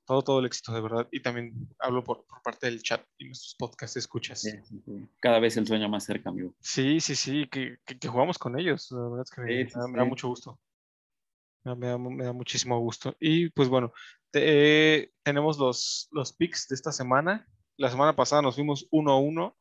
Todo, 0.07 0.23
todo 0.23 0.41
el 0.41 0.47
éxito, 0.47 0.73
de 0.73 0.81
verdad. 0.81 1.07
Y 1.13 1.21
también 1.21 1.53
hablo 1.79 2.03
por, 2.03 2.25
por 2.25 2.41
parte 2.41 2.67
del 2.67 2.83
chat 2.83 3.05
y 3.19 3.27
nuestros 3.27 3.55
podcast 3.59 3.95
escuchas. 3.99 4.41
Sí. 4.41 4.53
Cada 5.21 5.39
vez 5.39 5.59
el 5.59 5.67
sueño 5.67 5.87
más 5.91 6.05
cerca, 6.05 6.31
amigo. 6.31 6.55
Sí, 6.61 6.99
sí, 7.01 7.15
sí, 7.15 7.47
que, 7.51 7.77
que- 7.85 7.99
que 7.99 8.09
jugamos 8.09 8.39
con 8.39 8.59
ellos. 8.59 8.91
La 8.91 9.03
verdad 9.03 9.25
es 9.25 9.31
que 9.31 9.41
me, 9.43 9.65
da, 9.99 10.05
mucho 10.07 10.29
gusto. 10.29 10.59
Me 11.77 11.87
da, 11.89 11.99
me 11.99 12.33
muchísimo 12.33 12.79
gusto. 12.81 13.17
Y 13.21 13.51
pues 13.51 13.69
bueno, 13.69 13.93
te- 14.31 14.43
eh, 15.03 15.13
tenemos 15.23 15.59
los, 15.59 16.09
los 16.13 16.33
picks 16.33 16.69
de 16.69 16.75
esta 16.75 16.93
semana. 16.93 17.47
La 17.77 17.91
semana 17.91 18.15
pasada 18.17 18.43
nos 18.43 18.55
fuimos 18.57 18.87
uno 18.91 19.13
a 19.13 19.19
uno. 19.19 19.57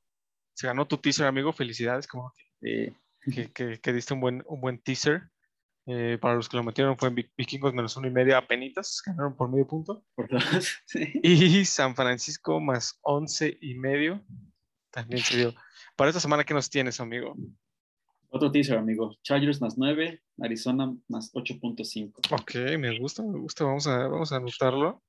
Se 0.55 0.67
ganó 0.67 0.87
tu 0.87 0.97
teaser, 0.97 1.25
amigo. 1.27 1.53
Felicidades, 1.53 2.07
como 2.07 2.33
Sí, 2.61 2.95
que, 3.31 3.51
que- 3.51 3.79
que 3.79 3.93
diste 3.93 4.13
un 4.13 4.21
buen, 4.21 4.43
un 4.47 4.59
buen 4.61 4.79
teaser. 4.81 5.29
Eh, 5.89 6.17
para 6.19 6.35
los 6.35 6.49
que 6.49 6.57
lo 6.57 6.63
metieron 6.63 6.97
fue 6.97 7.07
en 7.07 7.15
Vi- 7.15 7.31
Vikingos 7.37 7.73
menos 7.73 7.95
uno 7.95 8.07
y 8.07 8.11
medio 8.11 8.35
apenitas, 8.37 9.01
ganaron 9.05 9.37
por 9.37 9.49
medio 9.49 9.65
punto. 9.67 10.03
por. 10.15 10.27
Sí. 10.85 11.13
Y 11.23 11.63
San 11.63 11.95
Francisco 11.95 12.59
más 12.59 12.99
once 13.01 13.57
y 13.61 13.75
medio, 13.75 14.21
también 14.91 15.21
se 15.23 15.37
dio. 15.37 15.53
Para 15.95 16.09
esta 16.09 16.19
semana, 16.19 16.43
¿qué 16.43 16.53
nos 16.53 16.69
tienes, 16.69 16.99
amigo? 16.99 17.35
Otro 18.29 18.51
teaser, 18.51 18.77
amigo. 18.77 19.15
Chargers 19.23 19.61
más 19.61 19.77
9, 19.77 20.21
Arizona 20.41 20.93
más 21.07 21.31
8.5. 21.33 22.33
Ok, 22.33 22.77
me 22.77 22.99
gusta, 22.99 23.23
me 23.23 23.39
gusta. 23.39 23.63
Vamos 23.63 23.87
a, 23.87 24.07
vamos 24.07 24.31
a 24.31 24.37
anotarlo 24.37 25.01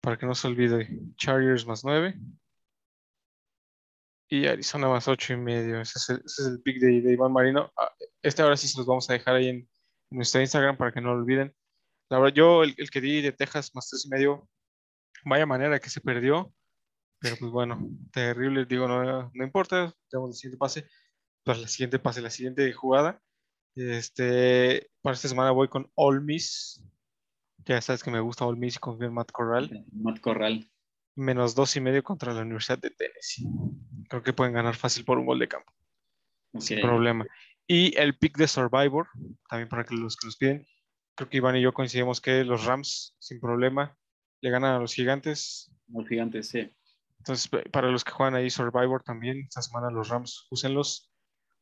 para 0.00 0.18
que 0.18 0.26
no 0.26 0.34
se 0.34 0.48
olvide. 0.48 0.88
Chargers 1.16 1.66
más 1.66 1.84
9 1.84 2.14
y 4.28 4.46
Arizona 4.46 4.88
más 4.88 5.08
8 5.08 5.32
y 5.32 5.36
medio. 5.36 5.80
Ese 5.80 5.98
es 5.98 6.10
el, 6.10 6.16
ese 6.24 6.42
es 6.42 6.48
el 6.48 6.60
pick 6.62 6.80
de, 6.80 7.00
de 7.00 7.12
Iván 7.12 7.32
Marino. 7.32 7.72
Ah, 7.76 7.90
Este 8.22 8.42
ahora 8.42 8.56
sí 8.56 8.68
se 8.68 8.78
los 8.78 8.86
vamos 8.86 9.08
a 9.08 9.14
dejar 9.14 9.36
ahí 9.36 9.48
en, 9.48 9.56
en 9.56 9.68
nuestro 10.10 10.40
Instagram 10.40 10.76
para 10.76 10.92
que 10.92 11.00
no 11.00 11.14
lo 11.14 11.20
olviden. 11.20 11.54
La 12.10 12.18
verdad, 12.18 12.34
yo 12.34 12.62
el, 12.62 12.74
el 12.76 12.90
que 12.90 13.00
di 13.00 13.22
de 13.22 13.32
Texas 13.32 13.70
más 13.74 13.88
3 13.88 14.04
y 14.04 14.08
medio, 14.10 14.48
vaya 15.24 15.46
manera 15.46 15.78
que 15.78 15.88
se 15.88 16.00
perdió. 16.00 16.52
Pero 17.20 17.36
pues 17.38 17.50
bueno, 17.50 17.88
terrible. 18.12 18.66
Digo, 18.66 18.86
no, 18.86 19.30
no 19.32 19.44
importa. 19.44 19.94
Tenemos 20.10 20.30
el 20.30 20.34
siguiente 20.34 20.58
pase. 20.58 20.86
Para 21.44 21.58
la 21.58 21.68
siguiente 21.68 21.98
pase, 21.98 22.20
la 22.22 22.30
siguiente 22.30 22.72
jugada. 22.72 23.20
Este, 23.76 24.90
para 25.02 25.14
esta 25.14 25.28
semana 25.28 25.50
voy 25.50 25.68
con 25.68 25.90
All 25.94 26.22
Miss. 26.22 26.82
Ya 27.66 27.80
sabes 27.80 28.02
que 28.02 28.10
me 28.10 28.20
gusta 28.20 28.46
All 28.46 28.56
Miss 28.56 28.76
y 28.76 28.78
confío 28.78 29.06
en 29.08 29.14
Matt 29.14 29.30
Corral. 29.32 29.84
Matt 29.92 30.20
Corral. 30.20 30.70
Menos 31.16 31.54
dos 31.54 31.76
y 31.76 31.80
medio 31.80 32.02
contra 32.02 32.32
la 32.34 32.42
Universidad 32.42 32.78
de 32.78 32.90
Tennessee. 32.90 33.46
Creo 34.08 34.22
que 34.22 34.32
pueden 34.32 34.52
ganar 34.54 34.74
fácil 34.74 35.04
por 35.04 35.18
un 35.18 35.26
gol 35.26 35.38
de 35.38 35.48
campo, 35.48 35.72
sin 36.58 36.80
problema. 36.80 37.26
Y 37.66 37.96
el 37.98 38.18
pick 38.18 38.36
de 38.36 38.48
Survivor, 38.48 39.08
también 39.48 39.68
para 39.68 39.84
que 39.84 39.94
los 39.94 40.16
que 40.16 40.26
nos 40.26 40.36
piden. 40.36 40.66
Creo 41.16 41.30
que 41.30 41.36
Iván 41.36 41.56
y 41.56 41.62
yo 41.62 41.72
coincidimos 41.72 42.20
que 42.20 42.42
los 42.44 42.64
Rams, 42.66 43.16
sin 43.20 43.40
problema, 43.40 43.96
le 44.40 44.50
ganan 44.50 44.74
a 44.74 44.78
los 44.80 44.92
Gigantes. 44.94 45.72
Los 45.88 46.08
gigantes, 46.08 46.48
sí. 46.48 46.70
Entonces, 47.18 47.48
pa- 47.48 47.62
para 47.70 47.88
los 47.90 48.02
que 48.04 48.10
juegan 48.10 48.34
ahí 48.34 48.50
Survivor 48.50 49.02
también, 49.02 49.40
esta 49.42 49.62
semana 49.62 49.90
los 49.90 50.08
Rams, 50.08 50.46
úsenlos, 50.50 51.10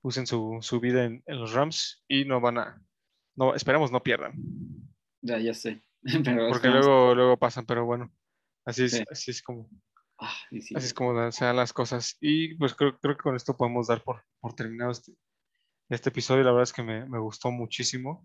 usen 0.02 0.26
su, 0.26 0.58
su 0.60 0.80
vida 0.80 1.04
en, 1.04 1.22
en 1.26 1.40
los 1.40 1.52
Rams 1.52 2.04
y 2.08 2.24
no 2.24 2.40
van 2.40 2.58
a, 2.58 2.82
no, 3.36 3.54
esperemos 3.54 3.90
no 3.90 4.02
pierdan, 4.02 4.34
Ya, 5.22 5.38
ya 5.38 5.54
sé. 5.54 5.82
Pero 6.24 6.48
porque 6.48 6.68
luego, 6.68 7.14
luego 7.14 7.36
pasan, 7.38 7.64
pero 7.64 7.84
bueno, 7.84 8.12
así 8.64 8.84
es, 8.84 8.92
Sí. 8.92 9.04
así 9.10 9.30
es 9.30 9.42
como, 9.42 9.70
Ah, 10.18 10.34
sí. 10.50 10.74
así 10.74 10.86
es 10.86 10.94
como 10.94 11.30
se 11.32 11.44
dan 11.44 11.56
las 11.56 11.72
cosas. 11.72 12.16
Y 12.20 12.54
pues 12.56 12.74
creo, 12.74 12.98
creo 12.98 13.16
que 13.16 13.22
con 13.22 13.34
esto 13.36 13.56
podemos 13.56 13.86
dar 13.88 14.02
por, 14.04 14.24
por 14.40 14.54
terminado 14.54 14.90
este, 14.92 15.12
este 15.88 16.10
episodio. 16.10 16.44
La 16.44 16.50
verdad 16.52 16.64
es 16.64 16.72
que 16.72 16.82
me, 16.82 17.06
me 17.06 17.18
gustó 17.18 17.50
muchísimo. 17.50 18.24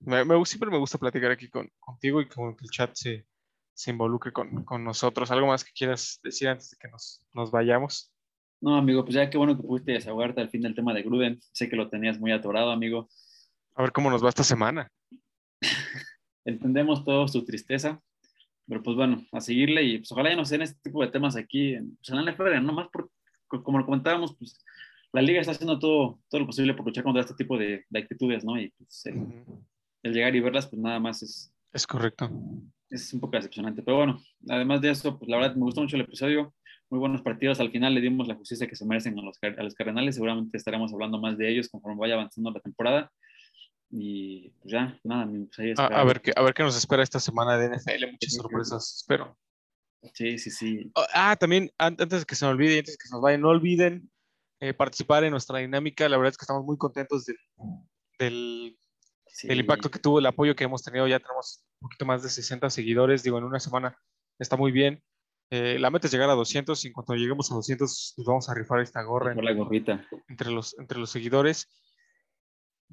Me, 0.00 0.24
me, 0.26 0.44
siempre 0.44 0.70
me 0.70 0.76
gusta 0.78 0.98
platicar 0.98 1.30
aquí 1.30 1.48
con, 1.48 1.70
contigo 1.80 2.20
y 2.20 2.28
con 2.28 2.54
que 2.54 2.64
el 2.64 2.70
chat 2.70 2.90
se, 2.94 3.26
se 3.74 3.90
involucre 3.92 4.30
con, 4.32 4.64
con 4.64 4.84
nosotros. 4.84 5.30
¿Algo 5.30 5.46
más 5.46 5.64
que 5.64 5.72
quieras 5.72 6.20
decir 6.22 6.48
antes 6.48 6.70
de 6.70 6.76
que 6.78 6.88
nos, 6.88 7.22
nos 7.32 7.50
vayamos? 7.50 8.12
No, 8.60 8.76
amigo, 8.76 9.04
pues 9.04 9.14
ya 9.14 9.28
qué 9.28 9.36
bueno 9.38 9.56
que 9.56 9.62
pudiste 9.62 9.92
desahogarte 9.92 10.40
al 10.40 10.48
fin 10.48 10.62
del 10.62 10.74
tema 10.74 10.94
de 10.94 11.02
Gruden. 11.02 11.40
Sé 11.52 11.68
que 11.68 11.76
lo 11.76 11.88
tenías 11.88 12.18
muy 12.18 12.32
atorado, 12.32 12.70
amigo. 12.70 13.08
A 13.74 13.82
ver 13.82 13.92
cómo 13.92 14.10
nos 14.10 14.24
va 14.24 14.30
esta 14.30 14.44
semana. 14.44 14.90
Entendemos 16.44 17.04
todos 17.04 17.32
tu 17.32 17.44
tristeza, 17.44 18.00
pero 18.66 18.82
pues 18.82 18.96
bueno, 18.96 19.24
a 19.32 19.40
seguirle 19.40 19.82
y 19.82 19.98
pues 19.98 20.12
ojalá 20.12 20.30
ya 20.30 20.36
no 20.36 20.44
sean 20.44 20.62
este 20.62 20.78
tipo 20.82 21.02
de 21.02 21.10
temas 21.10 21.36
aquí 21.36 21.74
en, 21.74 21.96
pues, 21.96 22.08
en 22.08 22.24
la 22.24 22.32
NFL, 22.32 22.64
no 22.64 22.72
más 22.72 22.88
por, 22.88 23.10
como 23.48 23.78
lo 23.78 23.84
comentábamos, 23.84 24.34
pues 24.36 24.58
la 25.12 25.22
liga 25.22 25.40
está 25.40 25.52
haciendo 25.52 25.78
todo, 25.78 26.20
todo 26.28 26.40
lo 26.40 26.46
posible 26.46 26.74
por 26.74 26.86
luchar 26.86 27.04
contra 27.04 27.22
este 27.22 27.34
tipo 27.34 27.58
de, 27.58 27.84
de 27.88 27.98
actitudes, 27.98 28.44
¿no? 28.44 28.60
Y 28.60 28.70
pues 28.70 29.06
el, 29.06 29.26
el, 30.02 30.12
llegar 30.12 30.34
y 30.34 30.40
verlas, 30.40 30.66
pues 30.66 30.80
nada 30.80 31.00
más 31.00 31.22
es... 31.22 31.52
Es 31.72 31.86
correcto. 31.86 32.30
Es 32.88 33.12
un 33.12 33.20
poco 33.20 33.36
decepcionante, 33.36 33.82
pero 33.82 33.98
bueno, 33.98 34.20
además 34.48 34.80
de 34.80 34.90
eso, 34.90 35.18
pues 35.18 35.28
la 35.28 35.38
verdad 35.38 35.56
me 35.56 35.62
gustó 35.62 35.80
mucho 35.80 35.96
el 35.96 36.02
episodio, 36.02 36.54
muy 36.90 37.00
buenos 37.00 37.22
partidos, 37.22 37.60
al 37.60 37.70
final 37.70 37.94
le 37.94 38.00
dimos 38.00 38.28
la 38.28 38.34
justicia 38.34 38.66
que 38.66 38.76
se 38.76 38.86
merecen 38.86 39.18
a 39.18 39.22
los, 39.22 39.38
a 39.42 39.62
los 39.62 39.74
Cardenales, 39.74 40.14
seguramente 40.14 40.56
estaremos 40.56 40.92
hablando 40.92 41.20
más 41.20 41.36
de 41.36 41.50
ellos 41.50 41.68
conforme 41.68 42.00
vaya 42.00 42.14
avanzando 42.14 42.50
la 42.50 42.60
temporada. 42.60 43.12
Y 43.90 44.50
pues 44.60 44.72
ya, 44.72 44.98
nada, 45.04 45.30
pues 45.54 45.78
a, 45.78 45.86
a, 45.86 46.04
ver 46.04 46.20
qué, 46.20 46.32
a 46.34 46.42
ver 46.42 46.54
qué 46.54 46.64
nos 46.64 46.76
espera 46.76 47.02
esta 47.02 47.20
semana 47.20 47.56
de 47.56 47.68
NFL, 47.68 48.10
muchas 48.10 48.32
sí, 48.32 48.36
sorpresas, 48.36 48.96
espero. 48.96 49.36
Sí, 50.14 50.38
sí, 50.38 50.50
sí. 50.50 50.92
Ah, 51.12 51.36
también, 51.38 51.70
antes 51.78 52.20
de 52.20 52.24
que 52.24 52.34
se 52.34 52.44
me 52.44 52.52
olvide, 52.52 52.78
antes 52.78 52.96
que 52.96 53.06
se 53.06 53.14
nos 53.14 53.22
vaya, 53.22 53.38
no 53.38 53.48
olviden 53.48 54.10
eh, 54.60 54.74
participar 54.74 55.24
en 55.24 55.30
nuestra 55.30 55.58
dinámica. 55.58 56.08
La 56.08 56.16
verdad 56.16 56.30
es 56.30 56.38
que 56.38 56.44
estamos 56.44 56.64
muy 56.64 56.76
contentos 56.76 57.24
del, 57.24 57.36
del, 58.18 58.78
sí. 59.26 59.48
del, 59.48 59.60
impacto 59.60 59.90
que 59.90 59.98
tuvo, 59.98 60.18
el 60.18 60.26
apoyo 60.26 60.54
que 60.54 60.64
hemos 60.64 60.82
tenido. 60.82 61.06
Ya 61.06 61.20
tenemos 61.20 61.64
un 61.80 61.88
poquito 61.88 62.06
más 62.06 62.22
de 62.22 62.28
60 62.28 62.70
seguidores. 62.70 63.22
Digo, 63.22 63.38
en 63.38 63.44
una 63.44 63.60
semana 63.60 63.98
está 64.38 64.56
muy 64.56 64.72
bien. 64.72 65.02
Eh, 65.50 65.78
la 65.78 65.90
meta 65.90 66.06
es 66.06 66.12
llegar 66.12 66.28
a 66.30 66.34
200 66.34 66.84
y 66.84 66.88
en 66.88 66.92
cuanto 66.92 67.14
lleguemos 67.14 67.50
a 67.50 67.54
200, 67.54 68.14
pues 68.16 68.26
vamos 68.26 68.48
a 68.48 68.54
rifar 68.54 68.80
esta 68.80 69.02
gorra. 69.02 69.34
la 69.34 69.52
gorrita. 69.52 70.06
Entre 70.28 70.50
los, 70.50 70.78
entre 70.78 70.98
los 70.98 71.10
seguidores. 71.10 71.68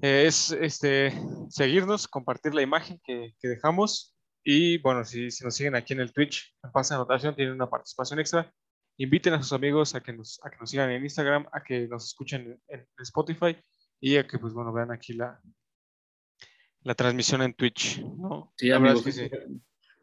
Eh, 0.02 0.26
es 0.28 0.52
este, 0.52 1.14
seguirnos, 1.50 2.08
compartir 2.08 2.54
la 2.54 2.62
imagen 2.62 3.00
que, 3.04 3.34
que 3.40 3.48
dejamos. 3.48 4.16
Y 4.44 4.78
bueno, 4.80 5.06
si, 5.06 5.32
si, 5.32 5.44
nos 5.44 5.56
siguen 5.56 5.76
aquí 5.76 5.94
en 5.94 6.02
el 6.02 6.12
Twitch, 6.12 6.56
en 6.64 6.72
pase 6.72 6.94
de 6.94 7.00
anotación, 7.00 7.36
tienen 7.36 7.56
una 7.56 7.70
participación 7.70 8.20
extra 8.20 8.54
inviten 8.98 9.34
a 9.34 9.42
sus 9.42 9.54
amigos 9.54 9.96
a 9.96 10.02
que 10.02 10.14
nos, 10.14 10.40
a 10.44 10.50
que 10.50 10.58
nos 10.60 10.70
sigan 10.70 10.92
en 10.92 11.04
Instagram, 11.04 11.48
a 11.52 11.64
que 11.64 11.88
nos 11.88 12.06
escuchen 12.06 12.60
en, 12.68 12.80
en 12.80 12.88
Spotify 13.00 13.58
y 14.00 14.18
a 14.18 14.28
que, 14.28 14.38
pues 14.40 14.54
bueno, 14.54 14.74
vean 14.74 14.92
aquí 14.92 15.14
la, 15.14 15.42
la 16.82 16.96
transmisión 16.96 17.42
en 17.42 17.54
Twitch. 17.54 18.02
¿no? 18.02 18.54
Sí, 18.58 18.72
amigos, 18.72 19.04
sí. 19.04 19.30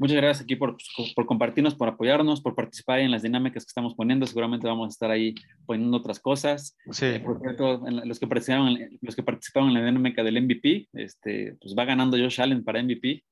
Muchas 0.01 0.17
gracias 0.17 0.45
aquí 0.45 0.57
por, 0.57 0.79
por, 1.15 1.27
compartirnos, 1.27 1.75
por 1.75 1.87
apoyarnos, 1.87 2.41
por 2.41 2.55
participar 2.55 3.01
en 3.01 3.11
las 3.11 3.21
dinámicas 3.21 3.67
que 3.67 3.69
estamos 3.69 3.95
poniendo. 3.95 4.27
Seguramente 4.27 4.67
vamos 4.67 4.87
a 4.87 4.89
estar 4.89 5.11
ahí 5.11 5.35
poniendo 5.67 5.95
otras 5.99 6.19
cosas. 6.19 6.75
Sí. 6.91 7.05
Eh, 7.05 7.21
por 7.21 7.39
cierto, 7.39 7.83
la, 7.87 8.07
los, 8.07 8.19
que 8.19 8.27
participaron, 8.27 8.79
los 9.03 9.15
que 9.15 9.23
participaron 9.23 9.69
en 9.69 9.75
la 9.75 9.85
dinámica 9.85 10.23
del 10.23 10.41
MVP, 10.41 10.89
este, 10.95 11.55
pues 11.61 11.75
va 11.79 11.85
ganando 11.85 12.17
Josh 12.17 12.41
Allen 12.41 12.65
para 12.65 12.83
MVP. 12.83 13.23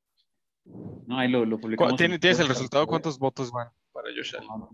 No, 1.06 1.18
ahí 1.18 1.30
lo, 1.30 1.46
lo 1.46 1.58
publicamos. 1.58 1.96
¿Tienes, 1.96 2.20
¿Tienes 2.20 2.38
el 2.40 2.48
resultado? 2.48 2.86
¿Cuántos 2.86 3.18
votos 3.18 3.50
van 3.50 3.68
para 3.90 4.10
Josh 4.14 4.36
Allen? 4.36 4.68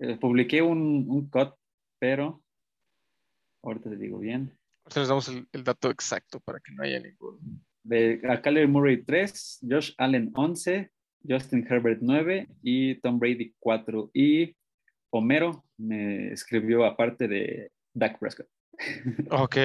Eh, 0.00 0.18
publiqué 0.18 0.60
un, 0.60 1.06
un 1.08 1.30
cut, 1.30 1.54
pero 1.98 2.42
ahorita 3.62 3.88
te 3.88 3.96
digo 3.96 4.18
bien. 4.18 4.54
Ahorita 4.84 5.00
les 5.00 5.08
damos 5.08 5.28
el, 5.28 5.48
el, 5.52 5.64
dato 5.64 5.88
exacto 5.88 6.38
para 6.40 6.60
que 6.60 6.70
no 6.74 6.82
haya 6.82 7.00
ningún. 7.00 7.64
De 7.82 8.20
a 8.28 8.42
Kyler 8.42 8.68
Murray 8.68 9.02
3, 9.02 9.60
Josh 9.70 9.94
Allen 9.96 10.30
11, 10.34 10.92
Justin 11.26 11.66
Herbert 11.68 12.00
9 12.02 12.48
y 12.62 13.00
Tom 13.00 13.18
Brady 13.18 13.54
4. 13.58 14.10
Y 14.14 14.56
Homero 15.10 15.64
me 15.76 16.32
escribió 16.32 16.84
aparte 16.84 17.28
de 17.28 17.72
Dak 17.94 18.18
Prescott. 18.18 18.48
Ok. 19.30 19.56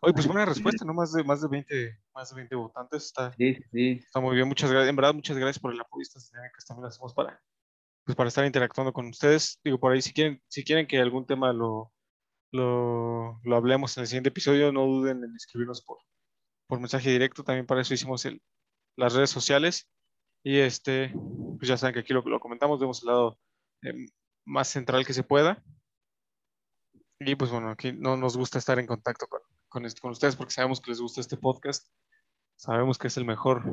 Oye, 0.00 0.12
pues 0.14 0.26
buena 0.26 0.46
respuesta, 0.46 0.84
¿no? 0.84 0.94
Más 0.94 1.12
de, 1.12 1.24
más 1.24 1.42
de 1.42 1.48
20, 1.48 1.98
más 2.14 2.30
de 2.30 2.36
20 2.36 2.54
votantes. 2.54 3.04
Está, 3.04 3.32
sí, 3.32 3.58
sí. 3.72 4.00
Está 4.02 4.20
muy 4.20 4.34
bien. 4.34 4.48
Muchas 4.48 4.70
gracias. 4.70 4.88
En 4.88 4.96
verdad, 4.96 5.14
muchas 5.14 5.36
gracias 5.36 5.58
por 5.58 5.72
el 5.72 5.80
apoyo. 5.80 6.02
Estas 6.02 6.30
dinámicas 6.30 6.64
también 6.64 6.84
las 6.84 6.94
hacemos 6.94 7.14
para, 7.14 7.40
pues 8.04 8.16
para 8.16 8.28
estar 8.28 8.46
interactuando 8.46 8.92
con 8.92 9.06
ustedes. 9.08 9.60
Digo, 9.64 9.78
por 9.78 9.92
ahí, 9.92 10.02
si 10.02 10.12
quieren, 10.12 10.40
si 10.48 10.64
quieren 10.64 10.86
que 10.86 10.98
algún 10.98 11.26
tema 11.26 11.52
lo, 11.52 11.92
lo, 12.52 13.40
lo 13.42 13.56
hablemos 13.56 13.96
en 13.96 14.02
el 14.02 14.06
siguiente 14.06 14.30
episodio, 14.30 14.72
no 14.72 14.86
duden 14.86 15.22
en 15.22 15.34
escribirnos 15.36 15.82
por, 15.82 15.98
por 16.66 16.80
mensaje 16.80 17.10
directo. 17.10 17.44
También 17.44 17.66
para 17.66 17.82
eso 17.82 17.94
hicimos 17.94 18.24
el, 18.24 18.40
las 18.96 19.14
redes 19.14 19.30
sociales. 19.30 19.88
Y 20.46 20.60
este, 20.60 21.12
pues 21.58 21.66
ya 21.66 21.76
saben 21.76 21.92
que 21.92 22.00
aquí 22.00 22.12
lo, 22.12 22.22
lo 22.22 22.38
comentamos, 22.38 22.78
vemos 22.78 23.02
el 23.02 23.08
lado 23.08 23.36
eh, 23.82 24.06
más 24.44 24.68
central 24.68 25.04
que 25.04 25.12
se 25.12 25.24
pueda. 25.24 25.60
Y 27.18 27.34
pues 27.34 27.50
bueno, 27.50 27.68
aquí 27.68 27.92
no 27.92 28.16
nos 28.16 28.36
gusta 28.36 28.60
estar 28.60 28.78
en 28.78 28.86
contacto 28.86 29.26
con, 29.26 29.40
con, 29.68 29.84
este, 29.84 30.00
con 30.00 30.12
ustedes 30.12 30.36
porque 30.36 30.52
sabemos 30.52 30.80
que 30.80 30.92
les 30.92 31.00
gusta 31.00 31.20
este 31.20 31.36
podcast. 31.36 31.90
Sabemos 32.54 32.96
que 32.96 33.08
es 33.08 33.16
el 33.16 33.24
mejor. 33.24 33.64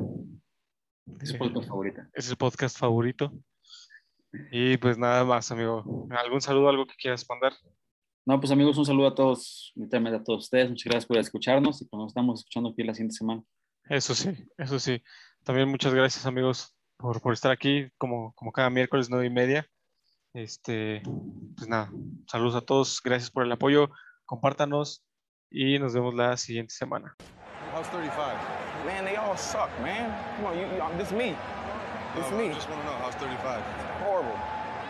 Es 1.20 1.30
el 1.30 1.38
podcast 1.38 1.68
favorito. 1.68 2.02
Es 2.12 2.28
el 2.30 2.36
podcast 2.36 2.76
favorito. 2.76 3.32
Y 4.50 4.76
pues 4.78 4.98
nada 4.98 5.24
más, 5.24 5.52
amigo. 5.52 6.08
¿Algún 6.10 6.40
saludo, 6.40 6.70
algo 6.70 6.86
que 6.86 6.96
quieras 6.96 7.24
mandar? 7.28 7.52
No, 8.26 8.40
pues 8.40 8.50
amigos, 8.50 8.76
un 8.78 8.86
saludo 8.86 9.06
a 9.06 9.14
todos, 9.14 9.72
a 9.76 10.24
todos 10.24 10.42
ustedes. 10.42 10.70
Muchas 10.70 10.86
gracias 10.86 11.06
por 11.06 11.18
escucharnos 11.18 11.80
y 11.82 11.84
pues 11.84 11.98
nos 12.00 12.10
estamos 12.10 12.40
escuchando 12.40 12.70
aquí 12.70 12.82
la 12.82 12.94
siguiente 12.94 13.14
semana. 13.14 13.44
Eso 13.88 14.12
sí, 14.12 14.30
eso 14.58 14.80
sí. 14.80 15.00
También 15.44 15.68
muchas 15.68 15.92
gracias, 15.92 16.24
amigos, 16.24 16.74
por, 16.96 17.20
por 17.20 17.34
estar 17.34 17.52
aquí 17.52 17.90
como, 17.98 18.32
como 18.34 18.50
cada 18.50 18.70
miércoles, 18.70 19.10
nueve 19.10 19.26
y 19.26 19.30
media. 19.30 19.66
Este, 20.32 21.02
pues 21.54 21.68
nada, 21.68 21.90
saludos 22.26 22.56
a 22.56 22.62
todos, 22.62 23.00
gracias 23.04 23.30
por 23.30 23.44
el 23.44 23.52
apoyo, 23.52 23.90
compártanos 24.24 25.04
y 25.50 25.78
nos 25.78 25.92
vemos 25.92 26.14
la 26.14 26.36
siguiente 26.38 26.74
semana. 26.74 27.14
How's 27.74 27.88
35? 27.90 28.16
Man, 28.86 29.04
they 29.04 29.16
all 29.16 29.36
suck, 29.36 29.68
man. 29.82 30.10
Come 30.36 30.46
on, 30.46 30.56
you, 30.56 30.64
you, 30.64 30.98
this 30.98 31.12
me. 31.12 31.36
This 32.14 32.26
Oh, 32.30 32.38
me. 32.38 32.48
I 32.48 32.54
just 32.54 32.68
want 32.70 32.80
to 32.80 32.86
know 32.86 32.96
how's 33.02 33.14
35. 33.16 33.62